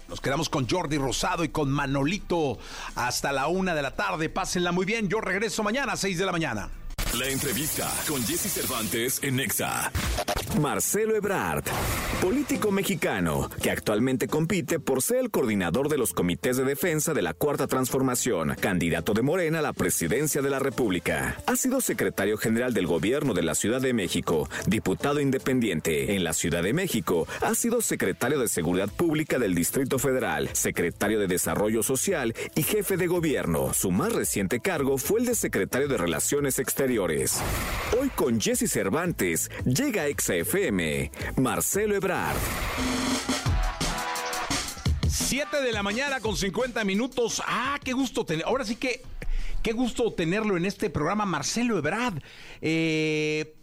Nos 0.08 0.20
quedamos 0.22 0.48
con 0.48 0.66
Jordi 0.80 0.96
Rosado 0.96 1.44
y 1.44 1.50
con 1.50 1.70
Manolito 1.70 2.58
hasta 2.94 3.32
la 3.32 3.48
una 3.48 3.74
de 3.74 3.82
la 3.82 3.90
tarde. 3.90 4.30
Pásenla 4.30 4.72
muy 4.72 4.86
bien. 4.86 5.10
Yo 5.10 5.20
regreso 5.20 5.62
mañana 5.62 5.92
a 5.92 5.96
6 5.98 6.16
de 6.16 6.24
la 6.24 6.32
mañana. 6.32 6.70
La 7.18 7.26
entrevista 7.26 7.92
con 8.06 8.22
Jesse 8.24 8.48
Cervantes 8.52 9.18
en 9.24 9.36
Nexa. 9.36 9.90
Marcelo 10.60 11.16
Ebrard, 11.16 11.64
político 12.20 12.70
mexicano 12.70 13.50
que 13.62 13.70
actualmente 13.70 14.26
compite 14.26 14.78
por 14.78 15.00
ser 15.02 15.18
el 15.18 15.30
coordinador 15.30 15.88
de 15.88 15.96
los 15.96 16.12
comités 16.12 16.56
de 16.56 16.64
defensa 16.64 17.14
de 17.14 17.22
la 17.22 17.34
Cuarta 17.34 17.66
Transformación, 17.66 18.54
candidato 18.60 19.12
de 19.12 19.22
Morena 19.22 19.60
a 19.60 19.62
la 19.62 19.72
presidencia 19.72 20.42
de 20.42 20.50
la 20.50 20.58
República. 20.58 21.36
Ha 21.46 21.56
sido 21.56 21.80
secretario 21.80 22.36
general 22.36 22.74
del 22.74 22.86
gobierno 22.86 23.32
de 23.32 23.42
la 23.42 23.54
Ciudad 23.54 23.80
de 23.80 23.92
México, 23.92 24.48
diputado 24.66 25.20
independiente 25.20 26.14
en 26.14 26.24
la 26.24 26.32
Ciudad 26.32 26.62
de 26.62 26.72
México, 26.72 27.26
ha 27.42 27.54
sido 27.54 27.80
secretario 27.80 28.38
de 28.38 28.48
Seguridad 28.48 28.88
Pública 28.88 29.38
del 29.38 29.54
Distrito 29.54 29.98
Federal, 29.98 30.50
secretario 30.52 31.18
de 31.18 31.28
Desarrollo 31.28 31.82
Social 31.82 32.34
y 32.54 32.62
jefe 32.62 32.96
de 32.96 33.06
gobierno. 33.06 33.72
Su 33.72 33.90
más 33.90 34.12
reciente 34.12 34.60
cargo 34.60 34.98
fue 34.98 35.20
el 35.20 35.26
de 35.26 35.34
secretario 35.34 35.88
de 35.88 35.96
Relaciones 35.96 36.58
Exteriores. 36.58 36.99
Hoy 37.00 38.10
con 38.14 38.38
Jesse 38.38 38.70
Cervantes 38.70 39.50
llega 39.64 40.04
XFM, 40.04 41.10
Marcelo 41.36 41.94
Ebrard. 41.94 42.36
7 45.08 45.62
de 45.62 45.72
la 45.72 45.82
mañana 45.82 46.20
con 46.20 46.36
50 46.36 46.84
minutos. 46.84 47.42
Ah, 47.46 47.78
qué 47.82 47.94
gusto 47.94 48.26
tener. 48.26 48.44
Ahora 48.44 48.66
sí 48.66 48.76
que, 48.76 49.00
qué 49.62 49.72
gusto 49.72 50.12
tenerlo 50.12 50.58
en 50.58 50.66
este 50.66 50.90
programa, 50.90 51.24
Marcelo 51.24 51.78
Ebrard. 51.78 52.22
Eh, 52.60 53.56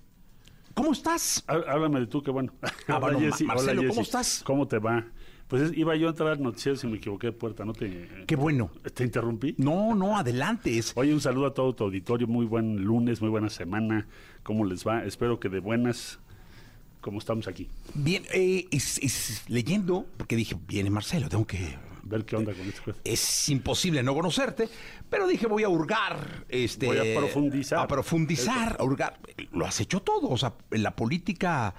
¿Cómo 0.73 0.93
estás? 0.93 1.43
Háblame 1.45 1.99
de 1.99 2.07
tú, 2.07 2.23
qué 2.23 2.31
bueno. 2.31 2.53
Ah, 2.87 2.97
bueno, 2.99 3.19
Hola, 3.19 3.35
Marcelo, 3.45 3.81
Hola, 3.81 3.89
¿cómo 3.89 4.01
estás? 4.01 4.41
¿Cómo 4.43 4.67
te 4.67 4.79
va? 4.79 5.05
Pues 5.47 5.61
es- 5.61 5.77
iba 5.77 5.95
yo 5.95 6.07
a 6.07 6.09
entrar 6.11 6.29
al 6.29 6.41
noticiero 6.43 6.77
si 6.77 6.87
me 6.87 6.97
equivoqué 6.97 7.27
de 7.27 7.33
puerta, 7.33 7.63
¿no 7.63 7.73
te...? 7.73 8.09
Qué 8.27 8.35
bueno. 8.35 8.69
¿Te 8.93 9.03
interrumpí? 9.05 9.55
No, 9.57 9.95
no, 9.95 10.17
adelante. 10.17 10.79
Oye, 10.95 11.13
un 11.13 11.21
saludo 11.21 11.45
a 11.47 11.53
todo 11.53 11.73
tu 11.73 11.85
auditorio, 11.85 12.27
muy 12.27 12.45
buen 12.45 12.83
lunes, 12.83 13.21
muy 13.21 13.29
buena 13.29 13.49
semana. 13.49 14.07
¿Cómo 14.43 14.65
les 14.65 14.85
va? 14.85 15.05
Espero 15.05 15.39
que 15.39 15.47
de 15.47 15.59
buenas, 15.59 16.19
como 17.01 17.19
estamos 17.19 17.47
aquí. 17.47 17.69
Bien, 17.93 18.23
eh, 18.33 18.67
es- 18.71 18.97
es 19.01 19.43
leyendo, 19.47 20.05
porque 20.17 20.35
dije, 20.35 20.55
viene 20.67 20.89
Marcelo, 20.89 21.29
tengo 21.29 21.47
que 21.47 21.77
Ver 22.07 22.25
qué 22.25 22.35
onda 22.35 22.53
con 22.53 22.67
esto. 22.67 22.93
es 23.03 23.49
imposible 23.49 24.01
no 24.03 24.13
conocerte, 24.15 24.69
pero 25.09 25.27
dije 25.27 25.47
voy 25.47 25.63
a 25.63 25.69
hurgar, 25.69 26.45
este, 26.49 26.85
Voy 26.87 26.97
a 26.97 27.19
profundizar. 27.19 27.79
a 27.79 27.87
profundizar, 27.87 28.77
a 28.79 28.83
hurgar. 28.83 29.19
Lo 29.51 29.65
has 29.65 29.79
hecho 29.81 30.01
todo, 30.01 30.29
o 30.29 30.37
sea, 30.37 30.53
en 30.71 30.83
la 30.83 30.95
política 30.95 31.73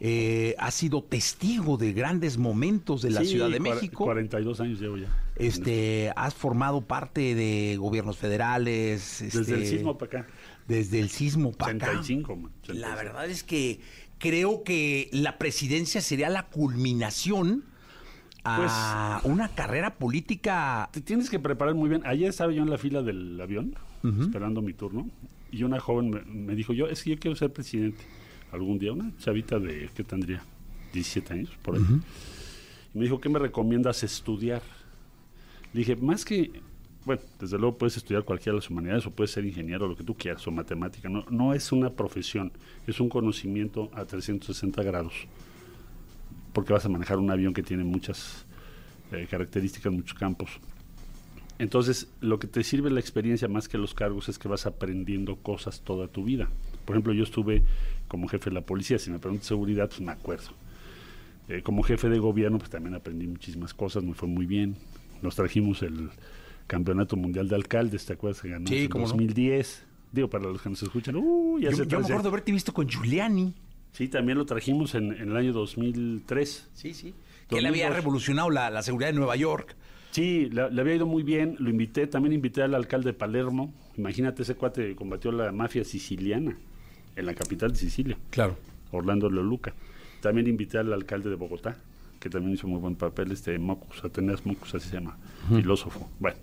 eh, 0.00 0.54
has 0.58 0.74
sido 0.74 1.02
testigo 1.02 1.76
de 1.76 1.92
grandes 1.92 2.38
momentos 2.38 3.02
de 3.02 3.10
la 3.10 3.20
Sí, 3.22 3.28
Ciudad 3.30 3.50
de 3.50 3.58
México. 3.60 4.04
42 4.04 4.60
años 4.60 4.80
llevo 4.80 4.96
ya. 4.96 5.08
Este, 5.36 6.12
has 6.14 6.34
formado 6.34 6.82
parte 6.82 7.34
de 7.34 7.76
gobiernos 7.78 8.16
federales. 8.16 9.18
Desde 9.20 9.40
este, 9.40 9.54
el 9.54 9.66
sismo 9.66 9.98
para 9.98 10.20
acá. 10.20 10.30
Desde 10.68 11.00
el 11.00 11.08
sismo 11.08 11.52
para 11.52 11.72
acá. 11.72 11.90
85, 11.98 12.36
man, 12.36 12.52
La 12.68 12.92
85. 12.92 12.96
verdad 12.96 13.26
es 13.30 13.42
que 13.42 13.80
creo 14.18 14.62
que 14.62 15.08
la 15.12 15.36
presidencia 15.38 16.00
sería 16.00 16.28
la 16.28 16.46
culminación 16.48 17.64
a 18.44 19.20
una 19.24 19.48
carrera 19.48 19.94
política. 19.94 20.88
Te 20.92 21.00
tienes 21.00 21.30
que 21.30 21.38
preparar 21.38 21.74
muy 21.74 21.88
bien. 21.88 22.02
Ayer 22.04 22.30
estaba 22.30 22.52
yo 22.52 22.62
en 22.62 22.70
la 22.70 22.78
fila 22.78 23.02
del 23.02 23.40
avión, 23.40 23.74
esperando 24.20 24.62
mi 24.62 24.72
turno, 24.72 25.08
y 25.50 25.62
una 25.62 25.80
joven 25.80 26.10
me, 26.10 26.20
me 26.22 26.54
dijo, 26.54 26.72
yo, 26.72 26.86
es 26.86 27.02
que 27.02 27.10
yo 27.10 27.18
quiero 27.18 27.36
ser 27.36 27.52
presidente 27.52 28.04
algún 28.52 28.78
día, 28.78 28.92
una 28.92 29.12
chavita 29.18 29.58
de, 29.58 29.90
¿qué 29.94 30.04
tendría? 30.04 30.42
17 30.92 31.34
años, 31.34 31.50
por 31.62 31.76
ahí. 31.76 31.82
Y 32.94 32.98
me 32.98 33.04
dijo, 33.04 33.20
¿qué 33.20 33.28
me 33.28 33.38
recomiendas 33.38 34.02
estudiar? 34.02 34.62
Le 35.72 35.80
dije, 35.80 35.96
más 35.96 36.24
que, 36.24 36.62
bueno, 37.04 37.20
desde 37.38 37.58
luego 37.58 37.76
puedes 37.76 37.96
estudiar 37.96 38.24
cualquiera 38.24 38.52
de 38.54 38.60
las 38.60 38.70
humanidades 38.70 39.06
o 39.06 39.10
puedes 39.10 39.30
ser 39.30 39.44
ingeniero, 39.44 39.86
lo 39.86 39.96
que 39.96 40.04
tú 40.04 40.14
quieras, 40.14 40.46
o 40.46 40.50
matemática. 40.50 41.08
No, 41.08 41.24
no 41.30 41.52
es 41.52 41.72
una 41.72 41.90
profesión, 41.90 42.52
es 42.86 43.00
un 43.00 43.08
conocimiento 43.08 43.90
a 43.94 44.04
360 44.04 44.82
grados. 44.82 45.26
Porque 46.52 46.72
vas 46.72 46.84
a 46.84 46.88
manejar 46.88 47.18
un 47.18 47.30
avión 47.30 47.54
que 47.54 47.62
tiene 47.62 47.84
muchas 47.84 48.46
eh, 49.12 49.26
características, 49.30 49.92
muchos 49.92 50.18
campos. 50.18 50.50
Entonces, 51.58 52.08
lo 52.20 52.38
que 52.38 52.46
te 52.46 52.62
sirve 52.62 52.90
la 52.90 53.00
experiencia 53.00 53.48
más 53.48 53.68
que 53.68 53.78
los 53.78 53.92
cargos 53.94 54.28
es 54.28 54.38
que 54.38 54.48
vas 54.48 54.66
aprendiendo 54.66 55.36
cosas 55.36 55.80
toda 55.80 56.06
tu 56.06 56.24
vida. 56.24 56.48
Por 56.84 56.94
ejemplo, 56.94 57.12
yo 57.12 57.24
estuve 57.24 57.62
como 58.06 58.28
jefe 58.28 58.50
de 58.50 58.54
la 58.54 58.60
policía, 58.62 58.98
si 58.98 59.10
me 59.10 59.18
preguntas 59.18 59.48
seguridad, 59.48 59.88
pues 59.88 60.00
me 60.00 60.12
acuerdo. 60.12 60.50
Eh, 61.48 61.62
como 61.62 61.82
jefe 61.82 62.08
de 62.08 62.18
gobierno, 62.18 62.58
pues 62.58 62.70
también 62.70 62.94
aprendí 62.94 63.26
muchísimas 63.26 63.74
cosas, 63.74 64.04
me 64.04 64.14
fue 64.14 64.28
muy 64.28 64.46
bien. 64.46 64.76
Nos 65.20 65.34
trajimos 65.34 65.82
el 65.82 66.10
Campeonato 66.66 67.16
Mundial 67.16 67.48
de 67.48 67.56
Alcaldes, 67.56 68.06
¿te 68.06 68.12
acuerdas 68.12 68.40
que 68.40 68.50
ganó 68.50 68.68
Sí, 68.68 68.84
en 68.84 68.88
cómo 68.88 69.04
no. 69.04 69.08
2010? 69.10 69.84
Digo, 70.12 70.30
para 70.30 70.44
los 70.44 70.62
que 70.62 70.70
nos 70.70 70.82
escuchan, 70.82 71.16
uh, 71.16 71.58
ya 71.58 71.70
Yo, 71.70 71.76
se 71.78 71.86
yo 71.86 71.98
me 71.98 72.06
acuerdo 72.06 72.28
haberte 72.28 72.52
visto 72.52 72.72
con 72.72 72.86
Giuliani. 72.88 73.54
Sí, 73.92 74.08
también 74.08 74.38
lo 74.38 74.46
trajimos 74.46 74.94
en, 74.94 75.12
en 75.12 75.30
el 75.30 75.36
año 75.36 75.52
2003. 75.52 76.68
Sí, 76.74 76.94
sí. 76.94 77.14
Que 77.48 77.58
él 77.58 77.66
había 77.66 77.84
2002. 77.86 77.96
revolucionado 77.96 78.50
la, 78.50 78.70
la 78.70 78.82
seguridad 78.82 79.08
de 79.10 79.14
Nueva 79.18 79.36
York. 79.36 79.74
Sí, 80.10 80.48
le, 80.50 80.70
le 80.70 80.80
había 80.80 80.94
ido 80.94 81.06
muy 81.06 81.22
bien, 81.22 81.56
lo 81.58 81.68
invité, 81.70 82.06
también 82.06 82.32
invité 82.32 82.62
al 82.62 82.74
alcalde 82.74 83.10
de 83.10 83.14
Palermo. 83.14 83.72
Imagínate, 83.96 84.42
ese 84.42 84.54
cuate 84.54 84.94
combatió 84.94 85.32
la 85.32 85.52
mafia 85.52 85.84
siciliana 85.84 86.56
en 87.16 87.26
la 87.26 87.34
capital 87.34 87.72
de 87.72 87.78
Sicilia. 87.78 88.16
Claro. 88.30 88.56
Orlando 88.92 89.28
Leoluca. 89.30 89.74
También 90.20 90.46
invité 90.46 90.78
al 90.78 90.92
alcalde 90.92 91.28
de 91.30 91.36
Bogotá, 91.36 91.76
que 92.20 92.30
también 92.30 92.54
hizo 92.54 92.66
muy 92.66 92.80
buen 92.80 92.96
papel, 92.96 93.30
este 93.32 93.58
Mocus, 93.58 94.04
Ateneas 94.04 94.44
Mocus, 94.46 94.74
así 94.74 94.88
se 94.88 94.94
llama, 94.94 95.16
filósofo. 95.48 96.08
Bueno, 96.18 96.38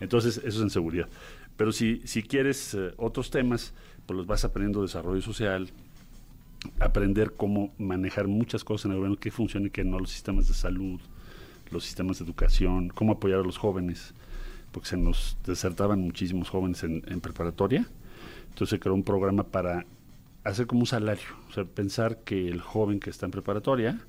entonces 0.00 0.38
eso 0.38 0.48
es 0.58 0.62
en 0.62 0.70
seguridad. 0.70 1.08
Pero 1.56 1.72
si, 1.72 2.00
si 2.04 2.22
quieres 2.22 2.74
eh, 2.74 2.92
otros 2.96 3.30
temas, 3.30 3.74
pues 4.06 4.16
los 4.16 4.26
vas 4.26 4.44
aprendiendo 4.44 4.82
desarrollo 4.82 5.20
social, 5.20 5.68
aprender 6.78 7.34
cómo 7.36 7.72
manejar 7.78 8.28
muchas 8.28 8.64
cosas 8.64 8.86
en 8.86 8.92
el 8.92 8.96
gobierno, 8.98 9.18
qué 9.18 9.30
funciona 9.30 9.68
y 9.68 9.70
qué 9.70 9.84
no, 9.84 9.98
los 9.98 10.10
sistemas 10.10 10.48
de 10.48 10.54
salud, 10.54 11.00
los 11.70 11.84
sistemas 11.84 12.18
de 12.18 12.24
educación, 12.24 12.88
cómo 12.88 13.12
apoyar 13.12 13.40
a 13.40 13.42
los 13.42 13.58
jóvenes, 13.58 14.14
porque 14.72 14.88
se 14.88 14.96
nos 14.96 15.36
desertaban 15.44 16.00
muchísimos 16.00 16.50
jóvenes 16.50 16.82
en, 16.84 17.02
en 17.06 17.20
preparatoria. 17.20 17.86
Entonces 18.48 18.70
se 18.70 18.80
creó 18.80 18.94
un 18.94 19.04
programa 19.04 19.44
para 19.44 19.86
hacer 20.44 20.66
como 20.66 20.80
un 20.80 20.86
salario, 20.86 21.28
o 21.48 21.52
sea, 21.52 21.64
pensar 21.64 22.18
que 22.18 22.48
el 22.48 22.60
joven 22.60 23.00
que 23.00 23.10
está 23.10 23.26
en 23.26 23.32
preparatoria 23.32 24.00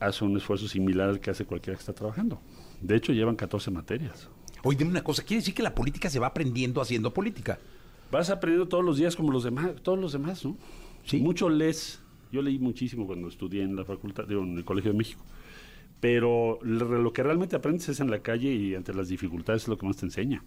hace 0.00 0.24
un 0.24 0.36
esfuerzo 0.36 0.68
similar 0.68 1.08
al 1.08 1.20
que 1.20 1.30
hace 1.30 1.44
cualquiera 1.44 1.76
que 1.76 1.80
está 1.80 1.92
trabajando. 1.92 2.40
De 2.80 2.96
hecho, 2.96 3.12
llevan 3.12 3.36
14 3.36 3.70
materias. 3.70 4.28
Oye, 4.64 4.78
dime 4.78 4.90
una 4.90 5.04
cosa, 5.04 5.22
quiere 5.22 5.40
decir 5.40 5.54
que 5.54 5.62
la 5.62 5.74
política 5.74 6.10
se 6.10 6.18
va 6.18 6.28
aprendiendo 6.28 6.80
haciendo 6.80 7.12
política. 7.12 7.58
Vas 8.10 8.30
aprendiendo 8.30 8.68
todos 8.68 8.84
los 8.84 8.96
días 8.96 9.16
como 9.16 9.32
los 9.32 9.44
demás, 9.44 9.70
todos 9.82 9.98
los 9.98 10.12
demás, 10.12 10.44
¿no? 10.44 10.56
Sí. 11.04 11.18
Mucho 11.18 11.48
lees. 11.48 12.00
Yo 12.30 12.40
leí 12.42 12.58
muchísimo 12.58 13.06
cuando 13.06 13.28
estudié 13.28 13.62
en 13.62 13.76
la 13.76 13.84
facultad, 13.84 14.24
digo, 14.26 14.42
en 14.42 14.56
el 14.56 14.64
Colegio 14.64 14.92
de 14.92 14.98
México. 14.98 15.22
Pero 16.00 16.58
lo 16.62 17.12
que 17.12 17.22
realmente 17.22 17.54
aprendes 17.54 17.88
es 17.88 18.00
en 18.00 18.10
la 18.10 18.20
calle 18.20 18.52
y 18.52 18.74
ante 18.74 18.92
las 18.94 19.08
dificultades 19.08 19.62
es 19.62 19.68
lo 19.68 19.78
que 19.78 19.86
más 19.86 19.98
te 19.98 20.06
enseña. 20.06 20.42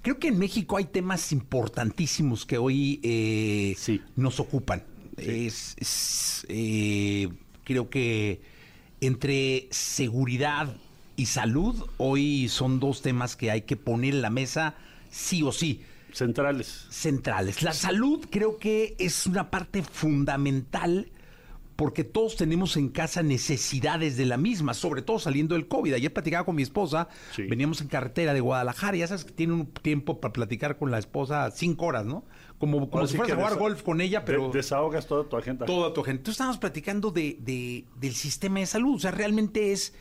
Creo 0.00 0.18
que 0.18 0.28
en 0.28 0.38
México 0.38 0.76
hay 0.76 0.86
temas 0.86 1.32
importantísimos 1.32 2.44
que 2.44 2.58
hoy 2.58 2.98
eh, 3.02 3.76
nos 4.16 4.40
ocupan. 4.40 4.82
Es, 5.16 5.76
es, 5.78 6.46
eh, 6.48 7.28
creo 7.64 7.90
que 7.90 8.40
entre 9.00 9.68
seguridad 9.70 10.74
y 11.16 11.26
salud 11.26 11.84
hoy 11.98 12.48
son 12.48 12.80
dos 12.80 13.02
temas 13.02 13.36
que 13.36 13.50
hay 13.50 13.62
que 13.62 13.76
poner 13.76 14.14
en 14.14 14.22
la 14.22 14.30
mesa 14.30 14.74
sí 15.10 15.42
o 15.42 15.52
sí. 15.52 15.82
Centrales. 16.12 16.86
Centrales. 16.90 17.62
La 17.62 17.72
salud 17.72 18.26
creo 18.30 18.58
que 18.58 18.94
es 18.98 19.26
una 19.26 19.50
parte 19.50 19.82
fundamental 19.82 21.10
porque 21.74 22.04
todos 22.04 22.36
tenemos 22.36 22.76
en 22.76 22.90
casa 22.90 23.22
necesidades 23.22 24.16
de 24.16 24.26
la 24.26 24.36
misma, 24.36 24.72
sobre 24.74 25.02
todo 25.02 25.18
saliendo 25.18 25.54
del 25.56 25.66
COVID. 25.66 25.94
Ayer 25.94 26.12
platicaba 26.12 26.44
con 26.44 26.54
mi 26.54 26.62
esposa, 26.62 27.08
veníamos 27.36 27.80
en 27.80 27.88
carretera 27.88 28.34
de 28.34 28.40
Guadalajara, 28.40 28.96
ya 28.98 29.06
sabes 29.08 29.24
que 29.24 29.32
tiene 29.32 29.54
un 29.54 29.66
tiempo 29.66 30.20
para 30.20 30.32
platicar 30.32 30.76
con 30.78 30.90
la 30.90 30.98
esposa 30.98 31.50
cinco 31.50 31.86
horas, 31.86 32.04
¿no? 32.04 32.24
Como, 32.58 32.88
como 32.88 33.06
si 33.08 33.16
fueras 33.16 33.32
a 33.32 33.36
jugar 33.36 33.58
golf 33.58 33.82
con 33.82 34.00
ella, 34.00 34.24
pero... 34.24 34.48
de- 34.48 34.58
desahogas 34.58 35.06
toda 35.06 35.28
tu 35.28 35.36
agenda. 35.36 35.66
Toda 35.66 35.92
tu 35.92 36.02
gente. 36.02 36.18
Entonces 36.20 36.34
estábamos 36.34 36.58
platicando 36.58 37.10
de, 37.10 37.38
de- 37.40 37.86
del 37.98 38.14
sistema 38.14 38.60
de 38.60 38.66
salud, 38.66 38.96
o 38.96 39.00
sea, 39.00 39.10
realmente 39.10 39.72
es 39.72 39.94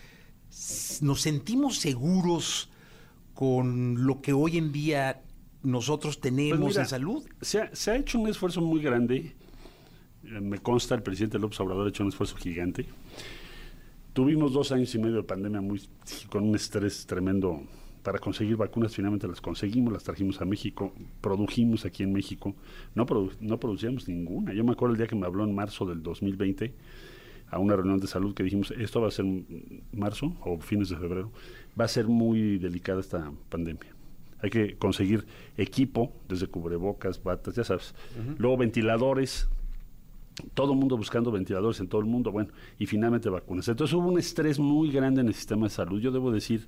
nos 1.02 1.22
sentimos 1.22 1.78
seguros 1.80 2.70
con 3.34 4.06
lo 4.06 4.22
que 4.22 4.34
hoy 4.34 4.58
en 4.58 4.72
día 4.74 5.24
nosotros 5.64 6.20
tenemos 6.20 6.60
Pues 6.60 6.70
mira, 6.76 6.82
en 6.84 6.88
salud. 6.90 7.24
Se 7.42 7.60
ha, 7.62 7.76
se 7.76 7.92
ha 7.92 7.96
hecho 7.98 8.20
un 8.20 8.28
esfuerzo 8.30 8.62
muy 8.62 8.82
grande. 8.82 9.36
Eh, 10.24 10.42
Me 10.42 10.60
consta, 10.60 10.96
el 10.96 11.04
presidente 11.04 11.40
López 11.40 11.60
Obrador 11.60 11.86
ha 11.88 11.90
hecho 11.90 12.04
un 12.04 12.10
esfuerzo 12.10 12.36
gigante. 12.38 12.86
Tuvimos 14.14 14.52
dos 14.54 14.72
años 14.72 14.94
y 14.94 15.00
medio 15.00 15.16
de 15.18 15.24
pandemia 15.24 15.62
muy, 15.62 15.82
con 16.30 16.44
un 16.44 16.56
estrés 16.56 17.06
tremendo 17.06 17.62
para 18.04 18.20
conseguir 18.20 18.58
vacunas. 18.58 18.94
Finalmente 18.94 19.28
las 19.28 19.40
conseguimos, 19.40 19.94
las 19.94 20.04
trajimos 20.04 20.42
a 20.42 20.46
México, 20.46 20.92
produjimos 21.22 21.86
aquí 21.86 22.04
en 22.04 22.12
México. 22.12 22.54
No, 22.94 23.06
produ- 23.06 23.38
no 23.40 23.58
producíamos 23.60 24.08
ninguna. 24.10 24.54
Yo 24.54 24.66
me 24.66 24.74
acuerdo 24.74 24.94
el 24.94 24.98
día 24.98 25.08
que 25.08 25.16
me 25.16 25.26
habló 25.26 25.46
en 25.46 25.56
marzo 25.56 25.86
del 25.86 26.04
2020 26.04 26.74
a 27.50 27.60
una 27.60 27.76
reunión 27.76 28.00
de 28.00 28.08
salud 28.08 28.34
que 28.34 28.44
dijimos, 28.44 28.72
esto 28.72 29.00
va 29.02 29.08
a 29.08 29.12
ser 29.12 29.26
marzo 29.94 30.36
o 30.42 30.58
fines 30.60 30.90
de 30.90 30.98
febrero, 30.98 31.32
va 31.80 31.86
a 31.86 31.88
ser 31.90 32.08
muy 32.08 32.58
delicada 32.58 33.00
esta 33.02 33.32
pandemia. 33.50 33.94
Hay 34.42 34.50
que 34.50 34.76
conseguir 34.78 35.26
equipo, 35.58 36.12
desde 36.28 36.48
cubrebocas, 36.48 37.22
batas, 37.22 37.56
ya 37.56 37.64
sabes. 37.64 37.94
Luego 38.38 38.58
ventiladores, 38.58 39.48
todo 40.54 40.74
el 40.74 40.80
mundo 40.80 40.98
buscando 40.98 41.32
ventiladores 41.32 41.80
en 41.80 41.88
todo 41.88 42.02
el 42.02 42.08
mundo, 42.08 42.32
bueno, 42.32 42.50
y 42.80 42.86
finalmente 42.86 43.30
vacunas. 43.30 43.68
Entonces 43.68 43.94
hubo 43.94 44.08
un 44.08 44.20
estrés 44.20 44.60
muy 44.60 44.92
grande 44.92 45.22
en 45.22 45.28
el 45.28 45.34
sistema 45.34 45.68
de 45.68 45.70
salud. 45.70 46.00
Yo 46.02 46.12
debo 46.12 46.32
decir 46.32 46.68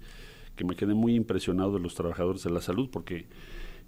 que 0.56 0.64
me 0.64 0.76
quedé 0.76 0.94
muy 0.94 1.16
impresionado 1.16 1.74
de 1.74 1.80
los 1.80 1.96
trabajadores 1.96 2.44
de 2.44 2.52
la 2.52 2.62
salud 2.62 2.90
porque 2.92 3.26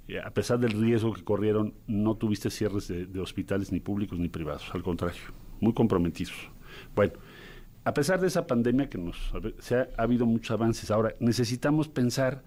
eh, 0.08 0.20
a 0.20 0.32
pesar 0.32 0.60
del 0.60 0.72
riesgo 0.72 1.14
que 1.14 1.24
corrieron, 1.24 1.74
no 1.88 2.16
tuviste 2.16 2.50
cierres 2.50 2.88
de, 2.88 3.06
de 3.06 3.20
hospitales 3.20 3.72
ni 3.72 3.80
públicos 3.80 4.20
ni 4.20 4.30
privados, 4.30 4.70
al 4.74 4.84
contrario, 4.84 5.22
muy 5.60 5.74
comprometidos. 5.74 6.36
Bueno, 6.96 7.14
a 7.84 7.94
pesar 7.94 8.20
de 8.20 8.28
esa 8.28 8.48
pandemia 8.48 8.90
que 8.90 8.98
nos 8.98 9.32
se 9.60 9.76
ha, 9.76 9.90
ha 9.98 10.04
habido 10.04 10.26
muchos 10.26 10.52
avances. 10.52 10.90
Ahora 10.92 11.16
necesitamos 11.20 11.88
pensar. 11.88 12.44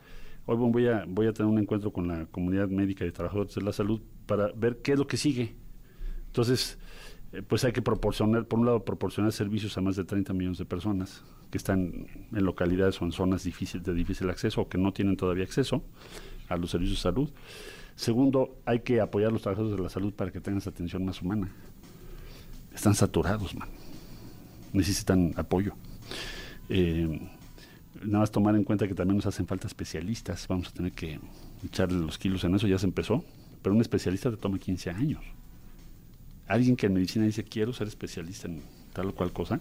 Hoy 0.50 0.56
voy 0.56 1.26
a 1.26 1.32
tener 1.34 1.44
un 1.44 1.58
encuentro 1.58 1.92
con 1.92 2.08
la 2.08 2.24
comunidad 2.24 2.68
médica 2.68 3.04
y 3.04 3.12
trabajadores 3.12 3.54
de 3.54 3.60
la 3.60 3.70
salud 3.70 4.00
para 4.24 4.50
ver 4.52 4.78
qué 4.78 4.92
es 4.92 4.98
lo 4.98 5.06
que 5.06 5.18
sigue. 5.18 5.54
Entonces, 6.28 6.78
eh, 7.34 7.42
pues 7.42 7.66
hay 7.66 7.72
que 7.72 7.82
proporcionar, 7.82 8.46
por 8.46 8.58
un 8.58 8.64
lado, 8.64 8.82
proporcionar 8.82 9.30
servicios 9.32 9.76
a 9.76 9.82
más 9.82 9.96
de 9.96 10.04
30 10.04 10.32
millones 10.32 10.56
de 10.56 10.64
personas 10.64 11.22
que 11.50 11.58
están 11.58 12.06
en 12.32 12.44
localidades 12.46 12.98
o 13.02 13.04
en 13.04 13.12
zonas 13.12 13.44
difícil, 13.44 13.82
de 13.82 13.92
difícil 13.92 14.30
acceso 14.30 14.62
o 14.62 14.68
que 14.70 14.78
no 14.78 14.90
tienen 14.90 15.18
todavía 15.18 15.44
acceso 15.44 15.84
a 16.48 16.56
los 16.56 16.70
servicios 16.70 17.00
de 17.00 17.02
salud. 17.02 17.30
Segundo, 17.94 18.56
hay 18.64 18.80
que 18.80 19.02
apoyar 19.02 19.28
a 19.28 19.32
los 19.32 19.42
trabajadores 19.42 19.76
de 19.76 19.82
la 19.82 19.90
salud 19.90 20.14
para 20.14 20.32
que 20.32 20.40
tengan 20.40 20.62
esa 20.62 20.70
atención 20.70 21.04
más 21.04 21.20
humana. 21.20 21.52
Están 22.74 22.94
saturados, 22.94 23.54
man. 23.54 23.68
Necesitan 24.72 25.34
apoyo. 25.36 25.74
Eh, 26.70 27.20
nada 28.04 28.20
más 28.20 28.30
tomar 28.30 28.54
en 28.54 28.64
cuenta 28.64 28.86
que 28.86 28.94
también 28.94 29.16
nos 29.16 29.26
hacen 29.26 29.46
falta 29.46 29.66
especialistas. 29.66 30.46
Vamos 30.48 30.68
a 30.68 30.72
tener 30.72 30.92
que 30.92 31.18
echarle 31.64 31.98
los 31.98 32.18
kilos 32.18 32.44
en 32.44 32.54
eso, 32.54 32.66
ya 32.66 32.78
se 32.78 32.86
empezó. 32.86 33.24
Pero 33.62 33.74
un 33.74 33.80
especialista 33.80 34.30
te 34.30 34.36
toma 34.36 34.58
15 34.58 34.90
años. 34.90 35.24
Alguien 36.46 36.76
que 36.76 36.86
en 36.86 36.94
medicina 36.94 37.24
dice 37.24 37.44
quiero 37.44 37.72
ser 37.72 37.88
especialista 37.88 38.48
en 38.48 38.62
tal 38.92 39.08
o 39.08 39.14
cual 39.14 39.32
cosa, 39.32 39.60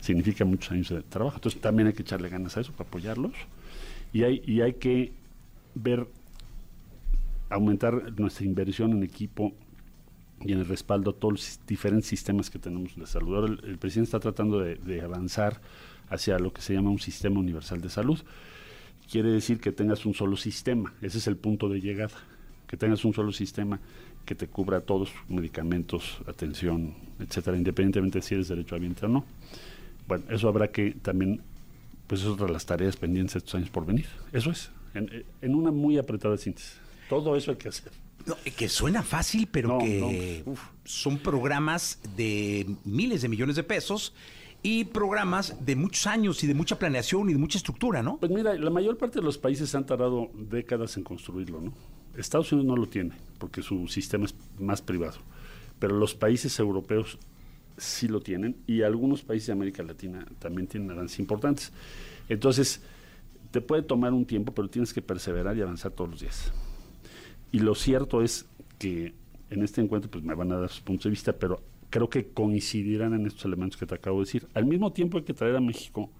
significa 0.00 0.44
muchos 0.44 0.72
años 0.72 0.88
de 0.88 1.02
trabajo. 1.02 1.36
Entonces 1.36 1.60
también 1.60 1.88
hay 1.88 1.94
que 1.94 2.02
echarle 2.02 2.28
ganas 2.28 2.56
a 2.56 2.60
eso 2.60 2.72
para 2.72 2.88
apoyarlos. 2.88 3.32
Y 4.12 4.22
hay, 4.22 4.42
y 4.46 4.60
hay 4.60 4.74
que 4.74 5.12
ver, 5.74 6.06
aumentar 7.50 8.18
nuestra 8.18 8.44
inversión 8.44 8.92
en 8.92 9.02
equipo 9.02 9.52
y 10.40 10.52
en 10.52 10.60
el 10.60 10.66
respaldo 10.66 11.10
a 11.10 11.14
todos 11.14 11.32
los 11.32 11.60
diferentes 11.66 12.08
sistemas 12.08 12.48
que 12.48 12.58
tenemos 12.58 12.94
de 12.96 13.06
salud. 13.06 13.34
Ahora 13.34 13.48
el, 13.48 13.64
el 13.64 13.78
presidente 13.78 14.08
está 14.08 14.20
tratando 14.20 14.60
de, 14.60 14.76
de 14.76 15.02
avanzar 15.02 15.60
hacia 16.10 16.38
lo 16.38 16.52
que 16.52 16.62
se 16.62 16.74
llama 16.74 16.90
un 16.90 16.98
sistema 16.98 17.38
universal 17.40 17.80
de 17.80 17.90
salud. 17.90 18.18
Quiere 19.10 19.30
decir 19.30 19.60
que 19.60 19.72
tengas 19.72 20.04
un 20.06 20.14
solo 20.14 20.36
sistema, 20.36 20.94
ese 21.00 21.18
es 21.18 21.26
el 21.26 21.36
punto 21.36 21.68
de 21.68 21.80
llegada, 21.80 22.16
que 22.66 22.76
tengas 22.76 23.04
un 23.04 23.14
solo 23.14 23.32
sistema 23.32 23.80
que 24.26 24.34
te 24.34 24.46
cubra 24.46 24.82
todos, 24.82 25.10
medicamentos, 25.28 26.18
atención, 26.26 26.94
etcétera, 27.18 27.56
independientemente 27.56 28.20
si 28.20 28.34
eres 28.34 28.48
derecho 28.48 28.74
habiente 28.74 29.06
o 29.06 29.08
no. 29.08 29.24
Bueno, 30.06 30.24
eso 30.28 30.48
habrá 30.48 30.68
que 30.68 30.90
también, 30.90 31.40
pues 32.06 32.20
es 32.20 32.26
otra 32.26 32.46
de 32.46 32.52
las 32.52 32.66
tareas 32.66 32.96
pendientes 32.96 33.36
estos 33.36 33.54
años 33.54 33.70
por 33.70 33.86
venir. 33.86 34.06
Eso 34.32 34.50
es, 34.50 34.70
en, 34.92 35.24
en 35.40 35.54
una 35.54 35.70
muy 35.70 35.96
apretada 35.96 36.36
síntesis. 36.36 36.78
Todo 37.08 37.36
eso 37.36 37.52
hay 37.52 37.56
que 37.56 37.68
hacer. 37.68 37.90
No, 38.26 38.36
que 38.56 38.68
suena 38.68 39.02
fácil, 39.02 39.48
pero 39.50 39.68
No, 39.68 39.78
que 39.78 40.44
son 40.84 41.18
programas 41.18 41.98
de 42.16 42.66
miles 42.84 43.22
de 43.22 43.28
millones 43.28 43.56
de 43.56 43.62
pesos 43.62 44.12
y 44.62 44.84
programas 44.84 45.64
de 45.64 45.76
muchos 45.76 46.06
años 46.06 46.42
y 46.42 46.46
de 46.46 46.54
mucha 46.54 46.78
planeación 46.78 47.30
y 47.30 47.32
de 47.32 47.38
mucha 47.38 47.58
estructura, 47.58 48.02
¿no? 48.02 48.18
Pues 48.18 48.32
mira, 48.32 48.54
la 48.54 48.70
mayor 48.70 48.98
parte 48.98 49.20
de 49.20 49.24
los 49.24 49.38
países 49.38 49.74
han 49.74 49.86
tardado 49.86 50.30
décadas 50.34 50.96
en 50.96 51.04
construirlo, 51.04 51.60
¿no? 51.60 51.72
Estados 52.16 52.50
Unidos 52.52 52.66
no 52.66 52.76
lo 52.76 52.88
tiene, 52.88 53.12
porque 53.38 53.62
su 53.62 53.86
sistema 53.86 54.24
es 54.24 54.34
más 54.58 54.82
privado. 54.82 55.18
Pero 55.78 55.96
los 55.96 56.14
países 56.14 56.58
europeos 56.58 57.18
sí 57.76 58.08
lo 58.08 58.20
tienen 58.20 58.56
y 58.66 58.82
algunos 58.82 59.22
países 59.22 59.46
de 59.46 59.52
América 59.52 59.84
Latina 59.84 60.26
también 60.40 60.66
tienen 60.66 60.90
avances 60.90 61.20
importantes. 61.20 61.72
Entonces, 62.28 62.82
te 63.52 63.60
puede 63.60 63.82
tomar 63.82 64.12
un 64.12 64.26
tiempo, 64.26 64.52
pero 64.52 64.68
tienes 64.68 64.92
que 64.92 65.00
perseverar 65.00 65.56
y 65.56 65.62
avanzar 65.62 65.92
todos 65.92 66.10
los 66.10 66.20
días. 66.20 66.52
Y 67.52 67.60
lo 67.60 67.74
cierto 67.74 68.22
es 68.22 68.46
que 68.78 69.14
en 69.50 69.62
este 69.62 69.80
encuentro 69.80 70.10
pues 70.10 70.24
me 70.24 70.34
van 70.34 70.52
a 70.52 70.58
dar 70.58 70.68
sus 70.68 70.80
puntos 70.80 71.04
de 71.04 71.10
vista, 71.10 71.32
pero 71.32 71.60
creo 71.90 72.08
que 72.08 72.28
coincidirán 72.28 73.14
en 73.14 73.26
estos 73.26 73.44
elementos 73.44 73.78
que 73.78 73.86
te 73.86 73.94
acabo 73.94 74.18
de 74.18 74.26
decir. 74.26 74.46
Al 74.54 74.66
mismo 74.66 74.92
tiempo 74.92 75.18
hay 75.18 75.24
que 75.24 75.34
traer 75.34 75.56
a 75.56 75.60
México 75.60 76.10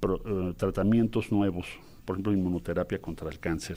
pro, 0.00 0.16
uh, 0.16 0.52
tratamientos 0.54 1.30
nuevos, 1.30 1.66
por 2.04 2.16
ejemplo, 2.16 2.32
inmunoterapia 2.32 3.00
contra 3.00 3.28
el 3.28 3.38
cáncer, 3.38 3.76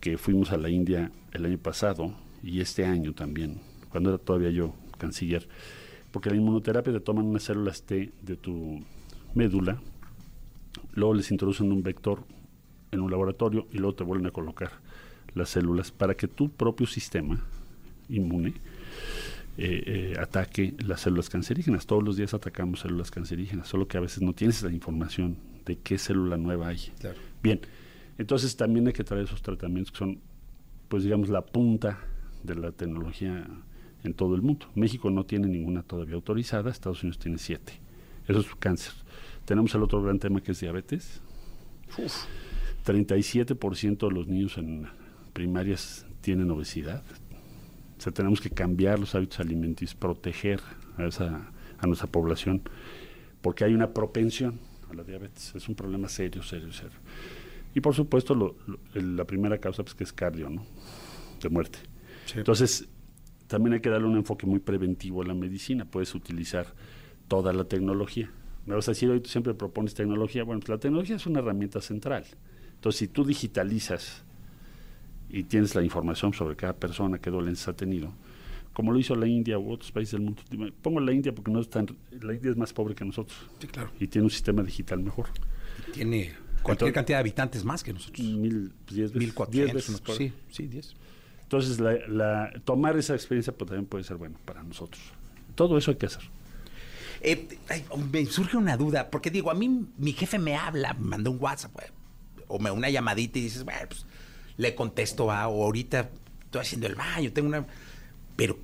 que 0.00 0.18
fuimos 0.18 0.52
a 0.52 0.56
la 0.56 0.70
India 0.70 1.10
el 1.32 1.44
año 1.44 1.58
pasado 1.58 2.12
y 2.42 2.60
este 2.60 2.84
año 2.84 3.12
también, 3.12 3.60
cuando 3.90 4.10
era 4.10 4.18
todavía 4.18 4.50
yo 4.50 4.74
canciller, 4.98 5.48
porque 6.10 6.30
la 6.30 6.36
inmunoterapia 6.36 6.92
te 6.92 7.00
toman 7.00 7.26
unas 7.26 7.44
células 7.44 7.82
T 7.82 8.12
de 8.22 8.36
tu 8.36 8.82
médula, 9.34 9.80
luego 10.94 11.14
les 11.14 11.30
introducen 11.30 11.70
un 11.70 11.82
vector 11.82 12.24
en 12.90 13.00
un 13.00 13.10
laboratorio 13.10 13.66
y 13.72 13.78
luego 13.78 13.94
te 13.94 14.04
vuelven 14.04 14.26
a 14.26 14.30
colocar 14.30 14.70
las 15.34 15.50
células 15.50 15.92
para 15.92 16.14
que 16.14 16.26
tu 16.26 16.48
propio 16.48 16.86
sistema 16.86 17.44
inmune 18.08 18.54
eh, 19.60 19.82
eh, 19.86 20.16
ataque 20.20 20.76
las 20.78 21.00
células 21.00 21.28
cancerígenas. 21.28 21.84
Todos 21.84 22.04
los 22.04 22.16
días 22.16 22.32
atacamos 22.32 22.78
células 22.80 23.10
cancerígenas, 23.10 23.66
solo 23.66 23.88
que 23.88 23.96
a 23.96 24.00
veces 24.00 24.22
no 24.22 24.32
tienes 24.32 24.62
la 24.62 24.70
información 24.70 25.36
de 25.66 25.76
qué 25.78 25.98
célula 25.98 26.36
nueva 26.36 26.68
hay. 26.68 26.92
Claro. 27.00 27.18
Bien, 27.42 27.60
entonces 28.18 28.56
también 28.56 28.86
hay 28.86 28.92
que 28.92 29.02
traer 29.02 29.24
esos 29.24 29.42
tratamientos 29.42 29.90
que 29.90 29.98
son, 29.98 30.20
pues 30.88 31.02
digamos, 31.02 31.28
la 31.28 31.44
punta 31.44 31.98
de 32.44 32.54
la 32.54 32.70
tecnología 32.70 33.48
en 34.04 34.14
todo 34.14 34.36
el 34.36 34.42
mundo. 34.42 34.66
México 34.76 35.10
no 35.10 35.26
tiene 35.26 35.48
ninguna 35.48 35.82
todavía 35.82 36.14
autorizada, 36.14 36.70
Estados 36.70 37.02
Unidos 37.02 37.18
tiene 37.18 37.38
siete. 37.38 37.72
Eso 38.28 38.38
es 38.38 38.46
cáncer. 38.60 38.92
Tenemos 39.44 39.74
el 39.74 39.82
otro 39.82 40.00
gran 40.00 40.20
tema 40.20 40.40
que 40.40 40.52
es 40.52 40.60
diabetes. 40.60 41.20
Uf. 41.98 42.14
37% 42.86 44.08
de 44.08 44.14
los 44.14 44.28
niños 44.28 44.56
en 44.56 44.86
primarias 45.32 46.06
tienen 46.20 46.48
obesidad. 46.52 47.02
O 47.98 48.00
sea, 48.00 48.12
tenemos 48.12 48.40
que 48.40 48.50
cambiar 48.50 48.98
los 48.98 49.14
hábitos 49.14 49.40
alimenticios, 49.40 49.94
proteger 49.96 50.60
a, 50.96 51.06
esa, 51.06 51.50
a 51.78 51.86
nuestra 51.86 52.06
población, 52.06 52.62
porque 53.42 53.64
hay 53.64 53.74
una 53.74 53.92
propensión 53.92 54.60
a 54.90 54.94
la 54.94 55.02
diabetes. 55.02 55.52
Es 55.54 55.68
un 55.68 55.74
problema 55.74 56.08
serio, 56.08 56.42
serio, 56.42 56.72
serio. 56.72 56.96
Y 57.74 57.80
por 57.80 57.94
supuesto, 57.94 58.34
lo, 58.34 58.56
lo, 58.66 58.78
la 58.94 59.24
primera 59.24 59.58
causa 59.58 59.82
pues, 59.82 59.94
que 59.94 60.04
es 60.04 60.12
cardio, 60.12 60.48
¿no? 60.48 60.64
De 61.42 61.48
muerte. 61.48 61.78
Sí. 62.26 62.38
Entonces, 62.38 62.88
también 63.48 63.74
hay 63.74 63.80
que 63.80 63.90
darle 63.90 64.06
un 64.06 64.16
enfoque 64.16 64.46
muy 64.46 64.60
preventivo 64.60 65.22
a 65.22 65.26
la 65.26 65.34
medicina. 65.34 65.84
Puedes 65.84 66.14
utilizar 66.14 66.74
toda 67.26 67.52
la 67.52 67.64
tecnología. 67.64 68.30
Me 68.66 68.74
vas 68.74 68.88
a 68.88 68.92
decir, 68.92 69.10
hoy 69.10 69.20
tú 69.20 69.28
siempre 69.28 69.54
propones 69.54 69.94
tecnología. 69.94 70.44
Bueno, 70.44 70.60
pues 70.60 70.68
la 70.68 70.78
tecnología 70.78 71.16
es 71.16 71.26
una 71.26 71.40
herramienta 71.40 71.80
central. 71.80 72.24
Entonces, 72.74 72.98
si 72.98 73.08
tú 73.08 73.24
digitalizas 73.24 74.24
y 75.30 75.44
tienes 75.44 75.74
la 75.74 75.82
información 75.82 76.32
sobre 76.32 76.56
cada 76.56 76.74
persona, 76.74 77.18
qué 77.18 77.30
dolencias 77.30 77.68
ha 77.68 77.72
tenido, 77.74 78.12
como 78.72 78.92
lo 78.92 78.98
hizo 78.98 79.14
la 79.14 79.26
India 79.26 79.58
u 79.58 79.72
otros 79.72 79.92
países 79.92 80.12
del 80.12 80.22
mundo. 80.22 80.42
Pongo 80.82 81.00
la 81.00 81.12
India 81.12 81.34
porque 81.34 81.50
no 81.50 81.60
es 81.60 81.68
tan, 81.68 81.86
la 82.20 82.34
India 82.34 82.50
es 82.50 82.56
más 82.56 82.72
pobre 82.72 82.94
que 82.94 83.04
nosotros. 83.04 83.36
Sí, 83.60 83.66
claro. 83.66 83.90
Y 83.98 84.06
tiene 84.06 84.24
un 84.24 84.30
sistema 84.30 84.62
digital 84.62 85.00
mejor. 85.00 85.26
Y 85.88 85.92
tiene 85.92 86.32
cualquier 86.62 86.88
Entonces, 86.88 86.92
cantidad 86.92 87.16
de 87.16 87.20
habitantes 87.20 87.64
más 87.64 87.82
que 87.82 87.92
nosotros. 87.92 88.26
Mil, 88.26 88.72
pues, 88.84 88.94
diez 88.94 89.12
veces. 89.12 89.20
Mil 89.20 89.34
cuatrocientos. 89.34 89.74
Veces 89.74 90.02
no, 90.06 90.14
sí, 90.14 90.32
sí, 90.50 90.66
diez. 90.68 90.94
Entonces, 91.42 91.80
la, 91.80 91.96
la, 92.08 92.52
tomar 92.64 92.96
esa 92.96 93.14
experiencia 93.14 93.52
pues, 93.52 93.68
también 93.68 93.86
puede 93.86 94.04
ser 94.04 94.16
bueno 94.16 94.38
para 94.44 94.62
nosotros. 94.62 95.02
Todo 95.54 95.76
eso 95.76 95.90
hay 95.90 95.96
que 95.96 96.06
hacer. 96.06 96.22
Eh, 97.20 97.48
ay, 97.68 97.84
me 98.12 98.24
surge 98.26 98.56
una 98.56 98.76
duda, 98.76 99.10
porque 99.10 99.30
digo, 99.30 99.50
a 99.50 99.54
mí 99.54 99.88
mi 99.96 100.12
jefe 100.12 100.38
me 100.38 100.54
habla, 100.54 100.94
me 100.94 101.08
manda 101.08 101.30
un 101.30 101.38
WhatsApp, 101.40 101.72
pues, 101.72 101.92
o 102.46 102.58
me 102.58 102.70
una 102.70 102.90
llamadita 102.90 103.38
y 103.38 103.42
dices, 103.42 103.64
bueno, 103.64 103.80
pues 103.88 104.06
le 104.58 104.74
contesto 104.74 105.30
a, 105.32 105.48
o 105.48 105.64
ahorita 105.64 106.10
estoy 106.44 106.60
haciendo 106.60 106.86
el 106.86 106.94
baño, 106.94 107.32
tengo 107.32 107.48
una... 107.48 107.64
Pero 108.36 108.58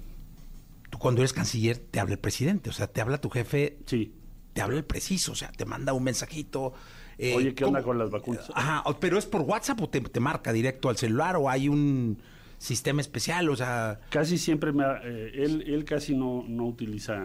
tú 0.91 0.99
cuando 0.99 1.23
eres 1.23 1.33
canciller 1.33 1.79
te 1.79 1.99
habla 2.01 2.15
el 2.15 2.21
presidente, 2.21 2.69
o 2.71 2.73
sea, 2.73 2.87
te 2.87 3.01
habla 3.01 3.19
tu 3.19 3.31
jefe 3.31 3.79
sí. 3.87 4.13
te 4.53 4.61
habla 4.61 4.77
el 4.77 4.85
preciso, 4.85 5.33
o 5.33 5.35
sea, 5.35 5.51
te 5.53 5.65
manda 5.65 5.93
un 5.93 6.05
mensajito. 6.05 6.75
eh, 7.19 7.35
Oye, 7.35 7.55
¿qué 7.55 7.65
onda 7.65 7.83
con 7.83 7.99
las 7.99 8.11
vacunas? 8.11 8.51
Ajá, 8.55 8.83
o- 8.87 8.95
pero 9.01 9.19
es 9.19 9.27
por 9.27 9.41
WhatsApp 9.43 9.81
o 9.81 9.89
te, 9.89 10.01
te 10.01 10.21
marca 10.21 10.53
directo 10.53 10.89
al 10.91 10.97
celular 10.97 11.37
o 11.37 11.49
hay 11.51 11.69
un 11.69 12.19
sistema 12.59 13.01
especial, 13.01 13.49
o 13.51 13.57
sea... 13.57 14.01
Casi 14.11 14.39
siempre 14.39 14.73
me 14.73 14.85
ha- 14.85 15.01
eh, 15.05 15.33
él, 15.35 15.65
él 15.67 15.85
casi 15.85 16.15
no, 16.15 16.45
no 16.47 16.67
utiliza 16.67 17.21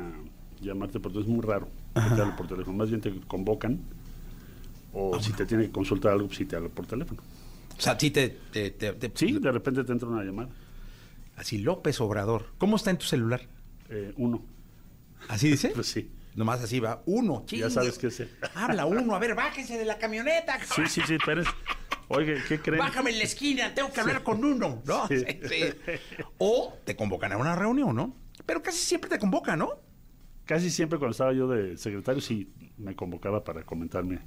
llamarte 0.61 0.99
por 0.99 1.11
teléfono, 1.11 1.35
es 1.35 1.41
muy 1.43 1.45
raro 1.53 1.67
que 1.93 2.15
te 2.15 2.21
hable 2.21 2.33
por 2.37 2.47
teléfono. 2.47 2.77
Más 2.77 2.89
bien 2.89 3.01
te 3.01 3.13
convocan 3.21 3.79
o 4.93 5.19
si 5.21 5.31
te 5.33 5.45
tiene 5.45 5.65
que 5.65 5.71
consultar 5.71 6.13
algo, 6.13 6.25
pues 6.27 6.37
sí 6.39 6.45
te 6.45 6.55
habla 6.55 6.69
por 6.69 6.85
teléfono. 6.87 7.21
O 7.79 7.81
sea, 7.81 7.97
sí 7.97 8.11
te, 8.11 8.29
te- 8.51 8.71
te- 8.71 8.93
te- 8.93 9.11
Sí, 9.15 9.39
de 9.39 9.51
repente 9.51 9.83
te 9.85 9.91
entra 9.93 10.07
una 10.07 10.23
llamada. 10.23 10.49
Así, 11.37 11.59
López 11.59 11.99
Obrador. 12.01 12.47
¿Cómo 12.57 12.75
está 12.75 12.91
en 12.91 12.97
tu 12.97 13.05
celular? 13.05 13.41
Eh, 13.89 14.13
uno. 14.17 14.43
¿Así 15.29 15.49
dice? 15.49 15.69
Pues 15.73 15.87
sí. 15.87 16.11
Nomás 16.35 16.61
así 16.61 16.79
va, 16.79 17.01
uno. 17.05 17.41
Ya 17.41 17.45
chingue. 17.47 17.69
sabes 17.71 17.97
qué 17.97 18.07
es. 18.07 18.19
él. 18.19 18.29
Habla 18.53 18.85
uno, 18.85 19.15
a 19.15 19.19
ver, 19.19 19.33
bájese 19.35 19.77
de 19.77 19.85
la 19.85 19.97
camioneta. 19.97 20.59
Sí, 20.63 20.83
sí, 20.87 21.01
sí, 21.07 21.17
Pérez. 21.25 21.47
Oye, 22.09 22.37
¿qué 22.47 22.59
creen? 22.59 22.79
Bájame 22.79 23.11
en 23.11 23.17
la 23.19 23.23
esquina, 23.23 23.73
tengo 23.73 23.91
que 23.91 23.99
hablar 23.99 24.23
con 24.23 24.43
uno, 24.43 24.81
¿no? 24.85 25.07
Sí. 25.07 25.19
Sí, 25.19 25.39
sí. 25.49 25.63
O 26.37 26.77
te 26.85 26.95
convocan 26.95 27.31
a 27.33 27.37
una 27.37 27.55
reunión, 27.55 27.95
¿no? 27.95 28.15
Pero 28.45 28.61
casi 28.61 28.77
siempre 28.79 29.09
te 29.09 29.19
convocan, 29.19 29.59
¿no? 29.59 29.79
Casi 30.45 30.69
siempre 30.69 30.97
cuando 30.99 31.11
estaba 31.11 31.33
yo 31.33 31.47
de 31.47 31.77
secretario, 31.77 32.21
sí 32.21 32.51
me 32.77 32.95
convocaba 32.95 33.43
para 33.43 33.63
comentarme 33.63 34.19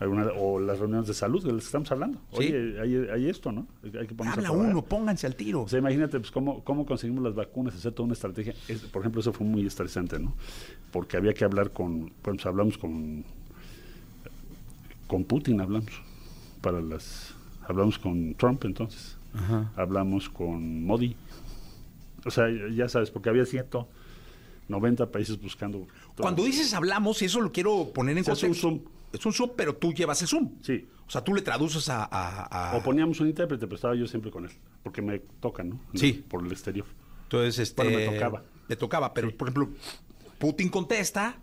alguna 0.00 0.28
o 0.38 0.60
las 0.60 0.78
reuniones 0.78 1.08
de 1.08 1.14
salud 1.14 1.42
de 1.44 1.52
las 1.52 1.62
que 1.62 1.66
estamos 1.66 1.90
hablando. 1.90 2.18
Sí. 2.32 2.38
Oye, 2.38 2.80
hay, 2.80 2.94
hay 3.12 3.28
esto, 3.28 3.50
¿no? 3.50 3.66
Hay 3.82 4.06
que 4.06 4.14
ponerse 4.14 4.40
a 4.40 4.48
Habla 4.48 4.52
uno, 4.52 4.82
pónganse 4.84 5.26
al 5.26 5.34
tiro. 5.34 5.62
O 5.62 5.68
sea, 5.68 5.78
imagínate 5.80 6.18
pues, 6.20 6.30
cómo, 6.30 6.62
cómo 6.62 6.86
conseguimos 6.86 7.22
las 7.24 7.34
vacunas, 7.34 7.74
hacer 7.74 7.92
toda 7.92 8.04
una 8.04 8.12
estrategia. 8.14 8.54
Es- 8.68 8.80
por 8.82 9.02
ejemplo, 9.02 9.20
eso 9.20 9.32
fue 9.32 9.46
muy 9.46 9.66
estresante, 9.66 10.18
¿no? 10.18 10.34
Porque 10.92 11.16
había 11.16 11.34
que 11.34 11.44
hablar 11.44 11.72
con, 11.72 12.12
pues 12.22 12.46
hablamos 12.46 12.78
con, 12.78 13.24
con 15.06 15.24
Putin, 15.24 15.60
hablamos, 15.60 15.90
para 16.60 16.80
las, 16.80 17.34
hablamos 17.66 17.98
con 17.98 18.34
Trump 18.34 18.64
entonces, 18.64 19.16
hablamos 19.76 20.28
con 20.28 20.84
Modi. 20.84 21.16
O 22.24 22.30
sea, 22.30 22.46
ya 22.74 22.88
sabes, 22.88 23.10
porque 23.10 23.28
había 23.30 23.44
190 23.46 25.10
países 25.10 25.40
buscando. 25.40 25.86
Cuando 26.16 26.44
dices 26.44 26.74
hablamos, 26.74 27.22
y 27.22 27.26
eso 27.26 27.40
lo 27.40 27.52
quiero 27.52 27.90
poner 27.92 28.18
en 28.18 28.28
hace 28.30 28.46
un 28.46 28.52
contexto. 28.54 28.97
Es 29.12 29.24
un 29.24 29.32
Zoom, 29.32 29.50
pero 29.56 29.74
tú 29.76 29.92
llevas 29.92 30.20
el 30.22 30.28
Zoom. 30.28 30.50
Sí. 30.62 30.86
O 31.06 31.10
sea, 31.10 31.22
tú 31.24 31.34
le 31.34 31.40
traduces 31.42 31.88
a... 31.88 32.04
a- 32.04 32.72
a- 32.72 32.76
O 32.76 32.82
poníamos 32.82 33.18
un 33.20 33.28
intérprete, 33.28 33.66
pero 33.66 33.76
estaba 33.76 33.94
yo 33.94 34.06
siempre 34.06 34.30
con 34.30 34.44
él, 34.44 34.50
porque 34.82 35.00
me 35.00 35.18
toca, 35.18 35.62
¿no? 35.64 35.80
Sí. 35.94 36.12
Por 36.28 36.44
el 36.44 36.52
exterior. 36.52 36.86
Entonces, 37.24 37.58
este... 37.58 37.82
Bueno, 37.82 37.98
me 37.98 38.06
tocaba. 38.18 38.42
Le 38.68 38.76
tocaba, 38.76 39.14
pero, 39.14 39.34
por 39.36 39.48
ejemplo, 39.48 39.70
Putin 40.38 40.68
contesta... 40.68 41.38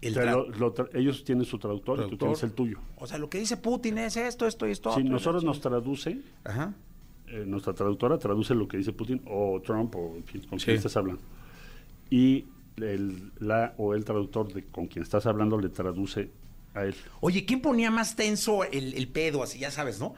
El 0.00 0.12
O 0.12 0.14
sea, 0.14 0.22
tra- 0.24 0.30
lo- 0.32 0.48
lo 0.58 0.74
tra- 0.74 0.88
ellos 0.94 1.24
tienen 1.24 1.44
su 1.44 1.58
traductor, 1.58 2.04
y 2.06 2.08
tú 2.10 2.16
tienes 2.16 2.40
el 2.44 2.52
tuyo. 2.52 2.78
O 2.96 3.06
sea, 3.08 3.18
lo 3.18 3.28
que 3.28 3.38
dice 3.40 3.56
Putin 3.56 3.98
es 3.98 4.16
esto, 4.16 4.46
esto 4.46 4.66
y 4.68 4.70
esto. 4.70 4.92
Si 4.94 5.00
otro. 5.00 5.10
nosotros 5.12 5.42
nos 5.44 5.60
traduce, 5.60 6.22
Ajá. 6.44 6.72
eh, 7.26 7.42
nuestra 7.44 7.74
traductora 7.74 8.16
traduce 8.16 8.54
lo 8.54 8.68
que 8.68 8.76
dice 8.78 8.92
Putin 8.92 9.20
o 9.26 9.60
Trump 9.60 9.94
o 9.96 10.14
en 10.16 10.22
fin, 10.24 10.42
con 10.48 10.58
Sí. 10.60 10.66
quien 10.66 10.76
estás 10.76 10.96
hablando. 10.96 11.20
Y 12.10 12.46
el, 12.76 13.32
la 13.40 13.74
o 13.76 13.92
el 13.92 14.04
traductor 14.04 14.52
de 14.52 14.64
con 14.66 14.86
quien 14.86 15.02
estás 15.02 15.26
hablando 15.26 15.58
le 15.58 15.68
traduce 15.68 16.30
a 16.78 16.84
él. 16.86 16.94
Oye, 17.20 17.44
¿quién 17.44 17.60
ponía 17.60 17.90
más 17.90 18.16
tenso 18.16 18.64
el, 18.64 18.94
el 18.94 19.08
pedo, 19.08 19.42
así, 19.42 19.58
ya 19.58 19.70
sabes, 19.70 19.98
no? 20.00 20.14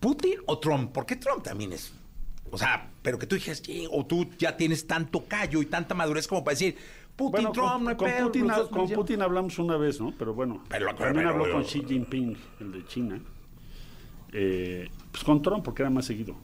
¿Putin 0.00 0.34
o 0.46 0.58
Trump? 0.58 0.92
Porque 0.92 1.16
Trump 1.16 1.42
también 1.42 1.72
es... 1.72 1.92
O 2.50 2.58
sea, 2.58 2.90
pero 3.02 3.18
que 3.18 3.26
tú 3.26 3.34
dijeras, 3.34 3.62
o 3.90 4.06
tú 4.06 4.28
ya 4.38 4.56
tienes 4.56 4.86
tanto 4.86 5.24
callo 5.26 5.60
y 5.62 5.66
tanta 5.66 5.94
madurez 5.94 6.28
como 6.28 6.44
para 6.44 6.52
decir, 6.54 6.76
Putin, 7.16 7.32
Bueno, 7.32 7.52
Trump, 7.52 7.70
con, 7.72 7.84
no 7.84 7.90
hay 7.90 7.96
con 7.96 8.08
pedo, 8.10 8.26
Putin, 8.26 8.42
con 8.48 8.78
nos 8.80 8.88
lleva". 8.90 9.00
Putin 9.00 9.22
hablamos 9.22 9.58
una 9.58 9.76
vez, 9.76 10.00
¿no? 10.00 10.12
Pero 10.18 10.34
bueno, 10.34 10.62
Pero- 10.68 10.86
también 10.94 11.14
pero- 11.14 11.30
habló 11.30 11.52
con 11.52 11.62
Xi 11.64 11.82
Jinping, 11.86 12.36
el 12.60 12.72
de 12.72 12.86
China. 12.86 13.20
Eh, 14.32 14.88
pues 15.10 15.22
con 15.24 15.40
Trump, 15.42 15.64
porque 15.64 15.82
era 15.82 15.90
más 15.90 16.04
seguido. 16.06 16.34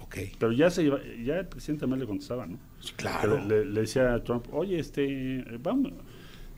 Ok. 0.00 0.16
Pero 0.38 0.52
ya 0.52 0.70
se 0.70 0.84
iba- 0.84 1.00
ya 1.24 1.38
el 1.38 1.46
presidente 1.48 1.80
también 1.82 2.00
le 2.00 2.06
contestaba, 2.06 2.46
¿no? 2.46 2.58
claro. 2.96 3.38
Le- 3.44 3.64
le 3.66 3.80
decía 3.80 4.14
a 4.14 4.22
Trump, 4.22 4.46
oye, 4.52 4.78
este, 4.78 5.38
eh, 5.40 5.58
vamos, 5.60 5.92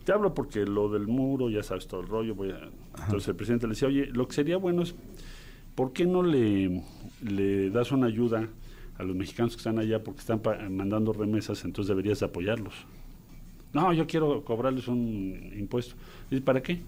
te 0.08 0.14
hablo 0.14 0.32
porque 0.32 0.64
lo 0.64 0.88
del 0.88 1.06
muro, 1.06 1.50
ya 1.50 1.62
sabes 1.62 1.86
todo 1.86 2.00
el 2.00 2.06
rollo, 2.06 2.34
voy 2.34 2.50
a... 2.50 2.70
Entonces 3.02 3.28
el 3.28 3.36
presidente 3.36 3.66
le 3.66 3.74
decía, 3.74 3.88
oye, 3.88 4.06
lo 4.06 4.26
que 4.26 4.36
sería 4.36 4.56
bueno 4.56 4.80
es, 4.80 4.94
¿por 5.74 5.92
qué 5.92 6.06
no 6.06 6.22
le, 6.22 6.82
le 7.20 7.68
das 7.68 7.92
una 7.92 8.06
ayuda 8.06 8.48
a 8.96 9.02
los 9.02 9.14
mexicanos 9.14 9.52
que 9.52 9.58
están 9.58 9.78
allá 9.78 10.02
porque 10.02 10.20
están 10.20 10.40
mandando 10.70 11.12
remesas, 11.12 11.62
entonces 11.66 11.88
deberías 11.90 12.20
de 12.20 12.24
apoyarlos? 12.24 12.72
No, 13.74 13.92
yo 13.92 14.06
quiero 14.06 14.42
cobrarles 14.46 14.88
un 14.88 15.52
impuesto. 15.54 15.94
Dice, 16.30 16.40
¿para 16.40 16.62
qué? 16.62 16.80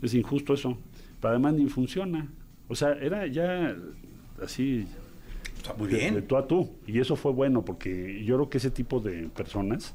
Es 0.00 0.14
injusto 0.14 0.54
eso. 0.54 0.78
Pero 1.20 1.32
además 1.32 1.52
ni 1.52 1.66
funciona. 1.66 2.30
O 2.66 2.74
sea, 2.74 2.94
era 2.94 3.26
ya 3.26 3.76
así 4.42 4.86
muy 5.78 5.88
de- 5.88 5.96
bien. 5.98 6.14
De, 6.14 6.22
tú 6.22 6.36
a 6.36 6.46
tú. 6.46 6.70
Y 6.86 6.98
eso 7.00 7.16
fue 7.16 7.32
bueno 7.32 7.64
porque 7.64 8.24
yo 8.24 8.36
creo 8.36 8.48
que 8.50 8.58
ese 8.58 8.70
tipo 8.70 9.00
de 9.00 9.28
personas, 9.28 9.94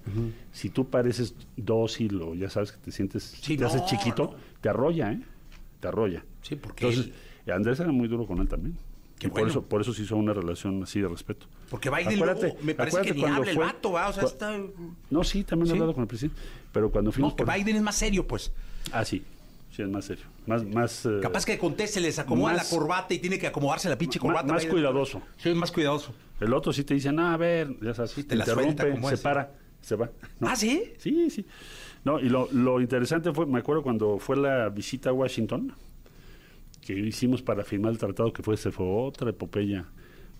si 0.51 0.69
tú 0.69 0.89
pareces 0.89 1.35
dócil 1.55 2.21
o 2.21 2.33
ya 2.35 2.49
sabes 2.49 2.71
que 2.71 2.77
te 2.79 2.91
sientes, 2.91 3.23
Sí, 3.41 3.57
te 3.57 3.65
haces 3.65 3.81
no, 3.81 3.87
chiquito, 3.87 4.35
te 4.61 4.69
arrolla, 4.69 5.11
¿eh? 5.11 5.21
Te 5.79 5.87
arrolla. 5.87 6.23
Sí, 6.41 6.55
porque 6.55 6.87
Entonces, 6.87 7.13
Andrés 7.53 7.79
era 7.79 7.91
muy 7.91 8.07
duro 8.07 8.25
con 8.25 8.39
él 8.39 8.47
también. 8.47 8.75
Qué 9.19 9.27
y 9.27 9.29
por 9.29 9.39
bueno. 9.39 9.49
eso, 9.49 9.61
por 9.63 9.81
eso 9.81 9.93
se 9.93 10.03
hizo 10.03 10.15
una 10.15 10.31
relación 10.31 10.83
así 10.83 11.01
de 11.01 11.07
respeto. 11.07 11.47
Porque 11.71 11.89
Biden 11.89 12.19
Acuérdate- 12.19 12.41
luego, 12.49 12.57
me 12.61 12.75
parece 12.75 13.01
que 13.01 13.13
ni 13.13 13.23
habla 13.25 13.49
el 13.51 13.57
vato, 13.57 13.91
¿va? 13.93 14.09
O 14.09 14.13
sea, 14.13 14.23
está... 14.25 14.55
No, 15.09 15.23
sí, 15.23 15.43
también 15.43 15.65
he 15.67 15.69
¿Sí? 15.69 15.73
hablado 15.73 15.93
con 15.93 16.03
el 16.03 16.07
presidente. 16.07 16.39
Pero 16.71 16.91
cuando 16.91 17.11
fuimos 17.11 17.31
No, 17.31 17.35
que 17.35 17.43
por... 17.45 17.53
Biden 17.55 17.77
es 17.77 17.81
más 17.81 17.95
serio, 17.95 18.27
pues. 18.27 18.51
Ah, 18.91 19.03
sí. 19.03 19.23
Sí, 19.77 19.83
es 19.83 19.89
más 19.89 20.05
serio. 20.05 20.25
Más, 20.47 20.65
más, 20.65 21.05
eh, 21.05 21.19
Capaz 21.21 21.45
que 21.45 21.55
conteste, 21.59 21.99
les 22.01 22.17
acomoda 22.17 22.53
más- 22.53 22.63
la 22.71 22.77
corbata 22.79 23.13
y 23.13 23.19
tiene 23.19 23.37
que 23.37 23.45
acomodarse 23.45 23.87
la 23.87 23.95
pinche 23.95 24.17
corbata. 24.17 24.51
más 24.51 24.65
cuidadoso. 24.65 25.21
Sí, 25.37 25.53
más 25.53 25.71
cuidadoso. 25.71 26.15
El 26.39 26.51
otro 26.55 26.73
sí 26.73 26.83
te 26.83 26.95
dice, 26.95 27.11
no, 27.11 27.27
a 27.27 27.37
ver, 27.37 27.75
ya 27.79 27.93
sabes, 27.93 28.15
te 28.15 28.23
te 28.23 28.35
la 28.35 28.43
interrumpe, 28.43 28.99
se 29.09 29.13
es. 29.13 29.21
para, 29.21 29.53
se 29.79 29.95
va. 29.95 30.09
¿no? 30.39 30.47
¿Ah, 30.49 30.55
sí? 30.55 30.93
Sí, 30.97 31.29
sí. 31.29 31.45
No, 32.03 32.19
y 32.19 32.27
lo, 32.27 32.49
lo 32.53 32.81
interesante 32.81 33.31
fue, 33.33 33.45
me 33.45 33.59
acuerdo 33.59 33.83
cuando 33.83 34.17
fue 34.17 34.35
la 34.35 34.67
visita 34.69 35.11
a 35.11 35.13
Washington, 35.13 35.71
que 36.81 36.93
hicimos 36.93 37.43
para 37.43 37.63
firmar 37.63 37.91
el 37.91 37.99
tratado, 37.99 38.33
que 38.33 38.41
fue, 38.41 38.57
se 38.57 38.71
fue 38.71 38.87
otra 38.87 39.29
epopeya, 39.29 39.85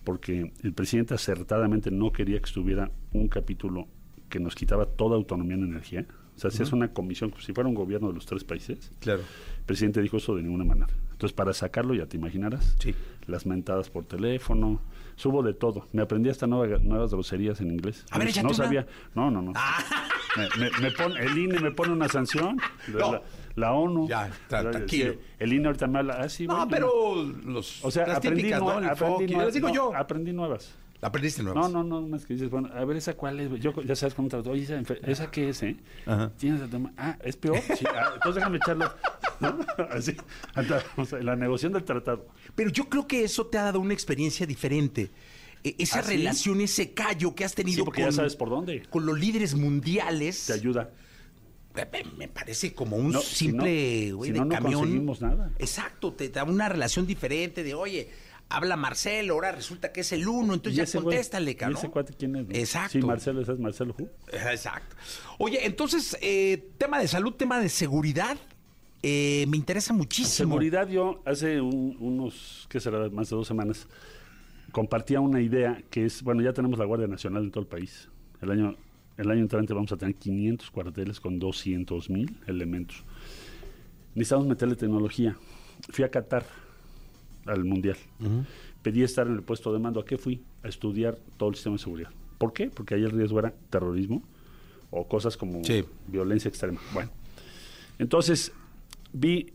porque 0.02 0.52
el 0.64 0.72
presidente 0.72 1.14
acertadamente 1.14 1.92
no 1.92 2.10
quería 2.10 2.40
que 2.40 2.46
estuviera 2.46 2.90
un 3.12 3.28
capítulo 3.28 3.86
que 4.28 4.40
nos 4.40 4.56
quitaba 4.56 4.86
toda 4.86 5.14
autonomía 5.14 5.54
en 5.54 5.62
energía. 5.62 6.06
O 6.38 6.40
sea, 6.40 6.50
si 6.52 6.62
es 6.62 6.72
una 6.72 6.92
comisión, 6.92 7.34
si 7.40 7.52
fuera 7.52 7.68
un 7.68 7.74
gobierno 7.74 8.08
de 8.08 8.14
los 8.14 8.24
tres 8.26 8.44
países. 8.44 8.92
Claro. 9.00 9.20
El 9.58 9.64
presidente 9.64 10.00
dijo 10.00 10.18
eso 10.18 10.36
de 10.36 10.42
ninguna 10.42 10.64
manera. 10.64 10.86
Entonces, 11.10 11.34
para 11.34 11.52
sacarlo, 11.52 11.94
ya 11.94 12.06
te 12.06 12.16
imaginarás, 12.16 12.76
las 13.26 13.44
mentadas 13.44 13.90
por 13.90 14.04
teléfono, 14.04 14.80
subo 15.16 15.42
de 15.42 15.52
todo. 15.52 15.88
Me 15.92 16.00
aprendí 16.02 16.30
hasta 16.30 16.46
nueva- 16.46 16.78
nuevas 16.78 17.10
groserías 17.12 17.60
en 17.60 17.72
inglés. 17.72 18.04
A 18.10 18.18
ver, 18.18 18.28
no, 18.36 18.42
no 18.44 18.54
sabía. 18.54 18.86
No, 19.16 19.30
no, 19.30 19.42
no. 19.42 19.52
Me, 20.36 20.48
me- 20.60 20.70
me 20.80 20.90
pone- 20.92 21.20
el 21.20 21.36
INE 21.36 21.58
me 21.58 21.72
pone 21.72 21.92
una 21.92 22.08
sanción. 22.08 22.56
No. 22.86 22.98
La, 23.12 23.22
la 23.56 23.72
ONU. 23.72 24.06
Ya, 24.08 24.30
tra- 24.48 24.62
La- 24.62 24.70
tranquilo. 24.70 25.14
sí, 25.14 25.18
El 25.40 25.52
INE 25.52 25.66
ahorita 25.66 25.88
me 25.88 25.98
habla. 25.98 26.18
Ah, 26.20 26.28
sí, 26.28 26.46
No, 26.46 26.54
bueno. 26.54 26.70
pero 26.70 27.24
los, 27.46 27.84
O 27.84 27.90
sea, 27.90 28.06
las 28.06 28.18
aprendí, 28.18 28.42
típicas, 28.42 28.60
aprendí 29.96 30.30
y 30.30 30.34
nuevas. 30.34 30.72
Nuevas. 31.00 31.08
Aprendiste 31.08 31.42
nuevas. 31.42 31.70
No, 31.70 31.82
no, 31.84 32.00
no, 32.00 32.06
más 32.08 32.26
que 32.26 32.34
dices, 32.34 32.50
bueno, 32.50 32.70
a 32.74 32.84
ver, 32.84 32.96
¿esa 32.96 33.14
cuál 33.14 33.38
es? 33.40 33.50
Yo, 33.60 33.72
ya 33.82 33.94
sabes 33.96 34.14
cómo 34.14 34.28
trato. 34.28 34.50
Oye, 34.50 34.62
¿esa, 34.64 34.80
¿esa 35.06 35.30
qué 35.30 35.48
es, 35.50 35.62
eh? 35.62 35.76
Ajá. 36.06 36.32
¿Tienes 36.36 36.60
el 36.60 36.70
tema? 36.70 36.92
Ah, 36.96 37.16
¿es 37.22 37.36
peor? 37.36 37.58
Sí, 37.76 37.84
ah, 37.86 38.10
entonces 38.14 38.34
déjame 38.36 38.56
echarlo. 38.58 38.92
¿No? 39.40 39.58
Así, 39.90 40.16
anda, 40.54 40.82
o 40.96 41.04
sea, 41.04 41.20
la 41.20 41.36
negociación 41.36 41.72
del 41.74 41.84
tratado. 41.84 42.26
Pero 42.54 42.70
yo 42.70 42.88
creo 42.88 43.06
que 43.06 43.22
eso 43.24 43.46
te 43.46 43.58
ha 43.58 43.62
dado 43.62 43.78
una 43.80 43.94
experiencia 43.94 44.44
diferente. 44.46 45.10
E- 45.62 45.76
esa 45.78 46.00
¿Ah, 46.00 46.02
sí? 46.02 46.16
relación, 46.16 46.60
ese 46.60 46.92
callo 46.92 47.34
que 47.34 47.44
has 47.44 47.54
tenido 47.54 47.76
Sí, 47.78 47.82
porque 47.84 48.02
con, 48.02 48.10
ya 48.10 48.16
sabes 48.16 48.34
por 48.36 48.50
dónde. 48.50 48.82
con 48.90 49.06
los 49.06 49.18
líderes 49.18 49.54
mundiales. 49.54 50.46
Te 50.46 50.52
ayuda. 50.54 50.90
Me, 52.16 52.26
parece 52.26 52.74
como 52.74 52.96
un 52.96 53.12
No, 53.12 53.20
si 53.20 53.36
simple 53.46 54.10
no- 54.10 54.24
si 54.24 54.32
de 54.32 54.38
no, 54.40 54.44
no 54.46 54.50
camión. 54.54 54.80
conseguimos 54.80 55.20
nada. 55.20 55.52
Exacto, 55.60 56.12
te 56.12 56.28
da 56.28 56.42
una 56.42 56.68
relación 56.68 57.06
diferente 57.06 57.62
de, 57.62 57.74
oye, 57.74 58.08
habla 58.50 58.76
Marcelo, 58.76 59.34
ahora 59.34 59.52
resulta 59.52 59.92
que 59.92 60.00
es 60.00 60.12
el 60.12 60.26
uno, 60.26 60.54
entonces 60.54 60.88
¿Y 60.88 60.92
ya 60.96 61.00
contéstale, 61.02 61.50
¿Y 61.50 61.54
cabrón. 61.54 61.78
ese 61.78 61.90
cuate 61.90 62.14
quién 62.14 62.36
es? 62.36 62.46
no? 62.48 62.54
Exacto. 62.54 62.92
Sí, 62.92 63.00
Marcelo, 63.00 63.42
ese 63.42 63.52
es 63.52 63.58
Marcelo 63.58 63.94
Hu. 63.98 64.08
Exacto. 64.32 64.96
Oye, 65.38 65.66
entonces, 65.66 66.16
eh, 66.22 66.70
tema 66.78 66.98
de 66.98 67.08
salud, 67.08 67.34
tema 67.34 67.60
de 67.60 67.68
seguridad, 67.68 68.36
eh, 69.02 69.44
me 69.48 69.56
interesa 69.56 69.92
muchísimo. 69.92 70.50
Seguridad, 70.54 70.88
yo 70.88 71.22
hace 71.26 71.60
un- 71.60 71.96
unos, 72.00 72.66
¿qué 72.70 72.80
será? 72.80 73.08
Más 73.10 73.28
de 73.30 73.36
dos 73.36 73.46
semanas, 73.46 73.86
compartía 74.72 75.20
una 75.20 75.40
idea 75.40 75.82
que 75.90 76.04
es, 76.06 76.22
bueno, 76.22 76.42
ya 76.42 76.52
tenemos 76.52 76.78
la 76.78 76.84
Guardia 76.84 77.06
Nacional 77.06 77.44
en 77.44 77.50
todo 77.50 77.60
el 77.62 77.68
país. 77.68 78.08
El 78.40 78.50
año, 78.50 78.76
el 79.16 79.30
año 79.30 79.40
entrante 79.40 79.72
vamos 79.74 79.92
a 79.92 79.96
tener 79.96 80.14
500 80.14 80.70
cuarteles 80.70 81.20
con 81.20 81.38
200 81.38 82.08
mil 82.10 82.38
elementos. 82.46 83.04
Necesitamos 84.14 84.46
meterle 84.46 84.74
tecnología. 84.74 85.36
Fui 85.90 86.04
a 86.04 86.10
Qatar 86.10 86.44
al 87.48 87.64
Mundial. 87.64 87.96
Pedí 88.82 89.02
estar 89.02 89.26
en 89.26 89.34
el 89.34 89.42
puesto 89.42 89.72
de 89.72 89.78
mando. 89.78 90.00
¿A 90.00 90.04
qué 90.04 90.16
fui? 90.18 90.42
A 90.62 90.68
estudiar 90.68 91.18
todo 91.36 91.48
el 91.48 91.54
sistema 91.56 91.74
de 91.76 91.82
seguridad. 91.82 92.10
¿Por 92.38 92.52
qué? 92.52 92.70
Porque 92.70 92.94
ahí 92.94 93.02
el 93.02 93.10
riesgo 93.10 93.38
era 93.40 93.52
terrorismo 93.70 94.22
o 94.90 95.06
cosas 95.08 95.36
como 95.36 95.64
Sí. 95.64 95.84
violencia 96.06 96.48
extrema. 96.48 96.80
Bueno, 96.94 97.10
Entonces, 97.98 98.52
vi 99.12 99.52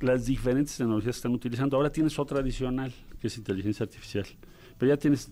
las 0.00 0.26
diferentes 0.26 0.76
tecnologías 0.76 1.16
que 1.16 1.18
están 1.18 1.32
utilizando. 1.34 1.76
Ahora 1.76 1.90
tienes 1.90 2.18
otra 2.18 2.40
adicional, 2.40 2.92
que 3.20 3.28
es 3.28 3.38
inteligencia 3.38 3.84
artificial. 3.84 4.26
Pero 4.76 4.92
ya 4.92 4.98
tienes, 4.98 5.30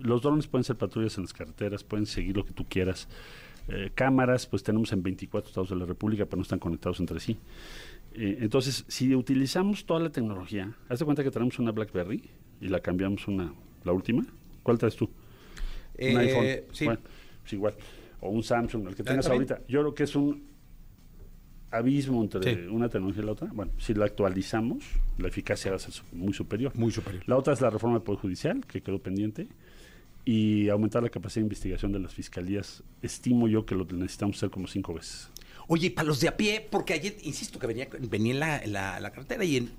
los 0.00 0.22
drones 0.22 0.46
pueden 0.46 0.62
ser 0.64 0.76
patrullas 0.76 1.16
en 1.18 1.24
las 1.24 1.32
carreteras, 1.32 1.82
pueden 1.82 2.06
seguir 2.06 2.36
lo 2.36 2.44
que 2.44 2.52
tú 2.52 2.64
quieras. 2.68 3.08
Eh, 3.68 3.90
cámaras, 3.94 4.46
pues 4.46 4.62
tenemos 4.62 4.92
en 4.92 5.02
24 5.02 5.48
estados 5.48 5.70
de 5.70 5.76
la 5.76 5.84
República, 5.84 6.24
pero 6.24 6.36
no 6.36 6.42
están 6.44 6.60
conectados 6.60 7.00
entre 7.00 7.18
sí. 7.18 7.36
Eh, 8.18 8.38
entonces, 8.40 8.84
si 8.88 9.14
utilizamos 9.14 9.84
toda 9.84 10.00
la 10.00 10.10
tecnología, 10.10 10.74
hazte 10.88 11.04
cuenta 11.04 11.22
que 11.22 11.30
tenemos 11.30 11.58
una 11.58 11.70
BlackBerry 11.72 12.22
y 12.60 12.68
la 12.68 12.80
cambiamos 12.80 13.28
una, 13.28 13.52
la 13.84 13.92
última. 13.92 14.24
¿Cuál 14.62 14.78
traes 14.78 14.96
tú? 14.96 15.04
un 15.04 15.12
Eh, 15.98 16.16
iPhone. 16.18 16.46
sí. 16.72 16.84
Bueno, 16.86 17.00
pues 17.42 17.52
igual. 17.52 17.74
O 18.20 18.30
un 18.30 18.42
Samsung, 18.42 18.88
el 18.88 18.94
que 18.94 19.02
Ah, 19.02 19.04
tengas 19.04 19.26
también. 19.26 19.50
ahorita. 19.52 19.66
Yo 19.68 19.80
creo 19.80 19.94
que 19.94 20.02
es 20.04 20.16
un 20.16 20.44
abismo 21.70 22.22
entre 22.22 22.54
Sí. 22.54 22.60
una 22.70 22.88
tecnología 22.88 23.22
y 23.22 23.26
la 23.26 23.32
otra. 23.32 23.48
Bueno, 23.52 23.72
si 23.78 23.92
la 23.94 24.06
actualizamos, 24.06 24.84
la 25.18 25.28
eficacia 25.28 25.70
va 25.70 25.76
a 25.76 25.80
ser 25.80 25.92
muy 26.12 26.32
superior. 26.32 26.72
Muy 26.76 26.90
superior. 26.92 27.22
La 27.26 27.36
otra 27.36 27.52
es 27.52 27.60
la 27.60 27.70
reforma 27.70 27.96
del 27.96 28.02
Poder 28.02 28.20
Judicial, 28.20 28.64
que 28.66 28.80
quedó 28.80 28.98
pendiente, 28.98 29.48
y 30.24 30.68
aumentar 30.70 31.02
la 31.02 31.08
capacidad 31.10 31.42
de 31.42 31.46
investigación 31.46 31.92
de 31.92 31.98
las 32.00 32.14
fiscalías. 32.14 32.82
Estimo 33.02 33.46
yo 33.48 33.64
que 33.66 33.74
lo 33.74 33.84
necesitamos 33.84 34.36
hacer 34.36 34.50
como 34.50 34.66
cinco 34.66 34.94
veces. 34.94 35.30
Oye, 35.68 35.90
para 35.90 36.06
los 36.08 36.20
de 36.20 36.28
a 36.28 36.36
pie, 36.36 36.66
porque 36.70 36.92
ayer, 36.94 37.16
insisto, 37.22 37.58
que 37.58 37.66
venía, 37.66 37.88
venía 38.00 38.32
en 38.34 38.40
la, 38.40 38.58
en 38.58 38.72
la- 38.72 39.00
la 39.00 39.10
carretera 39.10 39.44
y 39.44 39.56
en, 39.56 39.72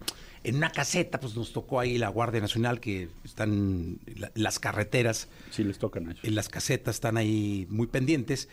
en 0.44 0.56
una 0.58 0.70
caseta, 0.72 1.20
pues 1.20 1.36
nos 1.36 1.54
tocó 1.54 1.80
ahí 1.80 1.98
la 1.98 2.10
Guardia 2.10 2.42
Nacional, 2.42 2.80
que 2.80 3.08
están 3.24 4.00
la- 4.16 4.32
las 4.36 4.60
carreteras. 4.60 5.30
Sí, 5.50 5.64
les 5.64 5.78
tocan 5.80 6.08
a 6.08 6.12
ellos. 6.12 6.24
En 6.24 6.36
las 6.36 6.50
casetas 6.50 6.96
están 6.96 7.16
ahí 7.18 7.68
muy 7.70 7.88
pendientes. 7.88 8.50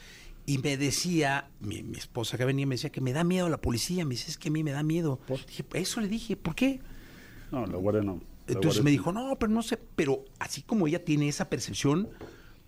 Y 0.46 0.58
me 0.58 0.76
decía, 0.76 1.48
mi, 1.60 1.82
mi 1.82 1.96
esposa 1.96 2.36
que 2.36 2.44
venía, 2.44 2.66
me 2.66 2.74
decía 2.74 2.90
que 2.90 3.00
me 3.00 3.12
da 3.12 3.24
miedo 3.24 3.48
la 3.48 3.60
policía. 3.60 4.04
Me 4.04 4.10
dice, 4.12 4.30
es 4.30 4.38
que 4.38 4.50
a 4.50 4.52
mí 4.52 4.62
me 4.62 4.72
da 4.72 4.82
miedo. 4.82 5.18
Dije, 5.48 5.64
eso 5.72 6.00
le 6.00 6.08
dije, 6.08 6.36
¿por 6.36 6.54
qué? 6.54 6.80
No, 7.50 7.66
la 7.66 7.78
Guardia 7.78 8.02
no. 8.02 8.14
La 8.46 8.52
Entonces 8.52 8.62
Guardia 8.64 8.82
me 8.82 8.90
dijo, 8.90 9.10
no, 9.10 9.36
pero 9.38 9.50
no 9.50 9.62
sé, 9.62 9.78
pero 9.96 10.24
así 10.38 10.60
como 10.62 10.86
ella 10.86 11.02
tiene 11.04 11.28
esa 11.28 11.48
percepción, 11.48 12.10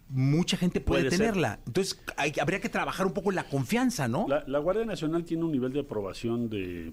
mucha 0.09 0.57
gente 0.57 0.81
puede, 0.81 1.03
Puede 1.05 1.11
ser. 1.17 1.27
tenerla. 1.27 1.59
Entonces 1.67 2.01
hay- 2.17 2.33
habría 2.41 2.61
que 2.61 2.69
trabajar 2.69 3.07
un 3.07 3.13
poco 3.13 3.33
la 3.33 3.45
confianza, 3.49 4.07
¿no? 4.09 4.27
La, 4.29 4.45
la 4.47 4.59
Guardia 4.61 4.85
Nacional 4.85 5.25
tiene 5.25 5.45
un 5.45 5.53
nivel 5.53 5.73
de 5.73 5.81
aprobación 5.81 6.49
de 6.49 6.93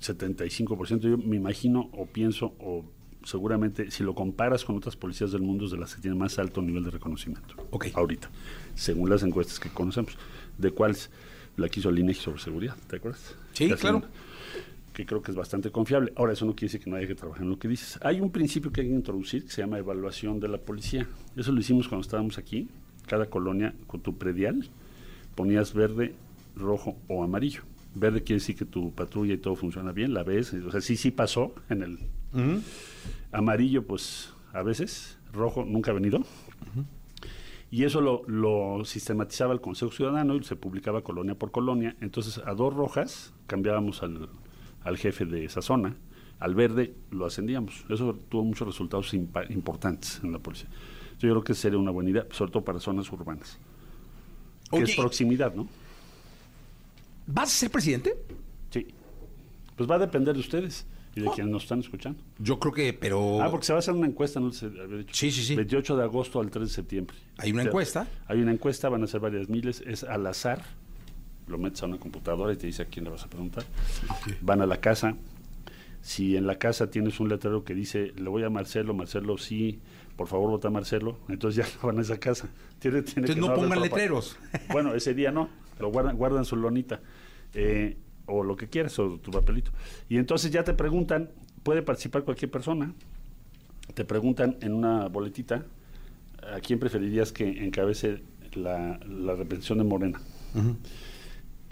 75%. 0.00 1.00
Yo 1.08 1.18
me 1.18 1.36
imagino 1.36 1.88
o 1.92 2.06
pienso 2.06 2.54
o 2.60 2.84
seguramente 3.24 3.90
si 3.90 4.02
lo 4.02 4.14
comparas 4.14 4.64
con 4.64 4.76
otras 4.76 4.96
policías 4.96 5.30
del 5.32 5.42
mundo 5.42 5.64
es 5.66 5.70
de 5.70 5.78
las 5.78 5.94
que 5.94 6.02
tienen 6.02 6.18
más 6.18 6.38
alto 6.38 6.60
nivel 6.60 6.84
de 6.84 6.90
reconocimiento. 6.90 7.54
Ok. 7.70 7.86
Ahorita, 7.94 8.30
según 8.74 9.08
las 9.10 9.22
encuestas 9.22 9.60
que 9.60 9.68
conocemos, 9.70 10.16
de 10.58 10.70
cuáles 10.72 11.10
la 11.56 11.68
quiso 11.68 11.88
el 11.90 11.98
INEGI 11.98 12.20
sobre 12.20 12.40
seguridad, 12.40 12.76
¿te 12.88 12.96
acuerdas? 12.96 13.34
Sí, 13.52 13.68
Que 13.68 13.76
claro. 13.76 14.02
Que 14.92 15.06
creo 15.06 15.22
que 15.22 15.30
es 15.30 15.36
bastante 15.36 15.70
confiable. 15.70 16.12
Ahora, 16.16 16.32
eso 16.32 16.44
no 16.44 16.52
quiere 16.52 16.66
decir 16.66 16.80
que 16.84 16.90
no 16.90 16.96
haya 16.96 17.06
que 17.06 17.14
trabajar 17.14 17.42
en 17.42 17.50
lo 17.50 17.58
que 17.58 17.68
dices. 17.68 17.98
Hay 18.02 18.20
un 18.20 18.30
principio 18.30 18.70
que 18.70 18.82
hay 18.82 18.88
que 18.88 18.94
introducir 18.94 19.44
que 19.44 19.50
se 19.50 19.62
llama 19.62 19.78
evaluación 19.78 20.38
de 20.38 20.48
la 20.48 20.58
policía. 20.58 21.06
Eso 21.36 21.52
lo 21.52 21.60
hicimos 21.60 21.88
cuando 21.88 22.02
estábamos 22.02 22.38
aquí. 22.38 22.68
Cada 23.06 23.26
colonia 23.26 23.74
con 23.86 24.00
tu 24.00 24.18
predial 24.18 24.68
ponías 25.34 25.72
verde, 25.72 26.14
rojo 26.56 26.96
o 27.08 27.24
amarillo. 27.24 27.62
Verde 27.94 28.22
quiere 28.22 28.40
decir 28.40 28.56
que 28.56 28.64
tu 28.64 28.92
patrulla 28.92 29.34
y 29.34 29.38
todo 29.38 29.54
funciona 29.56 29.92
bien, 29.92 30.14
la 30.14 30.22
ves, 30.22 30.54
o 30.54 30.70
sea, 30.70 30.80
sí, 30.80 30.96
sí 30.96 31.10
pasó 31.10 31.54
en 31.68 31.82
el 31.82 31.98
amarillo, 33.32 33.86
pues 33.86 34.32
a 34.52 34.62
veces, 34.62 35.18
rojo 35.32 35.64
nunca 35.64 35.90
ha 35.90 35.94
venido. 35.94 36.20
Y 37.70 37.84
eso 37.84 38.02
lo, 38.02 38.22
lo 38.26 38.84
sistematizaba 38.84 39.54
el 39.54 39.60
Consejo 39.62 39.90
Ciudadano 39.92 40.36
y 40.36 40.44
se 40.44 40.56
publicaba 40.56 41.02
colonia 41.02 41.34
por 41.34 41.50
colonia. 41.50 41.96
Entonces, 42.02 42.38
a 42.44 42.52
dos 42.54 42.74
rojas 42.74 43.32
cambiábamos 43.46 44.02
al, 44.02 44.28
al 44.84 44.96
jefe 44.98 45.24
de 45.24 45.44
esa 45.44 45.62
zona, 45.62 45.96
al 46.38 46.54
verde 46.54 46.94
lo 47.10 47.26
ascendíamos. 47.26 47.84
Eso 47.88 48.18
tuvo 48.28 48.44
muchos 48.44 48.66
resultados 48.66 49.14
importantes 49.14 50.20
en 50.22 50.32
la 50.32 50.38
policía. 50.38 50.68
Yo 51.18 51.30
creo 51.30 51.44
que 51.44 51.54
sería 51.54 51.78
una 51.78 51.92
buena 51.92 52.10
idea, 52.10 52.26
sobre 52.30 52.50
todo 52.50 52.64
para 52.64 52.80
zonas 52.80 53.10
urbanas. 53.12 53.58
Que 54.70 54.76
Oye, 54.76 54.84
es 54.84 54.96
proximidad, 54.96 55.54
¿no? 55.54 55.68
¿Vas 57.26 57.48
a 57.48 57.52
ser 57.52 57.70
presidente? 57.70 58.16
Sí. 58.70 58.86
Pues 59.76 59.88
va 59.88 59.94
a 59.94 59.98
depender 60.00 60.34
de 60.34 60.40
ustedes 60.40 60.86
y 61.14 61.20
de 61.20 61.30
quienes 61.30 61.52
nos 61.52 61.62
están 61.62 61.80
escuchando. 61.80 62.20
Yo 62.38 62.58
creo 62.58 62.72
que, 62.72 62.92
pero... 62.92 63.40
Ah, 63.42 63.50
porque 63.50 63.66
se 63.66 63.72
va 63.72 63.78
a 63.78 63.80
hacer 63.80 63.94
una 63.94 64.06
encuesta, 64.06 64.40
no. 64.40 64.50
Sí, 64.52 64.66
sí, 65.12 65.30
sí. 65.30 65.54
28 65.54 65.96
de 65.96 66.02
agosto 66.02 66.40
al 66.40 66.50
3 66.50 66.68
de 66.68 66.74
septiembre. 66.74 67.16
¿Hay 67.38 67.52
una 67.52 67.60
O 67.60 67.64
sea, 67.64 67.70
encuesta? 67.70 68.08
Hay 68.26 68.40
una 68.40 68.52
encuesta, 68.52 68.88
van 68.88 69.04
a 69.04 69.06
ser 69.06 69.20
varias 69.20 69.48
miles, 69.48 69.82
es 69.86 70.04
al 70.04 70.26
azar. 70.26 70.62
Lo 71.52 71.58
metes 71.58 71.82
a 71.82 71.86
una 71.86 71.98
computadora 71.98 72.52
y 72.52 72.56
te 72.56 72.66
dice 72.66 72.82
a 72.82 72.86
quién 72.86 73.04
le 73.04 73.10
vas 73.10 73.22
a 73.24 73.28
preguntar. 73.28 73.64
Van 74.40 74.60
a 74.62 74.66
la 74.66 74.78
casa. 74.78 75.14
Si 76.00 76.36
en 76.36 76.46
la 76.48 76.56
casa 76.58 76.90
tienes 76.90 77.20
un 77.20 77.28
letrero 77.28 77.62
que 77.62 77.74
dice, 77.74 78.12
le 78.16 78.28
voy 78.28 78.42
a 78.42 78.50
Marcelo, 78.50 78.92
Marcelo, 78.94 79.38
sí, 79.38 79.78
por 80.16 80.26
favor 80.26 80.50
vota 80.50 80.66
a 80.68 80.70
Marcelo, 80.72 81.18
entonces 81.28 81.64
ya 81.64 81.78
van 81.86 81.98
a 81.98 82.00
esa 82.02 82.18
casa. 82.18 82.48
Tiene, 82.80 83.02
tiene 83.02 83.28
Entonces 83.28 83.36
que 83.36 83.40
no 83.40 83.54
pongan 83.54 83.80
letreros. 83.80 84.36
Bueno, 84.72 84.94
ese 84.94 85.14
día 85.14 85.30
no, 85.30 85.48
lo 85.78 85.90
guardan, 85.92 86.16
guardan 86.16 86.44
su 86.44 86.56
lonita. 86.56 87.00
eh, 87.54 87.96
o 88.26 88.42
lo 88.42 88.56
que 88.56 88.68
quieras, 88.68 88.98
o 88.98 89.18
tu 89.18 89.30
papelito. 89.30 89.70
Y 90.08 90.16
entonces 90.16 90.50
ya 90.50 90.64
te 90.64 90.74
preguntan, 90.74 91.30
puede 91.62 91.82
participar 91.82 92.24
cualquier 92.24 92.50
persona, 92.50 92.94
te 93.94 94.04
preguntan 94.04 94.56
en 94.60 94.72
una 94.72 95.08
boletita 95.08 95.66
a 96.54 96.60
quién 96.60 96.78
preferirías 96.78 97.32
que 97.32 97.64
encabece 97.64 98.22
la, 98.54 98.98
la 99.06 99.34
representación 99.34 99.78
de 99.78 99.84
Morena. 99.84 100.20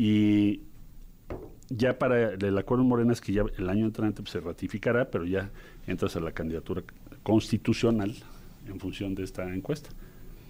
Y 0.02 0.62
ya 1.68 1.98
para 1.98 2.32
el 2.32 2.56
acuerdo 2.56 2.84
en 2.84 2.88
Morena 2.88 3.12
es 3.12 3.20
que 3.20 3.34
ya 3.34 3.44
el 3.58 3.68
año 3.68 3.84
entrante 3.84 4.22
pues, 4.22 4.30
se 4.30 4.40
ratificará, 4.40 5.10
pero 5.10 5.26
ya 5.26 5.50
entras 5.86 6.16
a 6.16 6.20
la 6.20 6.32
candidatura 6.32 6.82
constitucional 7.22 8.14
en 8.66 8.80
función 8.80 9.14
de 9.14 9.24
esta 9.24 9.54
encuesta. 9.54 9.90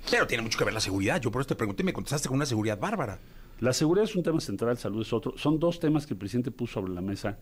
Pero 0.09 0.29
tiene 0.29 0.45
mucho 0.45 0.57
que 0.57 0.65
ver 0.65 0.73
la 0.73 0.79
seguridad. 0.79 1.21
Yo 1.21 1.33
por 1.33 1.41
eso 1.41 1.49
te 1.49 1.57
pregunté 1.57 1.83
y 1.83 1.87
me 1.87 1.93
contestaste 1.93 2.29
con 2.29 2.37
una 2.37 2.47
seguridad 2.47 2.79
bárbara. 2.79 3.19
La 3.59 3.73
seguridad 3.73 4.05
es 4.05 4.15
un 4.15 4.23
tema 4.23 4.39
central, 4.39 4.79
salud 4.79 5.03
es 5.03 5.13
otro. 5.13 5.37
Son 5.37 5.59
dos 5.59 5.81
temas 5.81 6.07
que 6.07 6.15
el 6.15 6.19
presidente 6.19 6.53
puso 6.53 6.75
sobre 6.75 6.93
la 6.93 7.01
mesa 7.01 7.37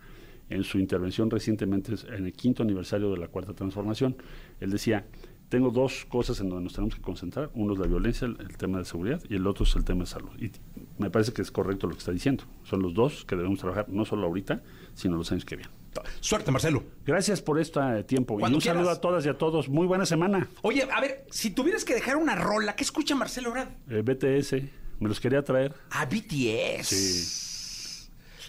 en 0.48 0.64
su 0.64 0.78
intervención 0.78 1.28
recientemente 1.28 1.92
en 2.08 2.24
el 2.24 2.32
quinto 2.32 2.62
aniversario 2.62 3.10
de 3.10 3.18
la 3.18 3.28
cuarta 3.28 3.52
transformación. 3.52 4.16
Él 4.60 4.70
decía, 4.70 5.04
tengo 5.48 5.70
dos 5.70 6.04
cosas 6.08 6.40
en 6.40 6.48
donde 6.48 6.64
nos 6.64 6.74
tenemos 6.74 6.94
que 6.94 7.00
concentrar. 7.00 7.50
Uno 7.54 7.72
es 7.72 7.78
la 7.78 7.86
violencia, 7.86 8.26
el, 8.26 8.36
el 8.40 8.56
tema 8.56 8.78
de 8.78 8.84
seguridad, 8.84 9.22
y 9.28 9.36
el 9.36 9.46
otro 9.46 9.64
es 9.64 9.74
el 9.76 9.84
tema 9.84 10.00
de 10.00 10.06
salud. 10.06 10.30
Y 10.38 10.50
me 10.98 11.10
parece 11.10 11.32
que 11.32 11.42
es 11.42 11.50
correcto 11.50 11.86
lo 11.86 11.94
que 11.94 12.00
está 12.00 12.12
diciendo. 12.12 12.44
Son 12.64 12.82
los 12.82 12.94
dos 12.94 13.24
que 13.24 13.36
debemos 13.36 13.58
trabajar, 13.58 13.88
no 13.88 14.04
solo 14.04 14.26
ahorita, 14.26 14.62
sino 14.94 15.16
los 15.16 15.30
años 15.32 15.44
que 15.44 15.56
vienen. 15.56 15.78
Suerte, 16.20 16.50
Marcelo. 16.50 16.84
Gracias 17.04 17.42
por 17.42 17.58
este 17.58 18.04
tiempo. 18.04 18.38
y 18.40 18.52
un 18.52 18.60
saludo 18.60 18.90
a 18.90 19.00
todas 19.00 19.24
y 19.26 19.28
a 19.28 19.36
todos. 19.36 19.68
Muy 19.68 19.86
buena 19.86 20.06
semana. 20.06 20.48
Oye, 20.62 20.86
a 20.92 21.00
ver, 21.00 21.26
si 21.30 21.50
tuvieras 21.50 21.84
que 21.84 21.94
dejar 21.94 22.16
una 22.16 22.34
rola, 22.34 22.76
¿qué 22.76 22.84
escucha 22.84 23.14
Marcelo 23.14 23.48
Ebrard? 23.50 23.68
Eh, 23.88 24.02
BTS, 24.02 24.52
me 25.00 25.08
los 25.08 25.20
quería 25.20 25.42
traer. 25.42 25.74
A 25.90 26.06
BTS. 26.06 26.86
Sí. 26.86 27.47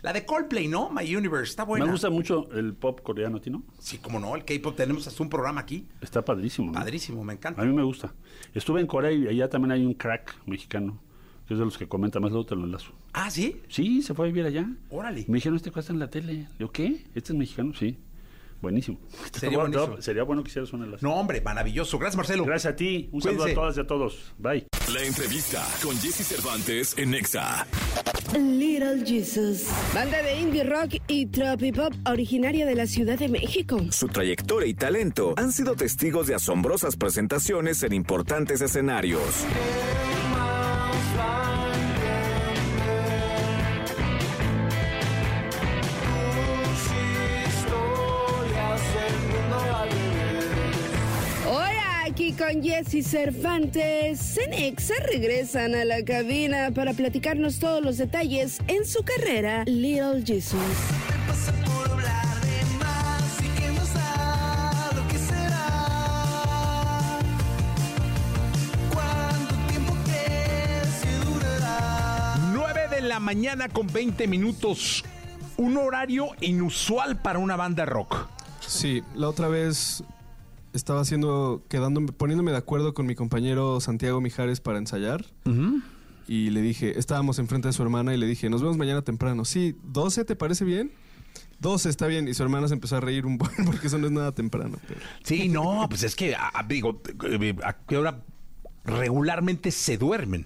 La 0.02 0.14
de 0.14 0.26
Coldplay, 0.26 0.68
¿no? 0.68 0.90
My 0.90 1.16
Universe, 1.16 1.52
está 1.52 1.64
buena. 1.64 1.86
Me 1.86 1.92
gusta 1.92 2.10
mucho 2.10 2.50
el 2.54 2.74
pop 2.74 3.02
coreano, 3.02 3.38
¿a 3.38 3.42
ti 3.42 3.50
no? 3.50 3.64
Sí, 3.80 3.98
como 3.98 4.20
no, 4.20 4.36
el 4.36 4.46
K-pop 4.46 4.76
tenemos 4.76 5.06
hasta 5.08 5.22
un 5.22 5.30
programa 5.30 5.62
aquí. 5.62 5.88
Está 6.02 6.24
padrísimo. 6.24 6.72
¿no? 6.72 6.74
Padrísimo, 6.74 7.24
me 7.24 7.34
encanta. 7.34 7.62
A 7.62 7.66
mí 7.66 7.74
me 7.74 7.84
gusta. 7.84 8.14
Estuve 8.54 8.80
en 8.80 8.88
Corea 8.88 9.12
y 9.12 9.28
allá 9.28 9.50
también 9.50 9.72
hay 9.72 9.86
un 9.86 9.94
crack 9.94 10.36
mexicano, 10.46 11.00
que 11.48 11.54
es 11.54 11.60
de 11.60 11.66
los 11.66 11.78
que 11.78 11.88
comenta 11.88 12.20
más, 12.20 12.32
luego 12.32 12.46
te 12.46 12.56
lo 12.56 12.64
enlazo. 12.64 12.94
Ah, 13.14 13.30
¿sí? 13.30 13.62
Sí, 13.68 14.02
se 14.02 14.14
fue 14.14 14.26
a 14.26 14.28
vivir 14.28 14.46
allá. 14.46 14.70
Órale. 14.90 15.26
Me 15.28 15.36
dijeron, 15.36 15.58
este 15.58 15.72
cuesta 15.72 15.92
en 15.92 16.00
la 16.00 16.10
tele. 16.10 16.48
Yo, 16.60 16.72
¿qué? 16.72 17.04
¿Este 17.16 17.34
es 17.34 17.38
mexicano? 17.38 17.74
Sí. 17.74 17.98
Buenísimo. 18.62 19.00
Sería 19.32 19.58
Bueno, 19.58 19.72
buenísimo. 19.78 20.02
Sería 20.02 20.24
bueno 20.24 20.44
que 20.44 20.50
hicieras 20.50 20.74
un 20.74 20.84
enlace. 20.84 21.06
No, 21.06 21.16
hombre, 21.16 21.42
maravilloso. 21.42 21.98
Gracias, 21.98 22.18
Marcelo. 22.18 22.46
Gracias 22.46 22.74
a 22.74 22.76
ti. 22.76 23.10
Un 23.12 23.22
saludo 23.22 23.46
a 23.46 23.54
todas 23.54 23.78
y 23.78 23.80
a 23.80 23.88
todos. 23.88 24.34
Bye. 24.38 24.68
La 24.94 25.04
entrevista 25.04 25.66
con 25.84 25.96
Jesse 25.98 26.26
Cervantes 26.26 26.98
en 26.98 27.12
Nexa. 27.12 27.68
Little 28.34 29.06
Jesus. 29.06 29.68
Banda 29.94 30.22
de 30.22 30.40
indie 30.40 30.64
rock 30.64 30.96
y 31.08 31.28
tropipop 31.28 31.94
originaria 32.06 32.66
de 32.66 32.76
la 32.76 32.88
Ciudad 32.88 33.18
de 33.18 33.28
México. 33.30 33.80
Su 33.92 34.08
trayectoria 34.08 34.68
y 34.68 34.74
talento 34.74 35.34
han 35.38 35.52
sido 35.52 35.76
testigos 35.76 36.28
de 36.28 36.36
asombrosas 36.36 36.96
presentaciones 36.96 37.82
en 37.84 37.94
importantes 37.94 38.62
escenarios. 38.62 39.46
Con 52.52 52.64
Jesse 52.64 53.04
Cervantes. 53.04 54.20
Cenexa 54.20 54.96
regresan 55.08 55.76
a 55.76 55.86
la 55.86 56.04
cabina 56.04 56.72
para 56.72 56.94
platicarnos 56.94 57.60
todos 57.60 57.84
los 57.84 57.98
detalles 57.98 58.60
en 58.68 58.86
su 58.86 59.04
carrera 59.04 59.64
Little 59.66 60.24
Jesus. 60.26 60.60
Nueve 72.52 72.82
de 72.90 73.02
la 73.02 73.20
mañana 73.20 73.70
con 73.70 73.86
20 73.88 74.28
minutos. 74.28 75.04
un 75.58 75.78
horario 75.78 76.30
inusual 76.40 77.18
para 77.18 77.38
una 77.38 77.58
banda 77.58 77.86
rock. 77.86 78.28
Sí, 78.66 79.04
la 79.14 79.28
otra 79.28 79.50
vez 79.50 80.04
estaba 80.74 81.02
haciendo, 81.02 81.64
quedándome, 81.70 82.12
poniéndome 82.12 82.52
de 82.52 82.58
acuerdo 82.58 82.94
con 82.94 83.06
mi 83.06 83.16
compañero 83.16 83.80
Santiago 83.82 84.22
Mijares 84.22 84.60
para 84.62 84.78
ensayar. 84.78 85.26
Y 86.28 86.52
le 86.52 86.62
dije, 86.62 87.00
estábamos 87.00 87.40
enfrente 87.40 87.68
de 87.70 87.74
su 87.74 87.82
hermana 87.82 88.14
y 88.14 88.18
le 88.18 88.28
dije, 88.28 88.50
nos 88.50 88.62
vemos 88.62 88.78
mañana 88.78 89.02
temprano. 89.02 89.46
Sí, 89.46 89.76
12, 89.84 90.26
¿te 90.26 90.36
parece 90.36 90.64
bien? 90.64 90.92
12 91.60 91.90
está 91.90 92.06
bien. 92.08 92.28
Y 92.28 92.34
su 92.36 92.44
hermana 92.44 92.68
se 92.68 92.76
empezó 92.76 92.98
a 92.98 93.00
reír 93.00 93.26
un 93.26 93.38
buen 93.40 93.52
porque 93.66 93.88
eso 93.88 93.98
no 93.98 94.06
es 94.08 94.12
nada 94.14 94.32
temprano. 94.32 94.78
pero- 94.88 95.00
Sí, 95.24 95.50
no, 95.50 95.88
pues 95.90 96.04
es 96.04 96.16
que, 96.16 96.36
digo, 96.68 97.02
eh, 97.24 97.56
¿a 97.64 97.74
qué 97.74 97.98
hora 97.98 98.22
regularmente 98.86 99.72
se 99.72 99.98
duermen? 99.98 100.46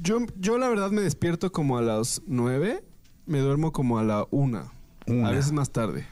Yo, 0.00 0.18
yo 0.38 0.58
la 0.58 0.68
verdad 0.68 0.90
me 0.90 1.02
despierto 1.02 1.50
como 1.52 1.78
a 1.78 1.82
las 1.82 2.22
9, 2.26 2.84
me 3.26 3.38
duermo 3.40 3.72
como 3.72 3.98
a 3.98 4.04
la 4.04 4.26
1. 4.30 4.70
Una. 5.06 5.28
A 5.28 5.30
veces 5.32 5.52
más 5.52 5.70
tarde. 5.70 6.06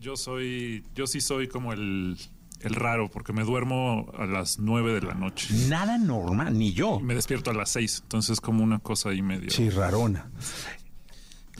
Yo 0.00 0.16
soy, 0.16 0.84
yo 0.94 1.06
sí 1.06 1.20
soy 1.20 1.48
como 1.48 1.72
el, 1.72 2.16
el 2.62 2.74
raro, 2.74 3.10
porque 3.10 3.32
me 3.32 3.44
duermo 3.44 4.10
a 4.16 4.26
las 4.26 4.58
9 4.58 4.94
de 4.94 5.02
la 5.02 5.14
noche. 5.14 5.48
Nada 5.68 5.98
normal, 5.98 6.58
ni 6.58 6.72
yo. 6.72 7.00
Me 7.00 7.14
despierto 7.14 7.50
a 7.50 7.54
las 7.54 7.70
6, 7.70 8.00
entonces 8.04 8.40
como 8.40 8.62
una 8.62 8.78
cosa 8.78 9.10
ahí 9.10 9.22
medio. 9.22 9.50
Sí, 9.50 9.70
rarona. 9.70 10.30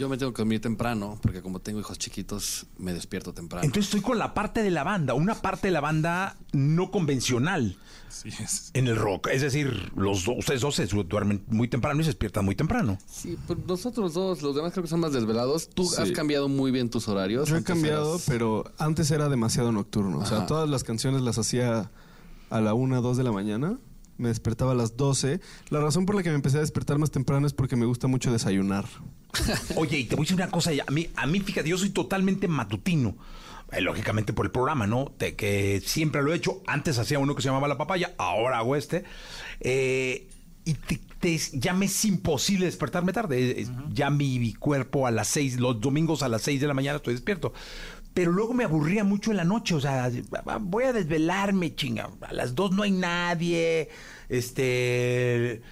Yo 0.02 0.08
me 0.08 0.18
tengo 0.18 0.32
que 0.32 0.38
dormir 0.42 0.60
temprano, 0.60 1.16
porque 1.22 1.42
como 1.42 1.60
tengo 1.60 1.78
hijos 1.78 1.96
chiquitos, 1.96 2.66
me 2.76 2.92
despierto 2.92 3.32
temprano. 3.32 3.64
Entonces 3.64 3.84
estoy 3.84 4.00
con 4.00 4.18
la 4.18 4.34
parte 4.34 4.64
de 4.64 4.72
la 4.72 4.82
banda, 4.82 5.14
una 5.14 5.36
parte 5.36 5.68
de 5.68 5.72
la 5.72 5.80
banda 5.80 6.36
no 6.50 6.90
convencional 6.90 7.78
Sí, 8.08 8.30
es. 8.30 8.72
en 8.74 8.88
el 8.88 8.96
rock. 8.96 9.28
Es 9.28 9.42
decir, 9.42 9.92
los 9.94 10.24
dos, 10.24 10.38
ustedes 10.40 10.60
dos 10.60 10.74
se 10.74 10.86
duermen 10.86 11.44
muy 11.46 11.68
temprano 11.68 12.00
y 12.00 12.02
se 12.02 12.08
despiertan 12.08 12.44
muy 12.44 12.56
temprano. 12.56 12.98
Sí, 13.06 13.38
pues 13.46 13.60
nosotros 13.64 14.12
dos, 14.12 14.42
los 14.42 14.56
demás 14.56 14.72
creo 14.72 14.82
que 14.82 14.90
son 14.90 14.98
más 14.98 15.12
desvelados. 15.12 15.70
Tú 15.70 15.84
Sí. 15.84 16.02
has 16.02 16.10
cambiado 16.10 16.48
muy 16.48 16.72
bien 16.72 16.90
tus 16.90 17.06
horarios. 17.06 17.48
Yo 17.48 17.56
he 17.56 17.62
cambiado, 17.62 18.14
eras- 18.16 18.24
pero 18.26 18.64
antes 18.78 19.08
era 19.12 19.28
demasiado 19.28 19.70
nocturno. 19.70 20.18
O 20.18 20.26
sea, 20.26 20.46
todas 20.46 20.68
las 20.68 20.82
canciones 20.82 21.22
las 21.22 21.38
hacía 21.38 21.92
a 22.50 22.60
la 22.60 22.74
1, 22.74 23.02
2 23.02 23.16
de 23.16 23.22
la 23.22 23.30
mañana. 23.30 23.78
Me 24.18 24.28
despertaba 24.28 24.72
a 24.72 24.74
las 24.74 24.96
12. 24.96 25.40
La 25.70 25.80
razón 25.80 26.06
por 26.06 26.14
la 26.16 26.22
que 26.24 26.28
me 26.28 26.34
empecé 26.34 26.58
a 26.58 26.60
despertar 26.60 26.98
más 26.98 27.10
temprano 27.12 27.46
es 27.46 27.52
porque 27.54 27.76
me 27.76 27.86
gusta 27.86 28.08
mucho 28.08 28.30
desayunar. 28.32 28.84
Oye, 29.76 29.98
y 29.98 30.04
te 30.04 30.14
voy 30.16 30.22
a 30.22 30.24
decir 30.24 30.36
una 30.36 30.50
cosa, 30.50 30.70
a 30.86 30.90
mí, 30.90 31.08
a 31.16 31.26
mí 31.26 31.40
fíjate, 31.40 31.68
yo 31.68 31.78
soy 31.78 31.90
totalmente 31.90 32.48
matutino. 32.48 33.16
Eh, 33.72 33.80
lógicamente 33.80 34.34
por 34.34 34.44
el 34.44 34.52
programa, 34.52 34.86
¿no? 34.86 35.12
De 35.18 35.34
que 35.34 35.80
siempre 35.84 36.22
lo 36.22 36.32
he 36.32 36.36
hecho. 36.36 36.60
Antes 36.66 36.98
hacía 36.98 37.18
uno 37.18 37.34
que 37.34 37.40
se 37.40 37.48
llamaba 37.48 37.68
La 37.68 37.78
Papaya, 37.78 38.12
ahora 38.18 38.58
hago 38.58 38.76
este. 38.76 39.04
Eh, 39.60 40.28
y 40.66 40.74
te- 40.74 41.00
te- 41.20 41.38
ya 41.54 41.72
me 41.72 41.86
es 41.86 42.04
imposible 42.04 42.66
despertarme 42.66 43.14
tarde. 43.14 43.62
Eh, 43.62 43.66
Ya 43.92 44.10
mi, 44.10 44.38
mi 44.38 44.52
cuerpo 44.52 45.06
a 45.06 45.10
las 45.10 45.28
seis, 45.28 45.58
los 45.58 45.80
domingos 45.80 46.22
a 46.22 46.28
las 46.28 46.42
seis 46.42 46.60
de 46.60 46.66
la 46.66 46.74
mañana 46.74 46.96
estoy 46.98 47.14
despierto. 47.14 47.54
Pero 48.12 48.30
luego 48.30 48.52
me 48.52 48.64
aburría 48.64 49.04
mucho 49.04 49.30
en 49.30 49.38
la 49.38 49.44
noche, 49.44 49.74
o 49.74 49.80
sea, 49.80 50.10
voy 50.60 50.84
a 50.84 50.92
desvelarme, 50.92 51.74
chinga. 51.74 52.10
A 52.20 52.34
las 52.34 52.54
dos 52.54 52.72
no 52.72 52.82
hay 52.82 52.90
nadie. 52.90 53.88
Este. 54.28 55.62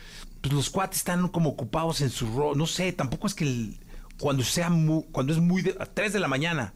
Pues 0.41 0.55
los 0.55 0.71
cuates 0.71 0.99
están 0.99 1.29
como 1.29 1.51
ocupados 1.51 2.01
en 2.01 2.11
su 2.11 2.27
rol. 2.35 2.57
No 2.57 2.67
sé, 2.67 2.93
tampoco 2.93 3.27
es 3.27 3.35
que 3.35 3.45
el- 3.45 3.79
cuando 4.19 4.43
sea 4.45 4.71
mu- 4.71 5.05
cuando 5.13 5.33
es 5.33 5.39
muy 5.39 5.63
de, 5.63 5.77
a 5.79 5.87
3 5.87 6.13
de 6.13 6.21
la 6.21 6.29
mañana, 6.29 6.75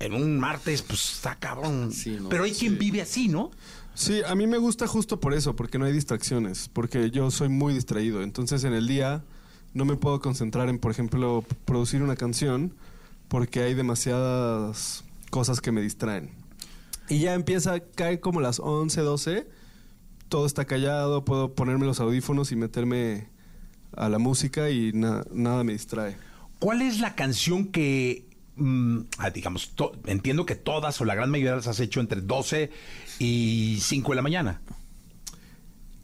en 0.00 0.12
un 0.14 0.38
martes, 0.38 0.82
pues 0.82 1.12
está 1.14 1.36
cabrón. 1.36 1.90
Pero 2.28 2.44
hay 2.44 2.52
quien 2.52 2.78
vive 2.78 3.00
así, 3.02 3.28
¿no? 3.28 3.50
Sí, 3.94 4.22
a 4.26 4.34
mí 4.34 4.46
me 4.46 4.58
gusta 4.58 4.86
justo 4.86 5.20
por 5.20 5.34
eso, 5.34 5.54
porque 5.54 5.78
no 5.78 5.84
hay 5.84 5.92
distracciones, 5.92 6.68
porque 6.72 7.10
yo 7.10 7.30
soy 7.30 7.48
muy 7.48 7.72
distraído. 7.74 8.22
Entonces 8.22 8.64
en 8.64 8.72
el 8.74 8.88
día 8.88 9.22
no 9.72 9.84
me 9.84 9.96
puedo 9.96 10.20
concentrar 10.20 10.68
en, 10.68 10.78
por 10.78 10.90
ejemplo, 10.90 11.44
producir 11.64 12.02
una 12.02 12.16
canción, 12.16 12.74
porque 13.28 13.62
hay 13.62 13.74
demasiadas 13.74 15.04
cosas 15.30 15.60
que 15.60 15.72
me 15.72 15.80
distraen. 15.80 16.30
Y 17.08 17.20
ya 17.20 17.34
empieza 17.34 17.74
a 17.74 17.80
caer 17.80 18.20
como 18.20 18.40
las 18.40 18.58
11, 18.60 19.00
12, 19.02 19.46
todo 20.28 20.46
está 20.46 20.64
callado, 20.64 21.24
puedo 21.24 21.54
ponerme 21.54 21.86
los 21.86 22.00
audífonos 22.00 22.50
y 22.52 22.56
meterme 22.56 23.28
a 23.96 24.08
la 24.08 24.18
música 24.18 24.70
y 24.70 24.92
na- 24.92 25.24
nada 25.32 25.62
me 25.64 25.72
distrae. 25.72 26.16
¿Cuál 26.58 26.82
es 26.82 26.98
la 27.00 27.14
canción 27.14 27.66
que, 27.68 28.26
mm, 28.56 28.98
ah, 29.18 29.30
digamos, 29.30 29.72
entiendo 30.06 30.46
que 30.46 30.54
todas 30.56 31.00
o 31.00 31.04
la 31.04 31.14
gran 31.14 31.30
mayoría 31.30 31.54
las 31.56 31.66
has 31.68 31.78
hecho 31.80 32.00
entre 32.00 32.20
12 32.20 32.70
y 33.18 33.78
5 33.80 34.12
de 34.12 34.16
la 34.16 34.22
mañana? 34.22 34.60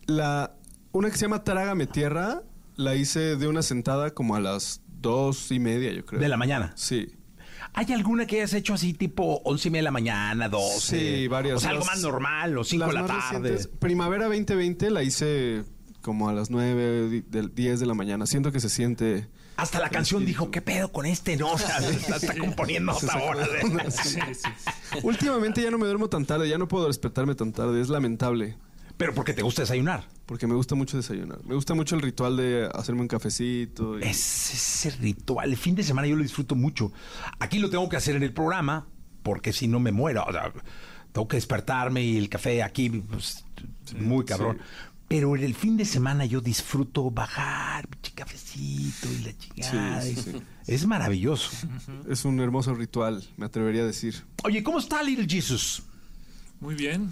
La, 0.07 0.55
una 0.93 1.09
que 1.11 1.17
se 1.17 1.23
llama 1.23 1.45
Trágame 1.45 1.87
Tierra, 1.87 2.43
la 2.77 2.95
hice 2.95 3.37
de 3.37 3.47
una 3.49 3.63
sentada 3.63 4.11
como 4.13 4.35
a 4.37 4.41
las 4.41 4.81
dos 5.01 5.51
y 5.53 5.59
media, 5.61 5.93
yo 5.93 6.05
creo. 6.05 6.21
¿De 6.21 6.29
la 6.29 6.37
mañana? 6.37 6.73
Sí. 6.77 7.15
¿Hay 7.73 7.93
alguna 7.93 8.27
que 8.27 8.37
hayas 8.37 8.53
hecho 8.55 8.75
así 8.75 8.93
tipo 8.95 9.41
11 9.45 9.69
y 9.69 9.71
media 9.71 9.81
de 9.81 9.85
la 9.85 9.91
mañana, 9.93 10.49
12? 10.49 10.81
Sí, 11.21 11.29
varias. 11.29 11.57
O 11.57 11.61
sea, 11.61 11.71
algo 11.71 11.85
más 11.85 12.01
normal, 12.03 12.59
o 12.59 12.65
5 12.65 12.87
de 12.87 12.93
la 12.93 13.07
tarde. 13.07 13.59
Primavera 13.79 14.25
2020 14.27 14.91
la 14.91 15.03
hice 15.03 15.65
como 16.03 16.29
a 16.29 16.33
las 16.33 16.51
9, 16.51 17.09
di- 17.09 17.21
del 17.21 17.55
10 17.55 17.81
de 17.81 17.87
la 17.87 17.95
mañana. 17.95 18.27
Siento 18.27 18.53
que 18.53 18.61
se 18.61 18.69
siente... 18.69 19.29
Hasta 19.57 19.79
la 19.79 19.91
canción 19.91 20.25
dijo, 20.25 20.51
¿qué 20.51 20.63
pedo 20.63 20.91
con 20.91 21.05
este? 21.05 21.37
No, 21.37 21.53
o 21.53 21.59
sea, 21.59 21.77
está, 21.79 22.17
está 22.17 22.35
componiendo 22.39 22.93
hasta 22.93 23.13
ahora. 23.13 23.47
de 23.47 23.61
onda, 23.61 23.91
sí. 23.91 24.19
Últimamente 25.03 25.63
ya 25.63 25.71
no 25.71 25.77
me 25.79 25.85
duermo 25.87 26.09
tan 26.09 26.25
tarde, 26.25 26.49
ya 26.49 26.57
no 26.57 26.67
puedo 26.67 26.87
despertarme 26.87 27.35
tan 27.35 27.53
tarde, 27.53 27.81
es 27.81 27.89
lamentable. 27.91 28.57
Pero 29.01 29.15
porque 29.15 29.33
te 29.33 29.41
gusta 29.43 29.63
desayunar. 29.63 30.05
Porque 30.27 30.47
me 30.47 30.55
gusta 30.55 30.75
mucho 30.75 30.99
desayunar. 30.99 31.43
Me 31.47 31.55
gusta 31.55 31.73
mucho 31.75 31.97
el 31.97 32.03
ritual 32.03 32.37
de 32.37 32.69
hacerme 32.75 33.01
un 33.01 33.09
cafecito. 33.09 33.99
y- 33.99 34.03
Es 34.03 34.53
ese 34.53 34.91
ritual. 34.99 35.49
El 35.51 35.57
fin 35.57 35.75
de 35.75 35.83
semana 35.83 36.07
yo 36.07 36.17
lo 36.17 36.23
disfruto 36.23 36.55
mucho. 36.55 36.93
Aquí 37.39 37.59
lo 37.59 37.71
tengo 37.71 37.89
que 37.89 37.97
hacer 37.97 38.15
en 38.17 38.23
el 38.23 38.33
programa, 38.35 38.87
porque 39.23 39.53
si 39.55 39.69
no 39.69 39.81
me 39.81 39.91
muero. 39.91 40.23
O 40.29 40.33
sea, 40.33 40.53
tengo 41.13 41.27
que 41.27 41.39
despertarme 41.39 42.03
y 42.05 42.19
el 42.19 42.29
café 42.29 42.63
aquí, 42.63 42.91
pues, 42.91 43.43
muy 43.99 44.25
cabrón. 44.27 44.59
Pero 45.09 45.35
en 45.35 45.43
el 45.45 45.55
fin 45.55 45.77
de 45.79 45.85
semana 45.87 46.25
yo 46.27 46.41
disfruto 46.43 47.11
bajar, 47.11 47.89
pinche 47.89 48.13
cafecito 48.15 49.09
y 49.11 49.25
la 49.25 49.37
chingada. 49.37 50.03
Sí, 50.03 50.15
sí, 50.15 50.23
sí. 50.33 50.43
Es 50.69 50.87
maravilloso. 50.87 51.51
Es 52.09 52.25
un 52.27 52.39
hermoso 52.39 52.75
ritual, 52.75 53.25
me 53.39 53.47
atrevería 53.47 53.83
a 53.83 53.87
decir. 53.87 54.23
Oye, 54.45 54.63
¿cómo 54.63 54.79
está 54.79 55.03
Little 55.03 55.27
Jesus? 55.27 55.83
Muy 56.61 56.75
bien. 56.77 57.11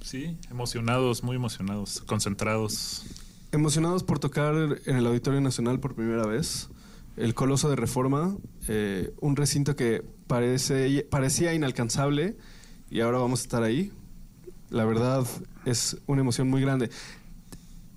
Sí, 0.00 0.36
emocionados, 0.50 1.22
muy 1.22 1.36
emocionados, 1.36 2.02
concentrados. 2.06 3.04
Emocionados 3.52 4.02
por 4.04 4.18
tocar 4.18 4.54
en 4.84 4.96
el 4.96 5.06
Auditorio 5.06 5.40
Nacional 5.40 5.80
por 5.80 5.94
primera 5.94 6.26
vez. 6.26 6.68
El 7.16 7.34
Coloso 7.34 7.68
de 7.68 7.76
Reforma, 7.76 8.36
eh, 8.68 9.12
un 9.20 9.36
recinto 9.36 9.74
que 9.74 10.04
parece, 10.26 11.06
parecía 11.10 11.52
inalcanzable 11.52 12.36
y 12.90 13.00
ahora 13.00 13.18
vamos 13.18 13.40
a 13.40 13.42
estar 13.42 13.62
ahí. 13.62 13.92
La 14.70 14.84
verdad 14.84 15.26
es 15.64 15.98
una 16.06 16.20
emoción 16.20 16.48
muy 16.48 16.60
grande. 16.60 16.90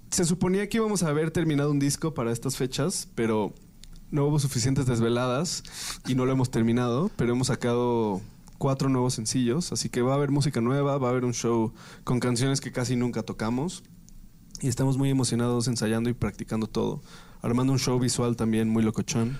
Se 0.09 0.25
suponía 0.25 0.67
que 0.67 0.77
íbamos 0.77 1.03
a 1.03 1.09
haber 1.09 1.31
terminado 1.31 1.71
un 1.71 1.79
disco 1.79 2.13
para 2.13 2.31
estas 2.31 2.57
fechas, 2.57 3.07
pero 3.13 3.53
no 4.09 4.25
hubo 4.25 4.39
suficientes 4.39 4.85
desveladas 4.85 5.63
y 6.07 6.15
no 6.15 6.25
lo 6.25 6.33
hemos 6.33 6.51
terminado, 6.51 7.11
pero 7.15 7.31
hemos 7.31 7.47
sacado 7.47 8.21
cuatro 8.61 8.89
nuevos 8.89 9.15
sencillos, 9.15 9.71
así 9.71 9.89
que 9.89 10.03
va 10.03 10.11
a 10.11 10.15
haber 10.17 10.29
música 10.29 10.61
nueva, 10.61 10.99
va 10.99 11.07
a 11.07 11.09
haber 11.09 11.25
un 11.25 11.33
show 11.33 11.73
con 12.03 12.19
canciones 12.19 12.61
que 12.61 12.71
casi 12.71 12.95
nunca 12.95 13.23
tocamos 13.23 13.81
y 14.61 14.67
estamos 14.67 14.99
muy 14.99 15.09
emocionados 15.09 15.67
ensayando 15.67 16.11
y 16.11 16.13
practicando 16.13 16.67
todo, 16.67 17.01
armando 17.41 17.73
un 17.73 17.79
show 17.79 17.97
visual 17.99 18.35
también 18.35 18.69
muy 18.69 18.83
locochón. 18.83 19.39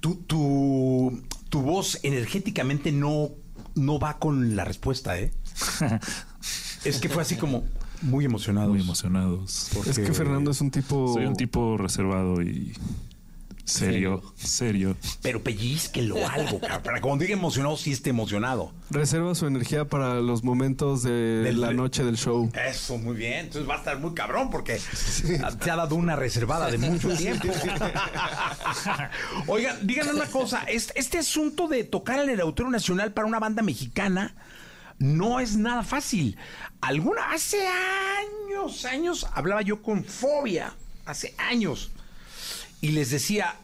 Tu, 0.00 0.14
tu, 0.14 1.22
tu 1.50 1.60
voz 1.60 1.98
energéticamente 2.02 2.92
no, 2.92 3.28
no 3.74 3.98
va 3.98 4.18
con 4.18 4.56
la 4.56 4.64
respuesta, 4.64 5.20
¿eh? 5.20 5.34
es 6.84 6.98
que 6.98 7.10
fue 7.10 7.20
así 7.20 7.36
como 7.36 7.62
muy 8.00 8.24
emocionados. 8.24 8.70
Muy 8.70 8.80
emocionados. 8.80 9.70
Es 9.86 9.98
que 9.98 10.14
Fernando 10.14 10.50
es 10.50 10.62
un 10.62 10.70
tipo... 10.70 11.12
Soy 11.12 11.26
un 11.26 11.36
tipo 11.36 11.76
reservado 11.76 12.40
y 12.40 12.72
serio, 13.66 14.22
serio. 14.36 14.96
Pero 15.22 15.42
pellizquelo 15.42 16.16
algo, 16.28 16.58
cabrón. 16.60 16.82
Para 16.82 17.00
cuando 17.00 17.24
diga 17.24 17.36
emocionado, 17.36 17.76
sí 17.76 17.92
esté 17.92 18.10
emocionado. 18.10 18.72
Reserva 18.90 19.34
su 19.34 19.46
energía 19.46 19.84
para 19.86 20.20
los 20.20 20.42
momentos 20.44 21.02
de 21.02 21.10
Del- 21.10 21.60
la 21.60 21.72
noche 21.72 22.04
del 22.04 22.16
show. 22.16 22.50
Eso, 22.54 22.96
muy 22.96 23.16
bien. 23.16 23.46
Entonces 23.46 23.68
va 23.68 23.74
a 23.74 23.78
estar 23.78 23.98
muy 23.98 24.14
cabrón 24.14 24.48
porque 24.50 24.80
te 25.62 25.70
ha 25.70 25.76
dado 25.76 25.94
una 25.96 26.16
reservada 26.16 26.70
de 26.70 26.78
mucho 26.78 27.08
tiempo. 27.16 27.48
Oigan, 29.46 29.86
díganme 29.86 30.12
una 30.12 30.26
cosa. 30.26 30.62
Este, 30.64 30.98
este 30.98 31.18
asunto 31.18 31.68
de 31.68 31.84
tocar 31.84 32.20
en 32.20 32.30
el 32.30 32.40
Auditorio 32.40 32.70
Nacional 32.70 33.12
para 33.12 33.26
una 33.26 33.38
banda 33.38 33.62
mexicana 33.62 34.34
no 34.98 35.40
es 35.40 35.56
nada 35.56 35.82
fácil. 35.82 36.36
Alguna, 36.80 37.32
hace 37.32 37.58
años, 37.66 38.84
años, 38.84 39.26
hablaba 39.34 39.62
yo 39.62 39.82
con 39.82 40.04
Fobia. 40.04 40.72
Hace 41.04 41.34
años. 41.38 41.90
Y 42.80 42.90
les 42.90 43.10
decía, 43.10 43.56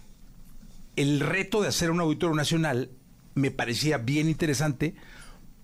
el 0.97 1.21
reto 1.21 1.63
de 1.63 1.69
hacer 1.69 1.91
un 1.91 2.01
auditorio 2.01 2.35
nacional 2.35 2.91
me 3.35 3.51
parecía 3.51 3.99
bien 3.99 4.29
interesante 4.29 4.95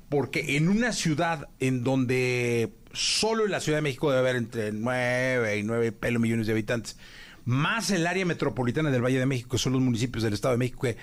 porque 0.09 0.57
en 0.57 0.69
una 0.69 0.93
ciudad 0.93 1.49
en 1.61 1.85
donde 1.85 2.73
solo 2.95 3.45
en 3.45 3.51
la 3.51 3.61
Ciudad 3.61 3.79
de 3.79 3.83
México 3.83 4.09
debe 4.11 4.21
haber 4.21 4.37
entre 4.37 4.73
9 4.73 5.59
y 5.59 5.63
9 5.63 5.93
pelo 5.93 6.19
millones 6.19 6.47
de 6.47 6.53
habitantes, 6.55 6.97
más 7.45 7.91
el 7.91 8.07
área 8.07 8.25
metropolitana 8.25 8.91
del 8.91 9.03
Valle 9.05 9.19
de 9.19 9.27
México, 9.27 9.51
que 9.51 9.59
son 9.59 9.75
los 9.75 9.83
municipios 9.83 10.23
del 10.25 10.33
Estado 10.35 10.53
de 10.53 10.59
México 10.59 10.81
que 10.83 10.97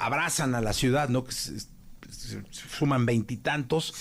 abrazan 0.00 0.54
a 0.54 0.60
la 0.60 0.72
ciudad, 0.72 1.08
¿no? 1.08 1.24
Que 1.24 1.32
se- 1.32 1.58
se- 1.60 2.42
suman 2.78 3.06
veintitantos, 3.06 3.92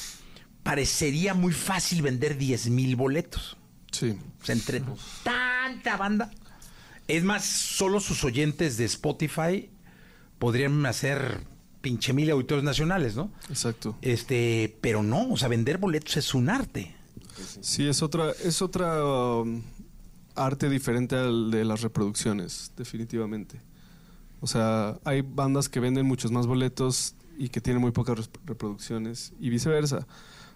parecería 0.63 1.33
muy 1.33 1.53
fácil 1.53 2.01
vender 2.03 2.37
10 2.37 2.69
mil 2.69 2.95
boletos. 2.95 3.57
Sí. 3.91 4.17
O 4.41 4.45
sea, 4.45 4.53
entre 4.55 4.83
tanta 5.23 5.97
banda. 5.97 6.29
Es 7.07 7.23
más, 7.23 7.45
solo 7.45 7.99
sus 7.99 8.23
oyentes 8.23 8.77
de 8.77 8.85
Spotify 8.85 9.69
podrían 10.39 10.85
hacer 10.85 11.41
pinche 11.81 12.13
mil 12.13 12.29
auditorios 12.31 12.63
nacionales, 12.63 13.15
¿no? 13.15 13.31
Exacto. 13.49 13.95
Este, 14.01 14.75
pero 14.81 15.03
no, 15.03 15.29
o 15.29 15.37
sea, 15.37 15.47
vender 15.47 15.77
boletos 15.77 16.17
es 16.17 16.33
un 16.33 16.49
arte. 16.49 16.95
Sí, 17.61 17.87
es 17.87 18.01
otra, 18.01 18.31
es 18.43 18.61
otra 18.61 19.05
um, 19.05 19.61
arte 20.35 20.69
diferente 20.69 21.15
al 21.15 21.51
de 21.51 21.63
las 21.65 21.81
reproducciones, 21.81 22.71
definitivamente. 22.75 23.61
O 24.39 24.47
sea, 24.47 24.99
hay 25.03 25.21
bandas 25.21 25.69
que 25.69 25.79
venden 25.79 26.05
muchos 26.05 26.31
más 26.31 26.47
boletos 26.47 27.15
y 27.37 27.49
que 27.49 27.61
tienen 27.61 27.81
muy 27.81 27.91
pocas 27.91 28.29
reproducciones 28.45 29.33
y 29.39 29.49
viceversa. 29.49 30.07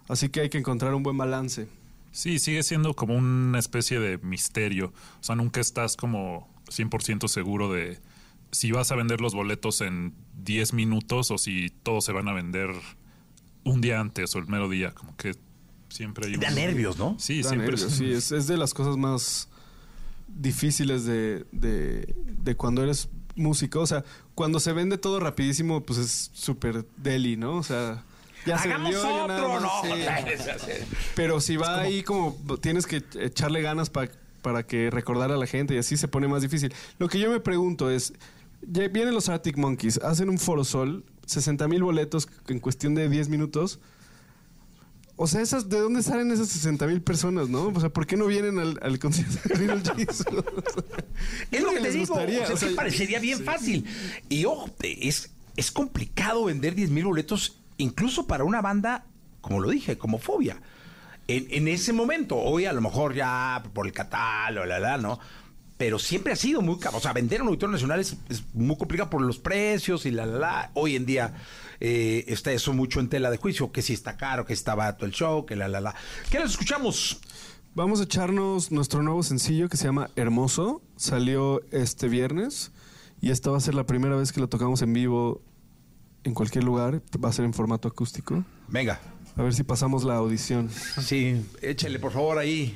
Así 0.08 0.30
que 0.30 0.42
hay 0.42 0.50
que 0.50 0.58
encontrar 0.58 0.94
un 0.94 1.04
buen 1.04 1.18
balance. 1.18 1.68
Sí, 2.12 2.40
sigue 2.40 2.64
siendo 2.64 2.94
como 2.96 3.16
una 3.16 3.60
especie 3.60 4.00
de 4.00 4.18
misterio. 4.20 4.88
O 5.20 5.24
sea, 5.24 5.36
nunca 5.36 5.60
estás 5.62 5.96
como 5.96 6.48
100% 6.70 7.28
seguro 7.28 7.72
de 7.72 8.00
si 8.52 8.72
vas 8.72 8.92
a 8.92 8.96
vender 8.96 9.22
los 9.22 9.34
boletos 9.36 9.82
en 9.82 10.14
10 10.44 10.74
minutos 10.74 11.30
o 11.32 11.38
si 11.38 11.70
todos 11.84 12.04
se 12.06 12.12
van 12.12 12.28
a 12.28 12.34
vender 12.34 12.72
un 13.64 13.82
día 13.82 14.00
antes 14.00 14.36
o 14.36 14.40
el 14.40 14.48
mero 14.48 14.70
día. 14.70 14.92
Como 14.94 15.16
que 15.18 15.36
siempre 15.90 16.28
hay... 16.28 16.36
Da 16.38 16.50
un- 16.50 16.56
nervios, 16.56 16.98
¿no? 16.98 17.16
Sí, 17.20 17.42
Da 17.44 17.50
siempre 17.50 17.72
nervios, 17.72 17.92
sí, 17.94 18.12
es, 18.12 18.32
es 18.32 18.48
de 18.48 18.58
las 18.58 18.74
cosas 18.74 18.98
más 18.98 19.50
difíciles 20.28 21.06
de, 21.06 21.46
de, 21.52 22.16
de 22.42 22.56
cuando 22.56 22.84
eres 22.84 23.10
músico. 23.36 23.82
O 23.82 23.88
sea, 23.88 24.04
cuando 24.36 24.60
se 24.60 24.74
vende 24.74 24.98
todo 24.98 25.20
rapidísimo, 25.20 25.86
pues 25.86 26.00
es 26.00 26.32
súper 26.34 26.86
deli, 26.98 27.38
¿no? 27.38 27.58
O 27.58 27.64
sea, 27.64 28.04
ya 28.46 28.58
se 28.58 28.70
¡Hagamos 28.70 28.92
vendió, 28.92 29.28
nada 29.28 29.46
otro! 29.46 29.60
No, 29.60 29.70
sí. 29.84 30.72
Pero 31.16 31.40
si 31.42 31.58
va 31.58 31.82
ahí 31.82 32.04
como 32.04 32.38
tienes 32.62 32.86
que 32.88 33.04
echarle 33.20 33.62
ganas 33.62 33.90
pa- 33.90 34.10
para 34.42 34.66
que 34.66 34.90
recordar 34.90 35.32
a 35.32 35.38
la 35.38 35.48
gente 35.48 35.76
y 35.76 35.78
así 35.78 35.98
se 35.98 36.08
pone 36.08 36.28
más 36.28 36.42
difícil. 36.42 36.74
Lo 36.98 37.08
que 37.10 37.20
yo 37.20 37.30
me 37.30 37.40
pregunto 37.40 37.90
es, 37.92 38.14
ya 38.62 38.88
vienen 38.88 39.14
los 39.14 39.30
Arctic 39.30 39.58
Monkeys, 39.58 39.98
hacen 39.98 40.30
un 40.30 40.38
Forosol, 40.38 41.04
60 41.26 41.68
mil 41.68 41.84
boletos 41.84 42.28
en 42.48 42.60
cuestión 42.60 42.96
de 42.96 43.10
10 43.10 43.30
minutos. 43.30 43.80
O 45.22 45.28
sea, 45.28 45.42
esas, 45.42 45.68
¿de 45.68 45.80
dónde 45.80 46.02
salen 46.02 46.32
esas 46.32 46.48
60 46.48 46.88
mil 46.88 47.02
personas, 47.02 47.50
no? 47.50 47.68
O 47.68 47.80
sea, 47.82 47.90
¿por 47.90 48.08
qué 48.08 48.16
no 48.16 48.26
vienen 48.28 48.58
al, 48.58 48.80
al 48.82 48.98
concierto 49.00 49.38
de 49.50 49.58
Little 49.68 49.94
Jesus? 49.98 50.26
Es 51.52 51.62
lo 51.62 51.72
que 51.72 51.80
te 51.82 51.92
digo, 51.92 52.06
gustaría, 52.14 52.44
o 52.44 52.46
sea, 52.46 52.52
o 52.52 52.54
es 52.54 52.60
que 52.62 52.68
sea, 52.68 52.76
parecería 52.78 53.20
bien 53.20 53.40
sí. 53.40 53.44
fácil. 53.44 53.86
Y 54.30 54.46
ojo, 54.46 54.70
es, 54.82 55.30
es 55.58 55.72
complicado 55.72 56.46
vender 56.46 56.74
10 56.74 56.90
mil 56.92 57.04
boletos, 57.04 57.59
incluso 57.80 58.28
para 58.28 58.44
una 58.44 58.62
banda, 58.62 59.06
como 59.42 59.60
lo 59.60 59.70
dije, 59.70 59.98
como 59.98 60.20
Fobia. 60.20 60.62
En, 61.28 61.48
en 61.50 61.68
ese 61.68 61.94
momento, 61.94 62.38
hoy 62.38 62.66
a 62.66 62.74
lo 62.74 62.82
mejor 62.82 63.16
ya 63.16 63.64
por 63.74 63.88
el 63.88 63.94
catálogo, 63.94 64.66
la, 64.66 64.80
la, 64.80 64.98
¿no? 64.98 65.20
Pero 65.78 65.98
siempre 65.98 66.34
ha 66.34 66.36
sido 66.36 66.62
muy 66.62 66.78
caro. 66.78 66.98
O 66.98 67.00
sea, 67.00 67.14
vender 67.14 67.42
un 67.42 67.48
auditorio 67.48 67.74
nacional 67.74 68.00
es, 68.00 68.18
muy 68.54 68.78
complicado 68.78 69.10
por 69.10 69.22
los 69.22 69.40
precios 69.40 70.06
y 70.06 70.12
la, 70.12 70.26
la, 70.26 70.40
la. 70.40 70.72
Hoy 70.74 70.96
en 70.96 71.06
día 71.06 71.34
eh, 71.80 72.26
está 72.28 72.52
eso 72.52 72.74
mucho 72.74 73.00
en 73.00 73.10
tela 73.10 73.32
de 73.32 73.38
juicio, 73.38 73.72
que 73.72 73.82
si 73.82 73.94
está 73.94 74.18
caro, 74.18 74.46
que 74.46 74.54
está 74.54 74.76
barato 74.76 75.06
el 75.06 75.12
show, 75.12 75.46
que 75.46 75.56
la, 75.56 75.68
la, 75.68 75.80
la. 75.80 75.96
¿Qué 76.30 76.40
les 76.40 76.52
escuchamos? 76.52 77.22
Vamos 77.76 78.02
a 78.02 78.04
echarnos 78.04 78.72
nuestro 78.72 79.04
nuevo 79.04 79.24
sencillo 79.24 79.70
que 79.70 79.78
se 79.78 79.86
llama 79.86 80.10
Hermoso. 80.16 80.82
Salió 80.98 81.62
este 81.72 82.10
viernes 82.10 82.72
y 83.22 83.30
esta 83.30 83.52
va 83.52 83.58
a 83.58 83.62
ser 83.62 83.76
la 83.76 83.86
primera 83.86 84.16
vez 84.16 84.34
que 84.34 84.42
lo 84.42 84.50
tocamos 84.50 84.82
en 84.82 84.92
vivo 84.92 85.42
en 86.24 86.34
cualquier 86.34 86.64
lugar. 86.64 87.02
Va 87.24 87.30
a 87.30 87.34
ser 87.34 87.46
en 87.46 87.54
formato 87.54 87.88
acústico. 87.88 88.44
Venga. 88.68 89.00
A 89.36 89.44
ver 89.44 89.54
si 89.54 89.64
pasamos 89.64 90.04
la 90.04 90.16
audición. 90.16 90.70
Sí, 90.70 91.46
échale 91.62 92.00
por 92.00 92.12
favor 92.12 92.38
ahí. 92.38 92.76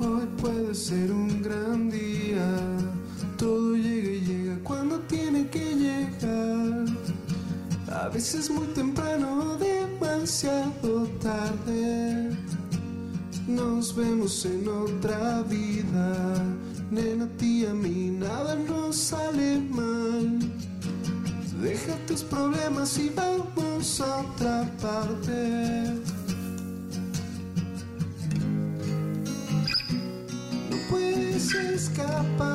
Hoy 0.00 0.26
puede 0.38 0.74
ser 0.74 1.10
un 1.12 1.42
gran 1.42 1.88
día, 1.88 2.11
A 8.02 8.08
veces 8.08 8.50
muy 8.50 8.66
temprano, 8.74 9.56
demasiado 9.58 11.06
tarde. 11.22 12.36
Nos 13.46 13.94
vemos 13.94 14.44
en 14.44 14.68
otra 14.68 15.42
vida, 15.42 16.44
nena, 16.90 17.26
a 17.26 17.28
ti 17.38 17.62
y 17.62 17.66
a 17.66 17.72
mí 17.72 18.10
nada 18.10 18.56
nos 18.56 18.96
sale 18.96 19.60
mal. 19.70 20.40
Deja 21.62 21.94
tus 22.08 22.24
problemas 22.24 22.98
y 22.98 23.08
vamos 23.10 24.00
a 24.00 24.18
otra 24.18 24.68
parte. 24.80 25.84
No 30.70 30.76
puedes 30.90 31.54
escapar 31.54 32.51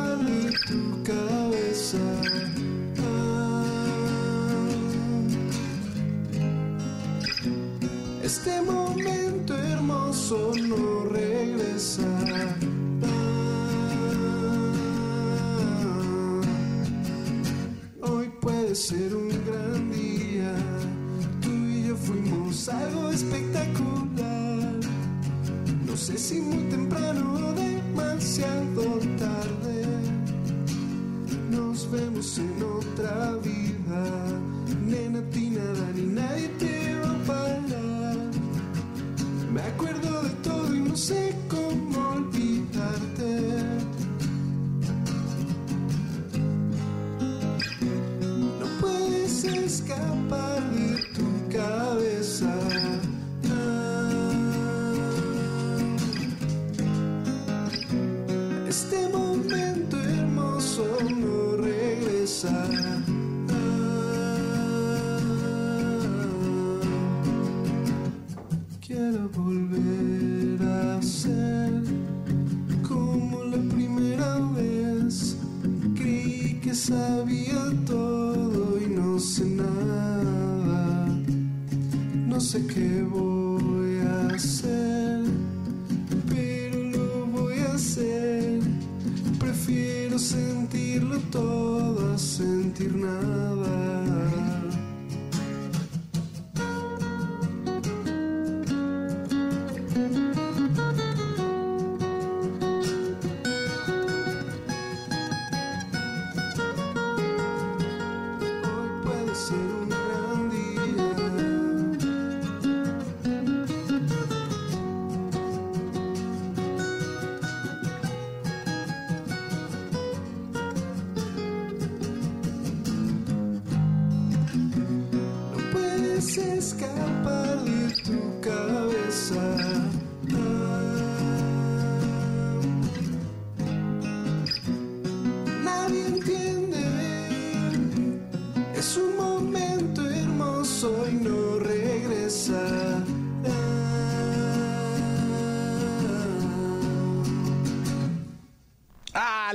ser 18.77 19.11
un 19.15 19.27
gran 19.43 19.76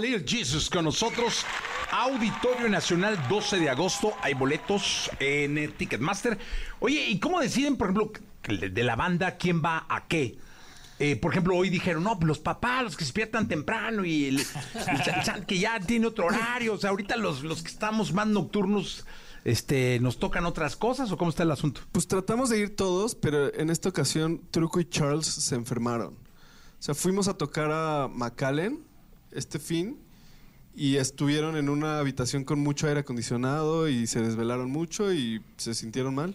Little 0.02 0.24
Jesus 0.26 0.68
con 0.68 0.84
nosotros. 0.84 1.46
Auditorio 1.92 2.68
Nacional 2.68 3.16
12 3.28 3.60
de 3.60 3.70
agosto. 3.70 4.12
Hay 4.20 4.34
boletos 4.34 5.08
en 5.20 5.72
Ticketmaster. 5.74 6.38
Oye, 6.80 7.06
¿y 7.06 7.20
cómo 7.20 7.38
deciden, 7.38 7.76
por 7.76 7.90
ejemplo, 7.90 8.12
de 8.48 8.82
la 8.82 8.96
banda 8.96 9.36
quién 9.36 9.62
va 9.64 9.86
a 9.88 10.08
qué? 10.08 10.38
Eh, 10.98 11.14
por 11.14 11.30
ejemplo, 11.30 11.56
hoy 11.56 11.70
dijeron, 11.70 12.02
no, 12.02 12.18
los 12.20 12.40
papás, 12.40 12.82
los 12.82 12.96
que 12.96 13.04
se 13.04 13.10
despiertan 13.10 13.46
temprano 13.46 14.04
y 14.04 14.26
el, 14.26 14.46
que 15.46 15.60
ya 15.60 15.78
tiene 15.78 16.08
otro 16.08 16.26
horario. 16.26 16.74
O 16.74 16.78
sea, 16.78 16.90
ahorita 16.90 17.16
los, 17.16 17.44
los 17.44 17.62
que 17.62 17.68
estamos 17.68 18.12
más 18.12 18.26
nocturnos, 18.26 19.06
este, 19.44 20.00
¿nos 20.00 20.18
tocan 20.18 20.46
otras 20.46 20.74
cosas 20.74 21.12
o 21.12 21.16
cómo 21.16 21.30
está 21.30 21.44
el 21.44 21.52
asunto? 21.52 21.80
Pues 21.92 22.08
tratamos 22.08 22.50
de 22.50 22.58
ir 22.58 22.74
todos, 22.74 23.14
pero 23.14 23.54
en 23.54 23.70
esta 23.70 23.88
ocasión 23.88 24.40
Truco 24.50 24.80
y 24.80 24.84
Charles 24.84 25.26
se 25.26 25.54
enfermaron. 25.54 26.14
O 26.14 26.82
sea, 26.82 26.96
fuimos 26.96 27.28
a 27.28 27.34
tocar 27.34 27.70
a 27.70 28.08
McAllen 28.08 28.90
este 29.34 29.58
fin 29.58 29.98
y 30.74 30.96
estuvieron 30.96 31.56
en 31.56 31.68
una 31.68 31.98
habitación 31.98 32.44
con 32.44 32.60
mucho 32.60 32.86
aire 32.88 33.00
acondicionado 33.00 33.88
y 33.88 34.06
se 34.06 34.20
desvelaron 34.20 34.70
mucho 34.70 35.12
y 35.12 35.42
se 35.56 35.74
sintieron 35.74 36.14
mal. 36.14 36.34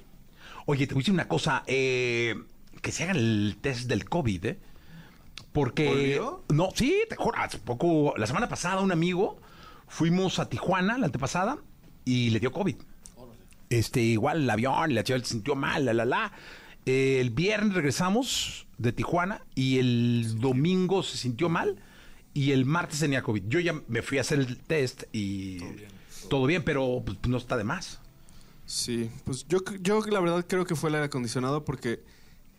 Oye, 0.65 0.85
te 0.85 0.93
voy 0.93 1.01
a 1.01 1.03
decir 1.03 1.13
una 1.13 1.27
cosa, 1.27 1.63
eh, 1.65 2.35
que 2.81 2.91
se 2.91 3.03
hagan 3.03 3.15
el 3.15 3.57
test 3.61 3.87
del 3.87 4.05
COVID, 4.05 4.45
¿eh? 4.45 4.59
Porque... 5.53 5.87
¿Volvió? 5.87 6.43
No, 6.49 6.69
sí, 6.75 6.95
te 7.09 7.15
juro, 7.15 7.37
hace 7.39 7.57
poco, 7.57 8.13
la 8.17 8.27
semana 8.27 8.47
pasada 8.47 8.81
un 8.81 8.91
amigo, 8.91 9.39
fuimos 9.87 10.39
a 10.39 10.49
Tijuana, 10.49 10.97
la 10.97 11.05
antepasada, 11.05 11.57
y 12.05 12.29
le 12.29 12.39
dio 12.39 12.51
COVID. 12.51 12.75
Este, 13.69 14.01
igual 14.01 14.43
el 14.43 14.49
avión, 14.49 14.93
la 14.93 15.03
chica 15.03 15.19
se 15.19 15.25
sintió 15.25 15.55
mal, 15.55 15.85
la, 15.85 15.93
la, 15.93 16.05
la. 16.05 16.31
El 16.85 17.31
viernes 17.31 17.73
regresamos 17.73 18.67
de 18.77 18.93
Tijuana 18.93 19.41
y 19.55 19.79
el 19.79 20.39
domingo 20.39 21.03
se 21.03 21.17
sintió 21.17 21.49
mal 21.49 21.81
y 22.37 22.51
el 22.51 22.65
martes 22.65 22.99
tenía 22.99 23.23
COVID. 23.23 23.43
Yo 23.47 23.59
ya 23.59 23.73
me 23.87 24.01
fui 24.03 24.19
a 24.19 24.21
hacer 24.21 24.37
el 24.39 24.57
test 24.57 25.03
y 25.11 25.57
todo 26.29 26.45
bien, 26.45 26.63
pero 26.63 27.01
pues, 27.03 27.17
no 27.27 27.37
está 27.37 27.57
de 27.57 27.63
más. 27.63 27.99
Sí, 28.67 29.09
pues 29.25 29.47
yo, 29.47 29.59
yo 29.81 30.01
la 30.01 30.19
verdad 30.19 30.45
creo 30.47 30.65
que 30.65 30.75
fue 30.75 30.89
el 30.89 30.95
aire 30.95 31.05
acondicionado 31.07 31.65
porque 31.65 32.03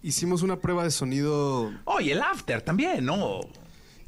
hicimos 0.03 0.43
una 0.43 0.57
prueba 0.61 0.83
de 0.83 0.91
sonido. 0.91 1.71
Oye, 1.85 2.13
el 2.13 2.23
after 2.23 2.61
también, 2.63 3.05
¿no? 3.05 3.41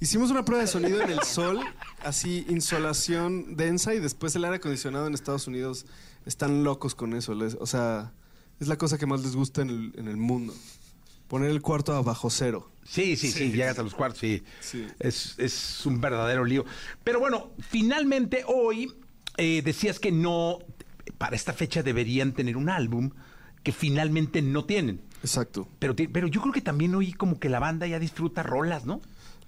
Hicimos 0.01 0.31
una 0.31 0.45
prueba 0.45 0.63
de 0.65 0.69
sonido 0.69 1.01
en 1.03 1.11
el 1.11 1.23
sol, 1.23 1.61
así 2.03 2.47
insolación 2.49 3.55
densa 3.57 3.95
y 3.95 4.01
después 4.01 4.35
el 4.35 4.45
aire 4.45 4.57
acondicionado 4.57 5.07
en 5.07 5.15
Estados 5.15 5.47
Unidos 5.47 5.85
están 6.27 6.65
locos 6.65 6.95
con 6.95 7.13
eso. 7.15 7.35
les- 7.35 7.57
o 7.61 7.67
sea, 7.67 8.13
es 8.59 8.67
la 8.67 8.77
cosa 8.77 8.99
que 8.99 9.07
más 9.07 9.21
les 9.23 9.37
gusta 9.37 9.63
en 9.63 9.69
el, 9.71 9.93
en 9.97 10.09
el 10.09 10.17
mundo. 10.17 10.55
Poner 11.31 11.51
el 11.51 11.63
cuarto 11.63 11.95
a 11.95 12.03
bajo 12.03 12.29
cero. 12.29 12.73
Sí, 12.83 13.15
sí, 13.17 13.31
sí, 13.31 13.53
llegas 13.53 13.79
a 13.79 13.85
los 13.85 13.95
cuartos, 13.95 14.19
sí. 14.19 14.43
Sí. 14.59 14.85
Es, 14.99 15.39
es 15.39 15.87
un 15.87 16.01
verdadero 16.01 16.45
lío. 16.45 16.65
Pero 17.05 17.21
bueno, 17.21 17.53
finalmente 17.61 18.43
hoy 18.49 18.93
eh, 19.37 19.63
decías 19.65 20.01
que 20.01 20.11
no, 20.11 20.59
para 21.19 21.37
esta 21.37 21.53
fecha 21.53 21.85
deberían 21.85 22.33
tener 22.33 22.57
un 22.57 22.69
álbum 22.69 23.11
que 23.63 23.71
finalmente 23.71 24.43
no 24.43 24.65
tienen. 24.65 25.03
Exacto. 25.23 25.69
Pero, 25.79 25.95
pero 25.95 26.27
yo 26.27 26.41
creo 26.41 26.53
que 26.53 26.63
también 26.63 26.97
hoy 26.97 27.13
como 27.13 27.39
que 27.39 27.49
la 27.49 27.61
banda 27.61 27.87
ya 27.87 28.01
disfruta 28.01 28.43
rolas, 28.43 28.85
¿no? 28.85 29.01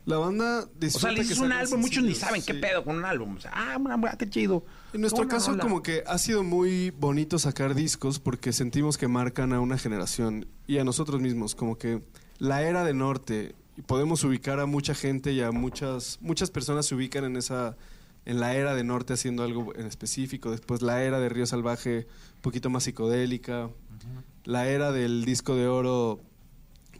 La 0.04 0.16
banda 0.18 0.64
O 0.64 0.90
sea, 0.90 1.12
le 1.12 1.24
que 1.26 1.34
un 1.34 1.52
álbum, 1.52 1.80
muchos 1.80 2.02
ni 2.02 2.14
saben 2.14 2.42
qué 2.42 2.54
pedo 2.54 2.84
con 2.84 2.96
un 2.96 3.04
álbum. 3.04 3.36
O 3.36 3.40
sea, 3.40 3.52
ah, 3.54 3.76
una- 3.78 4.16
qué 4.16 4.28
chido. 4.28 4.64
En 4.92 5.00
nuestro 5.00 5.22
Una 5.22 5.30
caso, 5.30 5.52
rola. 5.52 5.62
como 5.62 5.82
que 5.82 6.02
ha 6.06 6.18
sido 6.18 6.42
muy 6.42 6.90
bonito 6.90 7.38
sacar 7.38 7.74
discos 7.74 8.18
porque 8.18 8.52
sentimos 8.52 8.98
que 8.98 9.06
marcan 9.06 9.52
a 9.52 9.60
una 9.60 9.78
generación 9.78 10.46
y 10.66 10.78
a 10.78 10.84
nosotros 10.84 11.20
mismos. 11.20 11.54
Como 11.54 11.78
que 11.78 12.02
la 12.38 12.62
era 12.62 12.84
de 12.84 12.94
Norte, 12.94 13.54
y 13.76 13.82
podemos 13.82 14.24
ubicar 14.24 14.58
a 14.58 14.66
mucha 14.66 14.94
gente 14.94 15.32
y 15.32 15.40
a 15.40 15.52
muchas, 15.52 16.18
muchas 16.20 16.50
personas 16.50 16.86
se 16.86 16.94
ubican 16.96 17.24
en 17.24 17.36
esa 17.36 17.76
en 18.24 18.38
la 18.38 18.54
era 18.54 18.74
de 18.74 18.84
Norte 18.84 19.14
haciendo 19.14 19.42
algo 19.42 19.74
en 19.74 19.86
específico. 19.86 20.50
Después 20.52 20.80
la 20.82 21.02
era 21.02 21.18
de 21.20 21.28
Río 21.28 21.46
Salvaje, 21.46 22.06
un 22.36 22.40
poquito 22.42 22.70
más 22.70 22.84
psicodélica. 22.84 23.70
La 24.44 24.66
era 24.68 24.90
del 24.92 25.24
disco 25.24 25.54
de 25.56 25.66
oro 25.68 26.20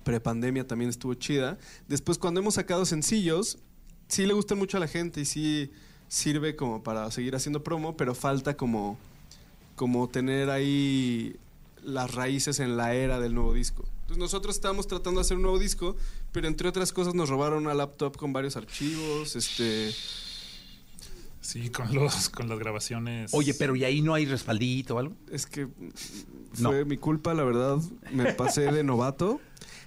prepandemia 0.05 0.67
también 0.67 0.91
estuvo 0.91 1.15
chida. 1.15 1.59
Después, 1.89 2.19
cuando 2.19 2.41
hemos 2.41 2.55
sacado 2.55 2.85
sencillos, 2.87 3.59
sí 4.09 4.27
le 4.27 4.35
gustan 4.35 4.59
mucho 4.59 4.77
a 4.77 4.81
la 4.81 4.89
gente 4.89 5.21
y 5.21 5.25
sí 5.25 5.71
sirve 6.09 6.57
como 6.57 6.83
para 6.83 7.11
seguir 7.11 7.35
haciendo 7.35 7.63
promo, 7.65 7.97
pero 7.97 8.15
falta 8.15 8.57
como, 8.57 8.99
como 9.77 10.09
tener 10.09 10.51
ahí 10.51 11.37
las 11.83 12.15
raíces 12.15 12.61
en 12.61 12.77
la 12.77 12.95
era 12.95 13.19
del 13.21 13.35
nuevo 13.35 13.55
disco. 13.55 13.85
Entonces 14.03 14.19
nosotros 14.19 14.55
estábamos 14.55 14.87
tratando 14.87 15.21
de 15.21 15.23
hacer 15.25 15.37
un 15.39 15.43
nuevo 15.45 15.59
disco, 15.59 15.97
pero 16.33 16.47
entre 16.49 16.69
otras 16.69 16.93
cosas 16.93 17.15
nos 17.15 17.29
robaron 17.29 17.65
una 17.65 17.75
laptop 17.75 18.17
con 18.17 18.33
varios 18.33 18.57
archivos, 18.57 19.37
este... 19.37 19.93
Sí, 21.41 21.71
con, 21.71 21.93
los, 21.93 22.29
con 22.29 22.49
las 22.49 22.59
grabaciones. 22.59 23.33
Oye, 23.35 23.53
pero 23.55 23.75
¿y 23.75 23.83
ahí 23.85 24.01
no 24.01 24.15
hay 24.15 24.27
respaldito 24.27 24.95
o 24.95 24.99
algo? 25.01 25.17
Es 25.31 25.45
que 25.47 25.67
No. 26.59 26.69
fue 26.71 26.85
mi 26.85 26.99
culpa, 26.99 27.35
la 27.35 27.43
verdad. 27.43 27.79
Me 28.13 28.33
pasé 28.35 28.71
de 28.71 28.85
novato. 28.85 29.41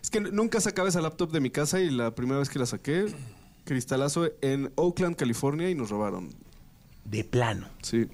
Es 0.06 0.12
que 0.12 0.22
nunca 0.22 0.62
sacaba 0.62 0.88
esa 0.88 1.02
laptop 1.02 1.32
de 1.32 1.40
mi 1.40 1.50
casa 1.50 1.80
y 1.80 1.90
la 1.90 2.14
primera 2.14 2.38
vez 2.38 2.48
que 2.48 2.60
la 2.60 2.68
saqué, 2.68 3.08
cristalazo 3.64 4.30
en 4.44 4.72
Oakland, 4.76 5.16
California, 5.16 5.68
y 5.68 5.74
nos 5.74 5.90
robaron. 5.90 6.30
De 7.06 7.24
plano. 7.24 7.66
Sí. 7.82 8.06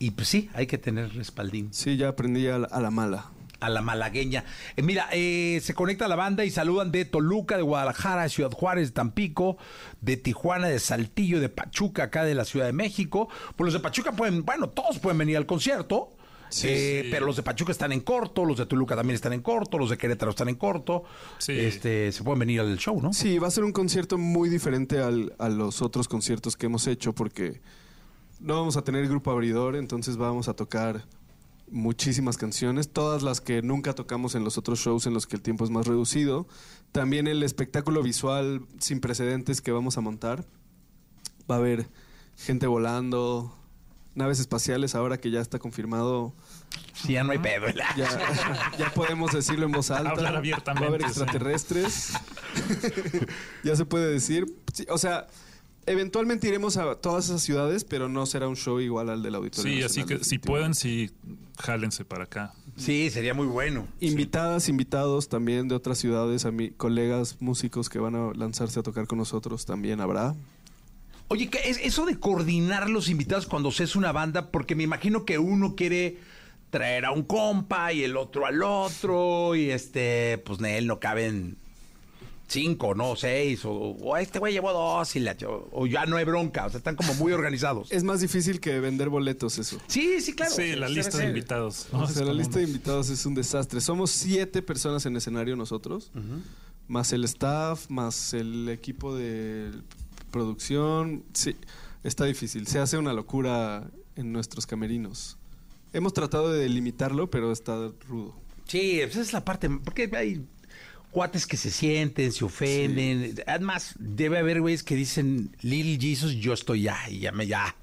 Y 0.00 0.10
pues 0.10 0.26
sí, 0.26 0.50
hay 0.54 0.66
que 0.66 0.76
tener 0.76 1.14
respaldín. 1.14 1.72
Sí, 1.72 1.96
ya 1.96 2.08
aprendí 2.08 2.48
a 2.48 2.58
la, 2.58 2.66
a 2.66 2.80
la 2.80 2.90
mala. 2.90 3.30
a 3.60 3.68
la 3.68 3.80
malagueña. 3.80 4.44
Eh, 4.74 4.82
mira, 4.82 5.08
eh, 5.12 5.60
se 5.62 5.72
conecta 5.72 6.08
la 6.08 6.16
banda 6.16 6.44
y 6.44 6.50
saludan 6.50 6.90
de 6.90 7.04
Toluca, 7.04 7.56
de 7.56 7.62
Guadalajara, 7.62 8.24
de 8.24 8.28
Ciudad 8.30 8.50
Juárez, 8.50 8.88
de 8.88 8.94
Tampico, 8.94 9.56
de 10.00 10.16
Tijuana, 10.16 10.66
de 10.66 10.80
Saltillo, 10.80 11.38
de 11.38 11.48
Pachuca, 11.48 12.02
acá 12.02 12.24
de 12.24 12.34
la 12.34 12.44
Ciudad 12.44 12.66
de 12.66 12.72
México. 12.72 13.28
Pues 13.54 13.66
los 13.66 13.74
de 13.74 13.78
Pachuca 13.78 14.10
pueden, 14.10 14.44
bueno, 14.44 14.68
todos 14.68 14.98
pueden 14.98 15.18
venir 15.18 15.36
al 15.36 15.46
concierto. 15.46 16.16
Eh, 16.62 17.02
sí. 17.04 17.08
Pero 17.10 17.26
los 17.26 17.36
de 17.36 17.42
Pachuca 17.42 17.72
están 17.72 17.92
en 17.92 18.00
corto, 18.00 18.44
los 18.44 18.58
de 18.58 18.66
Toluca 18.66 18.96
también 18.96 19.14
están 19.14 19.32
en 19.32 19.42
corto, 19.42 19.78
los 19.78 19.90
de 19.90 19.98
Querétaro 19.98 20.30
están 20.30 20.48
en 20.48 20.56
corto. 20.56 21.04
Este, 21.46 22.12
se 22.12 22.22
pueden 22.22 22.38
venir 22.40 22.60
al 22.60 22.76
show, 22.78 23.00
¿no? 23.00 23.12
Sí, 23.12 23.38
va 23.38 23.48
a 23.48 23.50
ser 23.50 23.64
un 23.64 23.72
concierto 23.72 24.18
muy 24.18 24.48
diferente 24.48 24.98
al- 25.00 25.34
a 25.38 25.48
los 25.48 25.82
otros 25.82 26.08
conciertos 26.08 26.56
que 26.56 26.66
hemos 26.66 26.86
hecho 26.86 27.12
porque 27.14 27.60
no 28.40 28.54
vamos 28.54 28.76
a 28.76 28.82
tener 28.82 29.08
grupo 29.08 29.30
abridor, 29.30 29.76
entonces 29.76 30.16
vamos 30.16 30.48
a 30.48 30.54
tocar 30.54 31.04
muchísimas 31.70 32.38
canciones, 32.38 32.88
todas 32.88 33.22
las 33.22 33.40
que 33.42 33.60
nunca 33.60 33.92
tocamos 33.94 34.34
en 34.34 34.42
los 34.44 34.56
otros 34.56 34.78
shows 34.78 35.06
en 35.06 35.12
los 35.12 35.26
que 35.26 35.36
el 35.36 35.42
tiempo 35.42 35.64
es 35.64 35.70
más 35.70 35.86
reducido. 35.86 36.46
También 36.92 37.26
el 37.26 37.42
espectáculo 37.42 38.02
visual 38.02 38.62
sin 38.78 39.00
precedentes 39.00 39.60
que 39.60 39.70
vamos 39.72 39.98
a 39.98 40.00
montar. 40.00 40.46
Va 41.50 41.56
a 41.56 41.58
haber 41.58 41.88
gente 42.36 42.66
volando, 42.66 43.57
naves 44.18 44.40
espaciales 44.40 44.94
ahora 44.94 45.18
que 45.18 45.30
ya 45.30 45.40
está 45.40 45.58
confirmado. 45.58 46.34
Sí, 46.92 47.14
ya 47.14 47.24
no 47.24 47.32
hay 47.32 47.38
pedo. 47.38 47.66
Ya, 47.96 48.08
ya 48.78 48.92
podemos 48.92 49.32
decirlo 49.32 49.64
en 49.64 49.72
voz 49.72 49.90
alta. 49.92 50.10
Hablar 50.10 50.36
abiertamente, 50.36 50.80
Va 50.80 50.86
a 50.86 50.88
haber 50.88 51.02
sí. 51.02 51.06
extraterrestres. 51.06 52.12
ya 53.64 53.76
se 53.76 53.84
puede 53.86 54.12
decir. 54.12 54.46
Sí, 54.72 54.84
o 54.90 54.98
sea, 54.98 55.26
eventualmente 55.86 56.48
iremos 56.48 56.76
a 56.76 56.96
todas 56.96 57.26
esas 57.26 57.42
ciudades, 57.42 57.84
pero 57.84 58.08
no 58.08 58.26
será 58.26 58.48
un 58.48 58.56
show 58.56 58.80
igual 58.80 59.08
al 59.10 59.22
del 59.22 59.34
auditorio. 59.34 59.72
Sí, 59.72 59.82
así 59.82 60.04
que 60.04 60.24
si 60.24 60.38
pueden, 60.38 60.74
sí, 60.74 61.10
jálense 61.60 62.04
para 62.04 62.24
acá. 62.24 62.52
Sí, 62.76 63.10
sería 63.10 63.34
muy 63.34 63.46
bueno. 63.46 63.88
Invitadas, 64.00 64.68
invitados 64.68 65.28
también 65.28 65.66
de 65.68 65.74
otras 65.74 65.98
ciudades, 65.98 66.44
a 66.44 66.50
mí, 66.50 66.70
colegas 66.70 67.36
músicos 67.40 67.88
que 67.88 67.98
van 67.98 68.14
a 68.14 68.32
lanzarse 68.34 68.78
a 68.80 68.82
tocar 68.82 69.06
con 69.06 69.18
nosotros 69.18 69.64
también 69.66 70.00
habrá. 70.00 70.34
Oye, 71.28 71.48
¿qué 71.50 71.60
es 71.68 71.78
eso 71.82 72.06
de 72.06 72.18
coordinar 72.18 72.88
los 72.88 73.08
invitados 73.10 73.46
cuando 73.46 73.70
se 73.70 73.84
es 73.84 73.96
una 73.96 74.12
banda? 74.12 74.50
Porque 74.50 74.74
me 74.74 74.82
imagino 74.84 75.24
que 75.26 75.38
uno 75.38 75.74
quiere 75.76 76.18
traer 76.70 77.04
a 77.04 77.12
un 77.12 77.22
compa 77.22 77.92
y 77.92 78.02
el 78.02 78.16
otro 78.16 78.46
al 78.46 78.62
otro 78.62 79.54
y 79.54 79.70
este, 79.70 80.38
pues 80.38 80.58
en 80.60 80.66
él 80.66 80.86
no 80.86 81.00
caben 81.00 81.56
cinco, 82.46 82.94
no 82.94 83.14
seis 83.14 83.62
o, 83.66 83.72
o 83.72 84.16
este 84.16 84.38
güey 84.38 84.54
llevó 84.54 84.72
dos 84.72 85.14
y 85.16 85.20
la, 85.20 85.36
o, 85.46 85.68
o 85.70 85.86
ya 85.86 86.06
no 86.06 86.16
hay 86.16 86.24
bronca, 86.24 86.64
o 86.64 86.70
sea, 86.70 86.78
están 86.78 86.96
como 86.96 87.12
muy 87.14 87.32
organizados. 87.32 87.92
Es 87.92 88.04
más 88.04 88.22
difícil 88.22 88.58
que 88.58 88.80
vender 88.80 89.10
boletos 89.10 89.58
eso. 89.58 89.78
Sí, 89.86 90.22
sí, 90.22 90.32
claro. 90.34 90.52
Sí, 90.54 90.74
la 90.76 90.88
lista 90.88 91.18
de 91.18 91.24
invitados. 91.26 91.88
¿no? 91.92 92.00
O 92.04 92.06
sea, 92.06 92.24
la 92.24 92.32
lista 92.32 92.56
un- 92.58 92.64
de 92.64 92.70
invitados 92.70 93.10
es 93.10 93.26
un 93.26 93.34
desastre. 93.34 93.82
Somos 93.82 94.10
siete 94.10 94.62
personas 94.62 95.04
en 95.04 95.16
escenario 95.16 95.56
nosotros, 95.56 96.10
más 96.86 97.12
el 97.12 97.24
staff, 97.24 97.90
más 97.90 98.32
el 98.32 98.70
equipo 98.70 99.14
de 99.14 99.70
producción. 100.30 101.24
Sí, 101.32 101.56
está 102.04 102.24
difícil. 102.24 102.66
Se 102.66 102.78
hace 102.78 102.98
una 102.98 103.12
locura 103.12 103.90
en 104.16 104.32
nuestros 104.32 104.66
camerinos. 104.66 105.36
Hemos 105.92 106.12
tratado 106.12 106.52
de 106.52 106.60
delimitarlo, 106.60 107.30
pero 107.30 107.50
está 107.52 107.90
rudo. 108.08 108.34
Sí, 108.66 109.00
esa 109.00 109.20
es 109.20 109.32
la 109.32 109.44
parte, 109.44 109.70
porque 109.70 110.10
hay 110.14 110.44
cuates 111.10 111.46
que 111.46 111.56
se 111.56 111.70
sienten, 111.70 112.32
se 112.32 112.44
ofenden. 112.44 113.34
Además, 113.46 113.94
debe 113.98 114.38
haber 114.38 114.60
güeyes 114.60 114.82
que 114.82 114.94
dicen, 114.94 115.56
Little 115.62 115.98
Jesus, 115.98 116.34
yo 116.34 116.52
estoy 116.52 116.82
ya, 116.82 116.98
y 117.08 117.20
ya 117.20 117.32
me, 117.32 117.46
ya, 117.46 117.74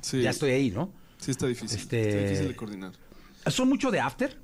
Sí. 0.00 0.20
ya 0.20 0.30
estoy 0.30 0.50
ahí, 0.50 0.70
¿no? 0.72 0.92
Sí, 1.18 1.30
está 1.30 1.46
difícil. 1.46 1.78
Este- 1.78 2.08
Está 2.08 2.22
difícil 2.24 2.48
de 2.48 2.56
coordinar. 2.56 2.92
¿Son 3.46 3.68
mucho 3.68 3.92
de 3.92 4.00
after? 4.00 4.36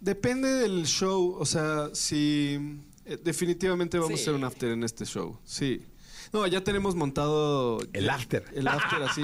Depende 0.00 0.48
del 0.50 0.84
show. 0.86 1.36
O 1.38 1.46
sea, 1.46 1.88
si. 1.94 2.58
eh, 3.06 3.18
definitivamente 3.24 3.98
vamos 3.98 4.18
Sí. 4.20 4.20
a 4.20 4.22
hacer 4.24 4.34
un 4.34 4.44
after 4.44 4.70
en 4.72 4.82
este 4.82 5.06
show. 5.06 5.38
Sí. 5.44 5.80
No, 6.32 6.46
ya 6.46 6.62
tenemos 6.62 6.94
montado... 6.94 7.78
El 7.92 8.08
after. 8.10 8.44
El 8.54 8.68
after, 8.68 9.02
así. 9.02 9.22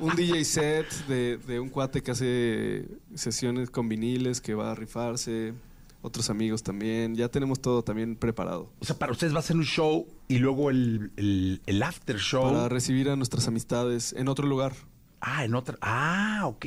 un 0.00 0.14
DJ 0.16 0.44
set 0.44 0.90
de, 1.06 1.36
de 1.38 1.60
un 1.60 1.68
cuate 1.68 2.02
que 2.02 2.10
hace 2.12 2.88
sesiones 3.14 3.70
con 3.70 3.88
viniles, 3.88 4.40
que 4.40 4.54
va 4.54 4.72
a 4.72 4.74
rifarse. 4.74 5.54
Otros 6.00 6.30
amigos 6.30 6.62
también. 6.62 7.16
Ya 7.16 7.28
tenemos 7.28 7.60
todo 7.60 7.82
también 7.82 8.16
preparado. 8.16 8.70
O 8.80 8.84
sea, 8.84 8.96
para 8.98 9.12
ustedes 9.12 9.34
va 9.34 9.40
a 9.40 9.42
ser 9.42 9.56
un 9.56 9.64
show 9.64 10.06
y 10.28 10.38
luego 10.38 10.70
el, 10.70 11.10
el, 11.16 11.60
el 11.66 11.82
after 11.82 12.18
show. 12.18 12.44
Para 12.44 12.68
recibir 12.68 13.10
a 13.10 13.16
nuestras 13.16 13.48
amistades 13.48 14.12
en 14.12 14.28
otro 14.28 14.46
lugar. 14.46 14.72
Ah, 15.20 15.44
en 15.44 15.54
otra. 15.56 15.76
Ah, 15.80 16.42
ok. 16.46 16.64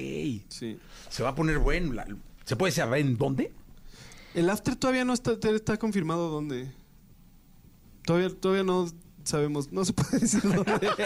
Sí. 0.50 0.78
Se 1.10 1.24
va 1.24 1.30
a 1.30 1.36
poner 1.36 1.60
bueno. 1.60 1.94
la- 1.94 2.08
¿Se 2.44 2.56
puede 2.58 2.74
saber 2.74 3.00
en 3.02 3.18
dónde? 3.18 3.54
El 4.34 4.50
after 4.50 4.76
todavía 4.76 5.06
no 5.06 5.14
está, 5.14 5.38
está 5.54 5.78
confirmado 5.78 6.30
dónde. 6.30 6.70
Todavía, 8.06 8.30
todavía 8.38 8.64
no 8.64 8.88
sabemos, 9.24 9.72
no 9.72 9.84
se 9.86 9.94
puede 9.94 10.20
decir 10.20 10.42
dónde. 10.42 10.90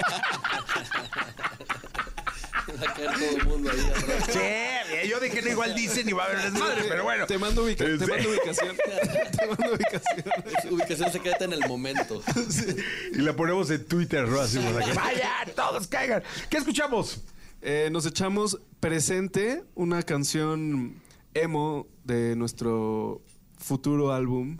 Va 2.68 2.90
a 2.90 2.94
caer 2.94 3.12
todo 3.14 3.38
el 3.38 3.46
mundo 3.46 3.70
ahí 3.72 3.80
atrás. 3.80 4.30
Sí, 4.32 5.08
yo 5.10 5.20
dije 5.20 5.42
no 5.44 5.50
igual 5.52 5.76
dicen 5.76 6.10
y 6.10 6.14
va 6.14 6.24
a 6.24 6.26
haber 6.28 6.52
desmadre, 6.52 6.84
pero 6.90 7.04
bueno. 7.04 7.28
Te 7.28 7.38
mando, 7.38 7.64
ubica- 7.66 7.86
te 7.86 8.00
Sí. 8.06 8.12
mando 8.12 8.30
ubicación. 8.30 8.76
te 9.38 9.48
mando 9.48 9.74
ubicación. 9.76 10.74
Ubicación 10.74 11.12
secreta 11.12 11.46
en 11.46 11.54
el 11.54 11.68
momento. 11.68 12.22
Y 13.14 13.20
la 13.22 13.36
ponemos 13.36 13.70
en 13.70 13.86
Twitter, 13.86 14.28
¿no? 14.28 14.40
Así 14.42 14.58
para 14.60 14.84
que 14.86 14.94
vaya, 14.94 15.32
todos 15.56 15.88
caigan. 15.88 16.24
¿Qué 16.50 16.58
escuchamos? 16.58 17.22
Eh, 17.62 17.90
nos 17.92 18.06
echamos 18.06 18.60
presente 18.80 19.64
una 19.76 20.02
canción 20.04 21.02
emo 21.34 21.88
de 22.04 22.36
nuestro 22.36 23.22
futuro 23.58 24.12
álbum 24.12 24.58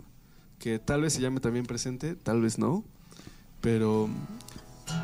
que 0.58 0.78
tal 0.78 1.02
vez 1.02 1.12
se 1.12 1.20
llame 1.20 1.40
también 1.40 1.66
presente, 1.66 2.14
tal 2.14 2.40
vez 2.40 2.58
no, 2.58 2.84
pero 3.60 4.08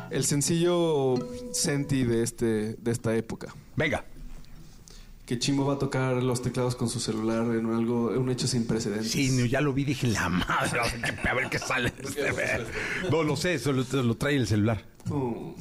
el 0.09 0.25
sencillo 0.25 1.15
Senti 1.51 2.03
de 2.03 2.23
este 2.23 2.75
de 2.75 2.91
esta 2.91 3.15
época. 3.15 3.53
Venga. 3.75 4.05
Que 5.25 5.39
Chimo 5.39 5.65
va 5.65 5.75
a 5.75 5.79
tocar 5.79 6.21
los 6.21 6.41
teclados 6.41 6.75
con 6.75 6.89
su 6.89 6.99
celular 6.99 7.45
en 7.55 7.65
algo 7.73 8.07
un 8.07 8.29
hecho 8.29 8.45
sin 8.45 8.67
precedentes. 8.67 9.11
Sí, 9.11 9.49
ya 9.49 9.61
lo 9.61 9.71
vi, 9.71 9.85
dije 9.85 10.07
la 10.07 10.27
madre, 10.27 10.81
a 10.81 11.33
ver 11.33 11.49
qué, 11.49 11.59
sale. 11.59 11.93
No 13.09 13.23
lo 13.23 13.37
sé, 13.37 13.57
solo 13.57 13.85
te 13.85 14.03
lo 14.03 14.15
trae 14.15 14.35
el 14.35 14.47
celular. 14.47 14.83
Oh. 15.09 15.55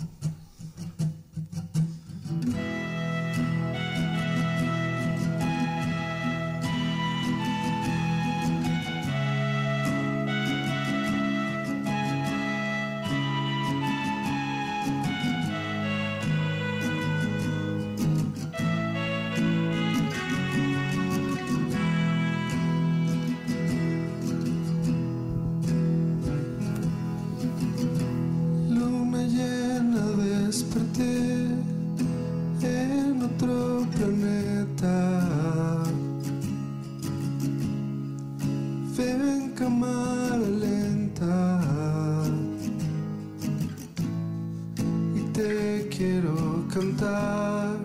Quiero 45.97 46.65
cantar. 46.73 47.77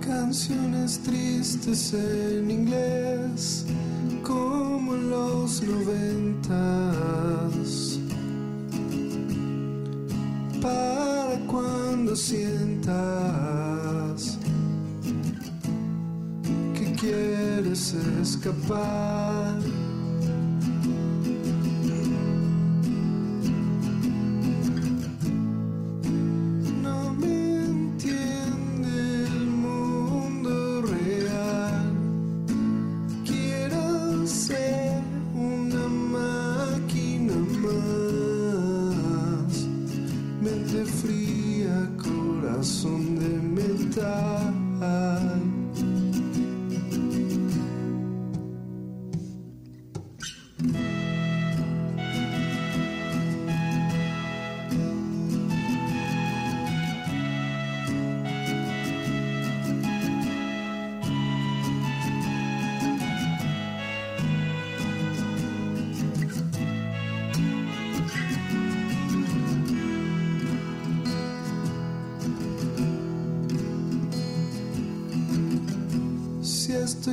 Canciones 0.00 1.00
tristes 1.00 1.94
en 1.94 2.50
inglés 2.50 3.66
como 4.22 4.94
en 4.94 5.10
los 5.10 5.62
noventas. 5.62 6.48
Para 10.60 11.38
cuando 11.46 12.14
sientas 12.14 12.96
que 16.74 16.92
quieres 16.92 17.94
escapar. 18.22 19.45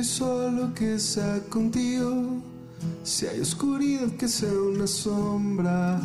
Estoy 0.00 0.04
solo, 0.04 0.74
que 0.74 0.98
sea 0.98 1.38
contigo. 1.48 2.42
Si 3.04 3.26
hay 3.26 3.40
oscuridad, 3.40 4.08
que 4.18 4.26
sea 4.26 4.50
una 4.52 4.88
sombra. 4.88 6.00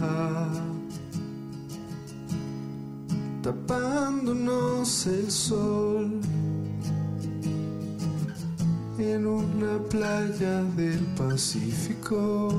Tapándonos 3.42 5.08
el 5.08 5.32
sol. 5.32 6.22
En 9.00 9.26
una 9.26 9.80
playa 9.90 10.64
del 10.76 11.00
Pacífico. 11.18 12.54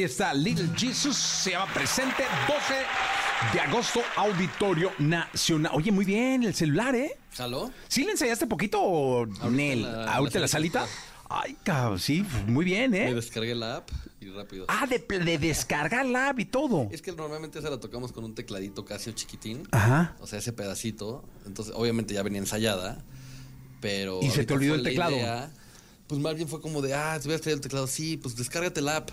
Aquí 0.00 0.06
está 0.06 0.32
Little 0.32 0.70
Jesus, 0.78 1.14
se 1.14 1.50
llama 1.50 1.70
presente 1.74 2.24
12 2.48 3.52
de 3.52 3.60
agosto, 3.60 4.00
Auditorio 4.16 4.92
Nacional. 4.98 5.72
Oye, 5.74 5.92
muy 5.92 6.06
bien, 6.06 6.42
el 6.42 6.54
celular, 6.54 6.94
¿eh? 6.94 7.18
¿Jaló? 7.36 7.70
¿Sí 7.86 8.04
le 8.04 8.12
enseñaste 8.12 8.46
poquito 8.46 8.80
o 8.80 9.26
Nel? 9.50 9.82
la- 9.82 10.14
¿Ahorita 10.14 10.38
la 10.38 10.44
la 10.44 10.48
salita? 10.48 10.86
Ay, 11.28 11.54
cabrón, 11.62 11.98
sí, 11.98 12.24
muy 12.46 12.64
bien, 12.64 12.92
Me 12.92 13.10
¿eh? 13.10 13.14
descargué 13.14 13.54
la 13.54 13.76
app 13.76 13.90
y 14.22 14.30
rápido. 14.30 14.64
Ah, 14.68 14.86
de, 14.86 15.00
de 15.00 15.36
descargar 15.36 16.06
la 16.06 16.30
app 16.30 16.38
y 16.40 16.46
todo. 16.46 16.88
Es 16.90 17.02
que 17.02 17.12
normalmente 17.12 17.58
esa 17.58 17.68
la 17.68 17.78
tocamos 17.78 18.10
con 18.12 18.24
un 18.24 18.34
tecladito 18.34 18.86
Casio 18.86 19.12
chiquitín. 19.12 19.68
Ajá. 19.70 20.16
O 20.20 20.26
sea, 20.26 20.38
ese 20.38 20.54
pedacito. 20.54 21.26
Entonces, 21.44 21.74
obviamente 21.76 22.14
ya 22.14 22.22
venía 22.22 22.38
ensayada. 22.40 23.04
Pero. 23.82 24.20
Y 24.22 24.30
se 24.30 24.46
te 24.46 24.54
olvidó 24.54 24.76
el 24.76 24.82
la 24.82 24.88
teclado. 24.88 25.12
idea, 25.14 25.50
pues 26.06 26.18
más 26.22 26.34
bien 26.36 26.48
fue 26.48 26.62
como 26.62 26.80
de, 26.80 26.94
ah, 26.94 27.18
te 27.20 27.28
hubieras 27.28 27.42
traído 27.42 27.56
el 27.56 27.62
teclado. 27.62 27.86
Sí, 27.86 28.16
pues 28.16 28.34
descárgate 28.34 28.80
la 28.80 28.96
app. 28.96 29.10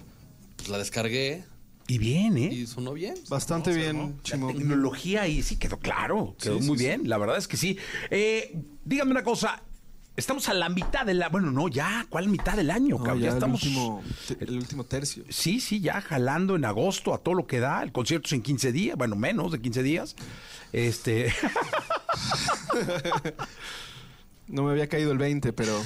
Pues 0.58 0.70
la 0.70 0.78
descargué. 0.78 1.46
Y 1.88 1.98
bien, 2.00 2.38
¿eh? 2.38 2.50
Y 2.52 2.68
sonó 2.68 2.92
bien. 2.94 3.16
Bastante 3.30 3.74
bien, 3.74 4.18
La 4.18 4.24
Chimo. 4.24 4.48
tecnología 4.48 5.22
ahí 5.22 5.42
sí 5.42 5.56
quedó 5.56 5.80
claro, 5.80 6.36
quedó 6.42 6.60
Sí, 6.60 6.68
muy 6.68 6.78
sí, 6.78 6.84
bien, 6.84 7.08
la 7.08 7.18
verdad 7.18 7.38
es 7.38 7.48
que 7.48 7.56
sí. 7.56 7.78
Eh, 8.10 8.60
dígame 8.84 9.12
una 9.12 9.24
cosa, 9.24 9.64
estamos 10.18 10.50
a 10.50 10.54
la 10.54 10.68
mitad 10.68 11.06
de 11.06 11.14
la, 11.14 11.30
bueno, 11.30 11.50
no, 11.50 11.70
ya, 11.70 12.06
¿cuál 12.10 12.28
mitad 12.28 12.58
del 12.58 12.72
año? 12.72 12.98
No, 12.98 13.04
cabrón? 13.06 13.20
ya 13.22 13.26
ya 13.28 13.30
el 13.30 13.36
estamos, 13.38 13.64
último, 13.64 14.04
el 14.38 14.58
último 14.58 14.84
tercio. 14.84 15.24
sí, 15.30 15.62
sí, 15.62 15.80
ya 15.80 16.02
jalando 16.02 16.58
en 16.58 16.66
agosto 16.66 17.14
a 17.14 17.20
todo 17.20 17.36
lo 17.36 17.48
que 17.48 17.62
da, 17.62 17.82
el 17.84 17.94
concierto 17.94 18.26
es 18.26 18.34
en 18.34 18.42
15 18.42 18.74
días, 18.74 18.98
bueno, 18.98 19.16
menos 19.16 19.54
de 19.54 19.62
15 19.62 19.82
días. 19.84 20.16
Este, 20.74 21.32
No 24.48 24.64
me 24.64 24.72
había 24.72 24.88
caído 24.88 25.12
el 25.12 25.18
20, 25.18 25.52
pero 25.54 25.82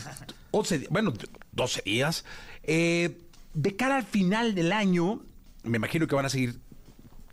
11, 0.52 0.80
di- 0.80 0.88
bueno, 0.90 1.14
12 1.52 1.82
días. 1.84 2.26
Eh, 2.64 3.20
de 3.54 3.76
cara 3.76 3.98
al 3.98 4.04
final 4.04 4.56
del 4.56 4.72
año, 4.72 5.22
me 5.64 5.78
imagino 5.78 6.08
que 6.08 6.16
van 6.16 6.26
a 6.26 6.30
seguir 6.30 6.60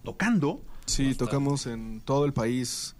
tocando. 0.02 0.60
sí, 0.86 1.14
tocamos 1.14 1.66
en 1.66 2.00
todo 2.00 2.24
el 2.24 2.32
país. 2.32 2.94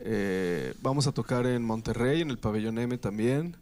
Eh, 0.00 0.74
vamos 0.82 1.06
a 1.06 1.12
tocar 1.12 1.46
en 1.46 1.62
Monterrey, 1.64 2.22
en 2.22 2.30
el 2.30 2.38
Pabellón 2.38 2.78
M 2.78 2.96
también. 2.98 3.56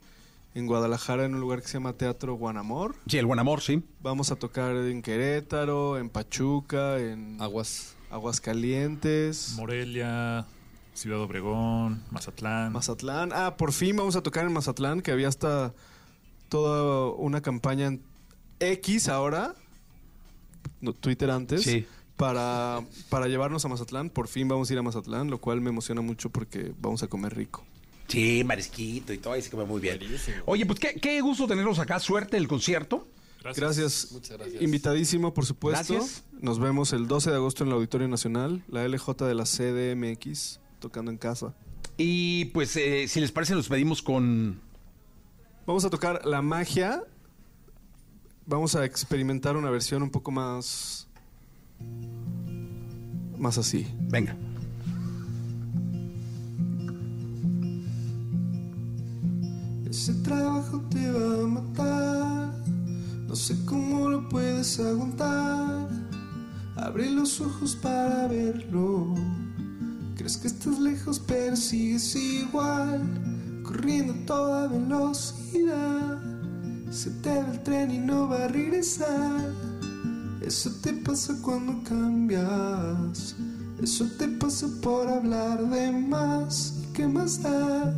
En 0.55 0.66
Guadalajara, 0.66 1.24
en 1.27 1.35
un 1.35 1.40
lugar 1.40 1.62
que 1.62 1.68
se 1.68 1.74
llama 1.74 1.93
Teatro 1.93 2.35
Guanamor. 2.35 2.97
Sí, 3.06 3.18
el 3.18 3.27
buen 3.27 3.39
amor, 3.39 3.60
sí. 3.60 3.85
Vamos 4.02 4.32
a 4.32 4.36
tocar 4.36 4.74
en 4.74 5.01
Querétaro, 5.02 5.98
en 5.98 6.09
Pachuca, 6.09 6.98
en 6.98 7.36
Aguas. 7.40 7.97
Aguascalientes, 8.10 9.55
Morelia, 9.56 10.44
Ciudad 10.94 11.20
Obregón, 11.20 12.02
Mazatlán. 12.10 12.72
Mazatlán. 12.72 13.31
Ah, 13.32 13.56
por 13.56 13.72
fin 13.72 13.97
vamos 13.97 14.16
a 14.16 14.22
tocar 14.22 14.44
en 14.44 14.52
Mazatlán, 14.52 15.01
que 15.01 15.12
había 15.12 15.28
hasta 15.28 15.72
toda 16.48 17.12
una 17.12 17.40
campaña 17.40 17.86
en 17.86 18.02
X 18.61 19.09
ahora, 19.09 19.55
no, 20.81 20.93
Twitter 20.93 21.31
antes, 21.31 21.62
Sí. 21.62 21.87
para, 22.16 22.82
para 23.09 23.27
llevarnos 23.27 23.65
a 23.65 23.69
Mazatlán. 23.69 24.11
Por 24.11 24.28
fin 24.28 24.47
vamos 24.49 24.70
a 24.70 24.73
ir 24.73 24.78
a 24.78 24.82
Mazatlán, 24.82 25.31
lo 25.31 25.39
cual 25.41 25.61
me 25.61 25.70
emociona 25.70 26.01
mucho 26.03 26.31
porque 26.31 26.73
vamos 26.81 27.03
a 27.03 27.09
comer 27.09 27.35
rico. 27.35 27.65
Sí, 28.09 28.43
marisquito 28.45 29.12
y 29.12 29.19
todo, 29.19 29.35
ahí 29.35 29.43
se 29.43 29.51
come 29.51 29.65
muy 29.65 29.81
bien. 29.81 29.99
Oye, 30.47 30.66
pues 30.66 30.81
qué, 30.81 30.95
qué 30.95 31.20
gusto 31.20 31.47
tenerlos 31.47 31.78
acá, 31.78 31.99
suerte 32.01 32.37
el 32.37 32.49
concierto. 32.49 33.07
Gracias. 33.43 34.09
Muchas 34.12 34.37
gracias. 34.37 34.62
Invitadísimo, 34.62 35.32
por 35.32 35.47
supuesto. 35.47 35.95
Gracias. 35.95 36.24
Nos 36.41 36.59
vemos 36.59 36.93
el 36.93 37.07
12 37.09 37.31
de 37.31 37.37
agosto 37.37 37.65
en 37.65 37.69
el 37.69 37.74
Auditorio 37.77 38.07
Nacional, 38.09 38.62
la 38.69 38.87
LJ 38.87 39.15
de 39.27 39.35
la 39.35 39.45
CDMX, 39.45 40.61
tocando 40.78 41.11
en 41.11 41.16
casa. 41.16 41.55
Y 41.97 42.47
pues, 42.47 42.77
eh, 42.77 43.07
si 43.09 43.20
les 43.20 43.32
parece, 43.32 43.55
nos 43.55 43.69
pedimos 43.69 44.03
con... 44.03 44.61
Vamos 45.66 45.85
a 45.85 45.91
tocar 45.91 46.27
La 46.27 46.43
Magia. 46.43 47.03
Vamos 48.46 48.74
a 48.74 48.84
experimentar 48.84 49.56
una 49.56 49.70
versión 49.70 50.02
un 50.02 50.10
poco 50.10 50.30
más. 50.30 51.08
más 53.38 53.58
así. 53.58 53.86
Venga. 54.08 54.36
Ese 59.88 60.14
trabajo 60.22 60.80
te 60.90 61.10
va 61.10 61.42
a 61.42 61.46
matar. 61.46 62.54
No 63.26 63.36
sé 63.36 63.56
cómo 63.64 64.08
lo 64.08 64.28
puedes 64.28 64.80
aguantar. 64.80 65.88
Abre 66.76 67.10
los 67.10 67.40
ojos 67.40 67.76
para 67.76 68.26
verlo. 68.26 69.14
Crees 70.16 70.36
que 70.36 70.48
estás 70.48 70.78
lejos, 70.78 71.18
pero 71.18 71.56
sigues 71.56 72.16
igual. 72.16 73.02
Corriendo 73.62 74.12
a 74.12 74.26
toda 74.26 74.68
velocidad. 74.68 76.30
Se 76.90 77.08
te 77.22 77.30
va 77.30 77.52
el 77.52 77.62
tren 77.62 77.90
y 77.92 77.98
no 77.98 78.28
va 78.28 78.44
a 78.44 78.48
regresar. 78.48 79.54
Eso 80.42 80.70
te 80.82 80.92
pasa 80.92 81.34
cuando 81.40 81.80
cambias. 81.84 83.36
Eso 83.80 84.06
te 84.18 84.26
pasa 84.26 84.66
por 84.82 85.06
hablar 85.06 85.64
de 85.70 85.92
más. 85.92 86.82
¿Y 86.82 86.92
qué 86.92 87.06
más 87.06 87.40
da? 87.42 87.94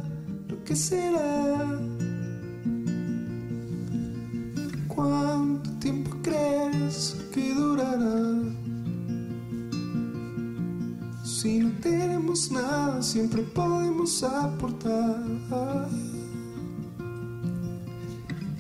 Lo 0.47 0.63
que 0.63 0.77
será. 0.77 1.81
¿Cuánto 4.89 5.71
tiempo 5.79 6.11
crees 6.23 7.17
que 7.33 7.55
durará? 7.55 8.43
Si 11.25 11.61
no 11.61 11.71
tenemos 11.81 12.53
nada, 12.53 13.01
siempre 13.03 13.43
podemos 13.43 14.23
aportar. 14.23 15.89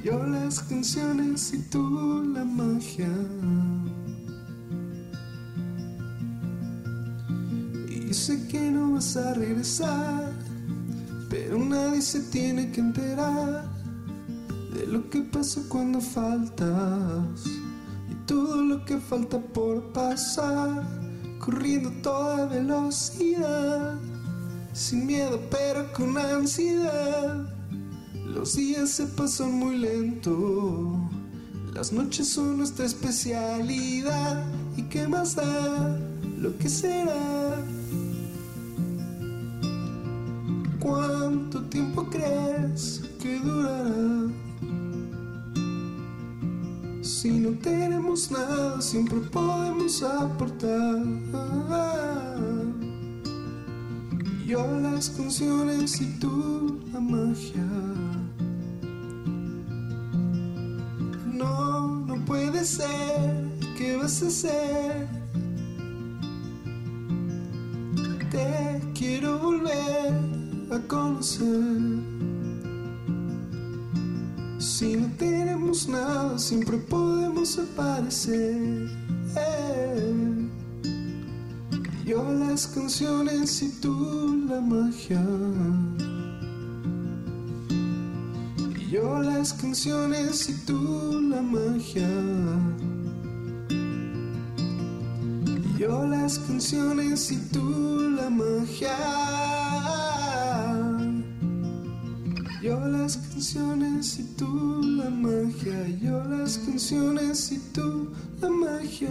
Yo 0.05 0.21
las 0.25 0.59
canciones 0.65 1.53
y 1.55 1.59
tú 1.71 2.25
la 2.35 2.45
magia. 2.45 3.09
Y 7.89 8.13
sé 8.13 8.49
que 8.49 8.69
no 8.73 8.95
vas 8.95 9.17
a 9.17 9.33
regresar, 9.35 10.33
pero 11.31 11.57
nadie 11.57 12.03
se 12.03 12.19
tiene 12.33 12.73
que 12.73 12.81
enterar 12.81 13.65
de 14.75 14.89
lo 14.89 15.09
que 15.09 15.21
pasa 15.21 15.61
cuando 15.69 16.01
faltas 16.01 17.47
y 18.11 18.15
todo 18.27 18.57
lo 18.57 18.85
que 18.85 18.99
falta 18.99 19.39
por 19.39 19.93
pasar, 19.93 20.83
corriendo 21.39 21.93
toda 22.03 22.47
velocidad, 22.47 24.01
sin 24.73 25.07
miedo 25.07 25.41
pero 25.49 25.93
con 25.93 26.19
ansiedad. 26.19 27.62
Los 28.35 28.57
días 28.57 28.91
se 28.91 29.07
pasan 29.07 29.53
muy 29.53 29.77
lento, 29.77 30.99
las 31.75 31.93
noches 31.93 32.29
son 32.29 32.57
nuestra 32.57 32.87
especialidad. 32.87 34.45
¿Y 34.75 34.83
qué 34.85 35.07
más 35.07 35.37
da 35.37 35.99
lo 36.39 36.57
que 36.57 36.69
será? 36.69 37.63
¿Cuánto 40.81 41.63
tiempo 41.65 42.09
crees 42.09 43.03
que 43.21 43.39
durará? 43.39 44.31
Si 47.03 47.31
no 47.31 47.51
tenemos 47.59 48.31
nada, 48.31 48.81
siempre 48.81 49.19
podemos 49.31 50.03
aportar. 50.03 51.05
Yo 54.47 54.67
las 54.81 55.11
canciones 55.11 56.01
y 56.01 56.07
tú 56.19 56.81
la 56.93 57.01
magia. 57.01 57.92
¿Qué 64.23 64.29
vas 64.29 64.45
a 64.45 64.49
hacer? 64.49 65.09
Te 68.31 68.81
quiero 68.95 69.39
volver 69.39 70.13
a 70.71 70.79
conocer. 70.87 71.49
Si 74.61 74.97
no 74.97 75.09
tenemos 75.19 75.89
nada, 75.89 76.39
siempre 76.39 76.77
podemos 76.77 77.59
aparecer. 77.59 78.89
Eh. 79.37 80.49
Yo 82.05 82.23
las 82.33 82.69
canciones 82.69 83.61
y 83.61 83.71
tú 83.81 84.47
la 84.49 84.61
magia. 84.61 85.21
Yo 88.89 89.21
las 89.21 89.53
canciones 89.53 90.49
y 90.49 90.55
tú 90.65 91.21
la 91.29 91.43
magia. 91.43 92.09
Las 96.23 96.39
canciones 96.39 97.33
y 97.33 97.37
tú 97.49 98.13
la 98.17 98.31
magia. 98.31 98.97
Yo 102.63 102.79
las 102.87 103.17
canciones 103.17 104.21
y 104.21 104.37
tú 104.37 104.81
la 104.83 105.11
magia. 105.11 105.89
Yo 106.01 106.23
las 106.25 106.59
canciones 106.59 107.51
y 107.51 107.59
tú 107.73 108.15
la 108.41 108.49
magia. 108.51 109.11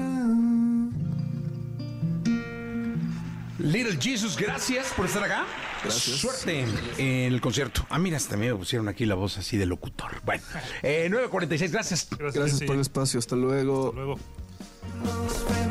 Little 3.60 3.98
Jesus, 4.00 4.38
gracias 4.38 4.94
por 4.96 5.06
estar 5.08 5.26
acá. 5.26 5.46
Gracias. 5.84 6.16
Suerte 6.16 6.66
en 6.98 7.34
el 7.34 7.42
concierto. 7.42 7.86
Ah, 7.90 8.00
mira, 8.00 8.16
hasta 8.16 8.38
me 8.38 8.56
pusieron 8.56 8.88
aquí 8.88 9.06
la 9.06 9.16
voz 9.16 9.38
así 9.38 9.58
de 9.58 9.66
locutor. 9.66 10.22
Bueno, 10.24 10.44
eh, 10.82 11.10
9.46, 11.12 11.72
gracias. 11.72 12.08
Gracias 12.18 12.62
por 12.62 12.76
el 12.76 12.82
espacio. 12.82 13.20
Hasta 13.20 13.36
luego. 13.36 13.90
Hasta 13.90 14.00
luego. 14.00 15.70